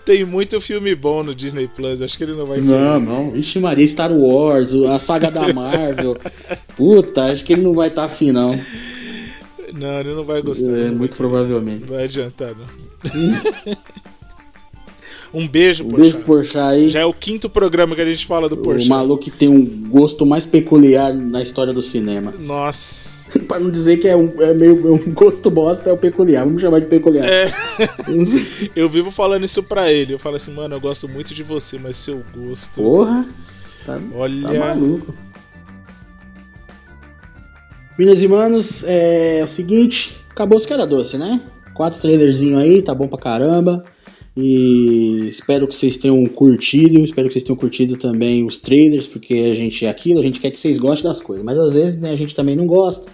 Tem 0.05 0.25
muito 0.25 0.59
filme 0.59 0.95
bom 0.95 1.23
no 1.23 1.35
Disney 1.35 1.67
Plus, 1.67 2.01
acho 2.01 2.17
que 2.17 2.23
ele 2.23 2.33
não 2.33 2.45
vai 2.45 2.59
querer. 2.59 2.71
Não, 2.71 2.99
não. 2.99 3.35
Ixi, 3.37 3.59
Maria, 3.59 3.87
Star 3.87 4.11
Wars, 4.11 4.73
a 4.73 4.97
saga 4.97 5.29
da 5.29 5.53
Marvel. 5.53 6.17
Puta, 6.75 7.25
acho 7.25 7.43
que 7.43 7.53
ele 7.53 7.61
não 7.61 7.73
vai 7.73 7.89
estar 7.89 8.05
afim, 8.05 8.31
não. 8.31 8.59
Não, 9.73 9.99
ele 9.99 10.15
não 10.15 10.23
vai 10.23 10.41
gostar. 10.41 10.71
É, 10.71 10.89
muito 10.89 11.15
provavelmente. 11.15 11.81
Não 11.81 11.95
vai 11.95 12.05
adiantar, 12.05 12.55
não. 12.55 12.65
um 15.33 15.47
beijo, 15.47 15.83
Um 15.83 15.89
Porchat. 15.89 16.11
beijo 16.11 16.25
Porchat 16.25 16.57
aí. 16.57 16.89
Já 16.89 16.99
é 17.01 17.05
o 17.05 17.13
quinto 17.13 17.49
programa 17.49 17.95
que 17.95 18.01
a 18.01 18.05
gente 18.05 18.25
fala 18.25 18.49
do 18.49 18.55
O 18.55 18.57
Porchat. 18.57 18.89
maluco 18.89 19.23
que 19.23 19.31
tem 19.31 19.47
um 19.47 19.63
gosto 19.89 20.25
mais 20.25 20.45
peculiar 20.45 21.13
na 21.13 21.41
história 21.41 21.71
do 21.73 21.81
cinema. 21.81 22.33
Nossa. 22.39 23.39
pra 23.47 23.59
não 23.59 23.69
dizer 23.69 23.97
que 23.97 24.07
é, 24.07 24.15
um, 24.15 24.29
é 24.41 24.53
meio 24.53 24.87
é 24.87 24.91
um 24.91 25.13
gosto 25.13 25.49
bosta, 25.51 25.89
é 25.89 25.93
o 25.93 25.97
peculiar. 25.97 26.45
Vamos 26.45 26.61
chamar 26.61 26.79
de 26.79 26.87
peculiar. 26.87 27.25
É. 27.27 27.45
Eu 28.75 28.89
vivo 28.89 29.11
falando 29.11 29.45
isso 29.45 29.61
pra 29.63 29.91
ele. 29.91 30.13
Eu 30.13 30.19
falo 30.19 30.35
assim, 30.35 30.53
mano, 30.53 30.75
eu 30.75 30.81
gosto 30.81 31.07
muito 31.07 31.33
de 31.33 31.43
você, 31.43 31.77
mas 31.77 31.97
seu 31.97 32.23
gosto. 32.35 32.81
Porra. 32.81 33.25
Tá, 33.85 33.99
Olha. 34.15 34.47
tá 34.47 34.53
maluco. 34.59 35.13
Minas 37.97 38.21
e 38.21 38.27
manos, 38.27 38.83
é 38.87 39.41
o 39.43 39.47
seguinte, 39.47 40.15
acabou 40.29 40.57
os 40.57 40.65
cara 40.65 40.85
doce, 40.87 41.17
né? 41.17 41.41
Quatro 41.73 41.99
trailerzinho 41.99 42.57
aí, 42.57 42.81
tá 42.81 42.95
bom 42.95 43.07
pra 43.07 43.19
caramba. 43.19 43.83
E 44.37 45.27
espero 45.27 45.67
que 45.67 45.75
vocês 45.75 45.97
tenham 45.97 46.25
curtido, 46.27 47.03
espero 47.03 47.27
que 47.27 47.33
vocês 47.33 47.43
tenham 47.43 47.57
curtido 47.57 47.97
também 47.97 48.45
os 48.45 48.57
trailers, 48.57 49.07
porque 49.07 49.33
a 49.51 49.53
gente 49.53 49.85
é 49.85 49.89
aquilo, 49.89 50.19
a 50.19 50.23
gente 50.23 50.39
quer 50.39 50.51
que 50.51 50.59
vocês 50.59 50.77
gostem 50.77 51.09
das 51.09 51.21
coisas, 51.21 51.43
mas 51.43 51.59
às 51.59 51.73
vezes 51.73 51.99
né, 51.99 52.11
a 52.11 52.15
gente 52.15 52.35
também 52.35 52.55
não 52.55 52.65
gosta, 52.65 53.11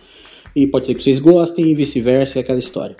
e 0.55 0.67
pode 0.67 0.87
ser 0.87 0.95
que 0.95 1.03
vocês 1.03 1.19
gostem, 1.19 1.65
e 1.65 1.75
vice-versa, 1.75 2.39
é 2.39 2.41
aquela 2.41 2.59
história. 2.59 2.95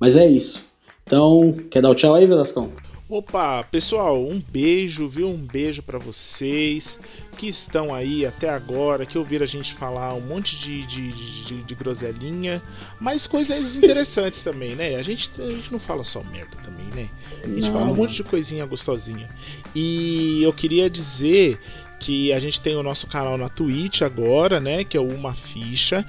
Mas 0.00 0.16
é 0.16 0.26
isso. 0.26 0.64
Então, 1.06 1.54
quer 1.70 1.80
dar 1.80 1.90
o 1.90 1.94
tchau 1.94 2.14
aí, 2.14 2.26
Velascão? 2.26 2.70
Opa, 3.08 3.64
pessoal, 3.64 4.22
um 4.22 4.42
beijo, 4.52 5.08
viu? 5.08 5.28
Um 5.28 5.38
beijo 5.38 5.82
pra 5.82 5.98
vocês 5.98 6.98
que 7.38 7.46
estão 7.46 7.94
aí 7.94 8.26
até 8.26 8.50
agora, 8.50 9.06
que 9.06 9.16
ouviram 9.16 9.44
a 9.44 9.46
gente 9.46 9.72
falar 9.72 10.12
um 10.12 10.20
monte 10.20 10.58
de, 10.58 10.84
de, 10.84 11.12
de, 11.44 11.62
de 11.62 11.74
groselinha, 11.76 12.60
mas 12.98 13.28
coisas 13.28 13.76
interessantes 13.78 14.42
também, 14.42 14.74
né? 14.74 14.96
A 14.96 15.02
gente, 15.04 15.30
a 15.40 15.48
gente 15.48 15.70
não 15.70 15.78
fala 15.78 16.02
só 16.02 16.20
merda 16.24 16.56
também, 16.64 16.86
né? 16.86 17.08
A 17.44 17.46
gente 17.46 17.70
Não. 17.70 17.72
fala 17.72 17.92
um 17.92 17.94
monte 17.94 18.14
de 18.14 18.24
coisinha 18.24 18.66
gostosinha. 18.66 19.30
E 19.72 20.42
eu 20.42 20.52
queria 20.52 20.90
dizer 20.90 21.60
que 22.00 22.32
a 22.32 22.40
gente 22.40 22.60
tem 22.60 22.74
o 22.74 22.82
nosso 22.82 23.06
canal 23.06 23.38
na 23.38 23.48
Twitch 23.48 24.02
agora, 24.02 24.58
né? 24.58 24.82
Que 24.82 24.96
é 24.96 25.00
o 25.00 25.08
Uma 25.08 25.32
Ficha, 25.32 26.04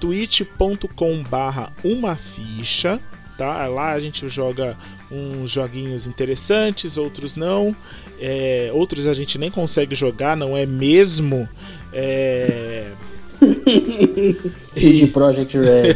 twitch.com 0.00 1.22
barra 1.24 1.70
Uma 1.84 2.16
Ficha, 2.16 2.98
tá? 3.40 3.66
Lá 3.68 3.92
a 3.92 4.00
gente 4.00 4.28
joga 4.28 4.76
uns 5.10 5.50
joguinhos 5.50 6.06
interessantes, 6.06 6.98
outros 6.98 7.34
não. 7.34 7.74
É, 8.20 8.70
outros 8.74 9.06
a 9.06 9.14
gente 9.14 9.38
nem 9.38 9.50
consegue 9.50 9.94
jogar, 9.94 10.36
não 10.36 10.54
é 10.54 10.66
mesmo? 10.66 11.48
É, 11.90 12.92
CD 14.74 15.06
Project 15.06 15.56
Red. 15.56 15.94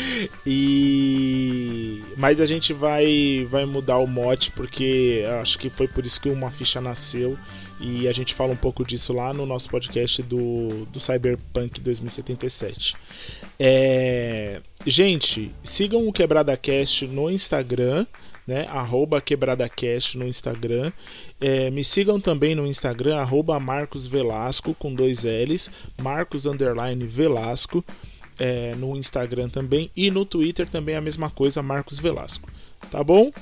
e 0.46 2.02
mas 2.16 2.40
a 2.40 2.46
gente 2.46 2.72
vai 2.72 3.46
vai 3.50 3.66
mudar 3.66 3.98
o 3.98 4.06
mote 4.06 4.50
porque 4.52 5.22
acho 5.42 5.58
que 5.58 5.68
foi 5.68 5.86
por 5.86 6.06
isso 6.06 6.18
que 6.18 6.30
uma 6.30 6.48
ficha 6.48 6.80
nasceu 6.80 7.36
e 7.80 8.08
a 8.08 8.12
gente 8.12 8.34
fala 8.34 8.52
um 8.52 8.56
pouco 8.56 8.84
disso 8.84 9.12
lá 9.12 9.32
no 9.32 9.44
nosso 9.44 9.68
podcast 9.68 10.22
do, 10.22 10.86
do 10.86 11.00
Cyberpunk 11.00 11.80
2077. 11.80 12.94
É, 13.58 14.60
gente, 14.86 15.50
sigam 15.62 16.06
o 16.06 16.12
Quebrada 16.12 16.56
Cast 16.56 17.06
no 17.06 17.30
Instagram, 17.30 18.06
né? 18.46 18.66
Arroba 18.68 19.20
QuebradaCast 19.20 20.16
no 20.16 20.26
Instagram. 20.26 20.92
É, 21.40 21.70
me 21.70 21.82
sigam 21.82 22.20
também 22.20 22.54
no 22.54 22.66
Instagram, 22.66 23.16
arroba 23.16 23.58
Marcos 23.58 24.06
Velasco 24.06 24.74
com 24.74 24.94
dois 24.94 25.24
L's, 25.24 25.70
Marcos 26.00 26.46
Underline 26.46 27.06
Velasco 27.06 27.84
é, 28.38 28.74
no 28.76 28.96
Instagram 28.96 29.48
também 29.48 29.90
e 29.96 30.10
no 30.10 30.24
Twitter 30.24 30.66
também 30.66 30.94
a 30.94 31.00
mesma 31.00 31.28
coisa, 31.28 31.62
Marcos 31.62 31.98
Velasco. 31.98 32.48
Tá 32.90 33.02
bom? 33.02 33.32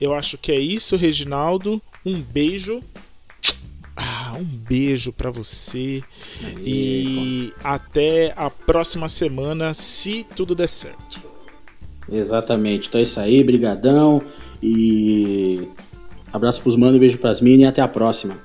Eu 0.00 0.14
acho 0.14 0.36
que 0.36 0.52
é 0.52 0.58
isso, 0.58 0.96
Reginaldo. 0.96 1.80
Um 2.04 2.20
beijo. 2.20 2.82
Ah. 3.96 4.22
Um 4.38 4.44
beijo 4.44 5.12
para 5.12 5.30
você 5.30 6.02
e 6.64 7.52
até 7.62 8.32
a 8.36 8.48
próxima 8.50 9.08
semana, 9.08 9.74
se 9.74 10.26
tudo 10.34 10.54
der 10.54 10.68
certo. 10.68 11.20
Exatamente. 12.10 12.88
Então 12.88 12.98
é 12.98 13.04
isso 13.04 13.20
aí, 13.20 13.44
brigadão 13.44 14.20
e 14.62 15.68
abraço 16.32 16.62
pros 16.62 16.76
manos, 16.76 16.96
beijo 16.98 17.18
pras 17.18 17.40
minas 17.40 17.60
e 17.60 17.66
até 17.66 17.82
a 17.82 17.88
próxima. 17.88 18.36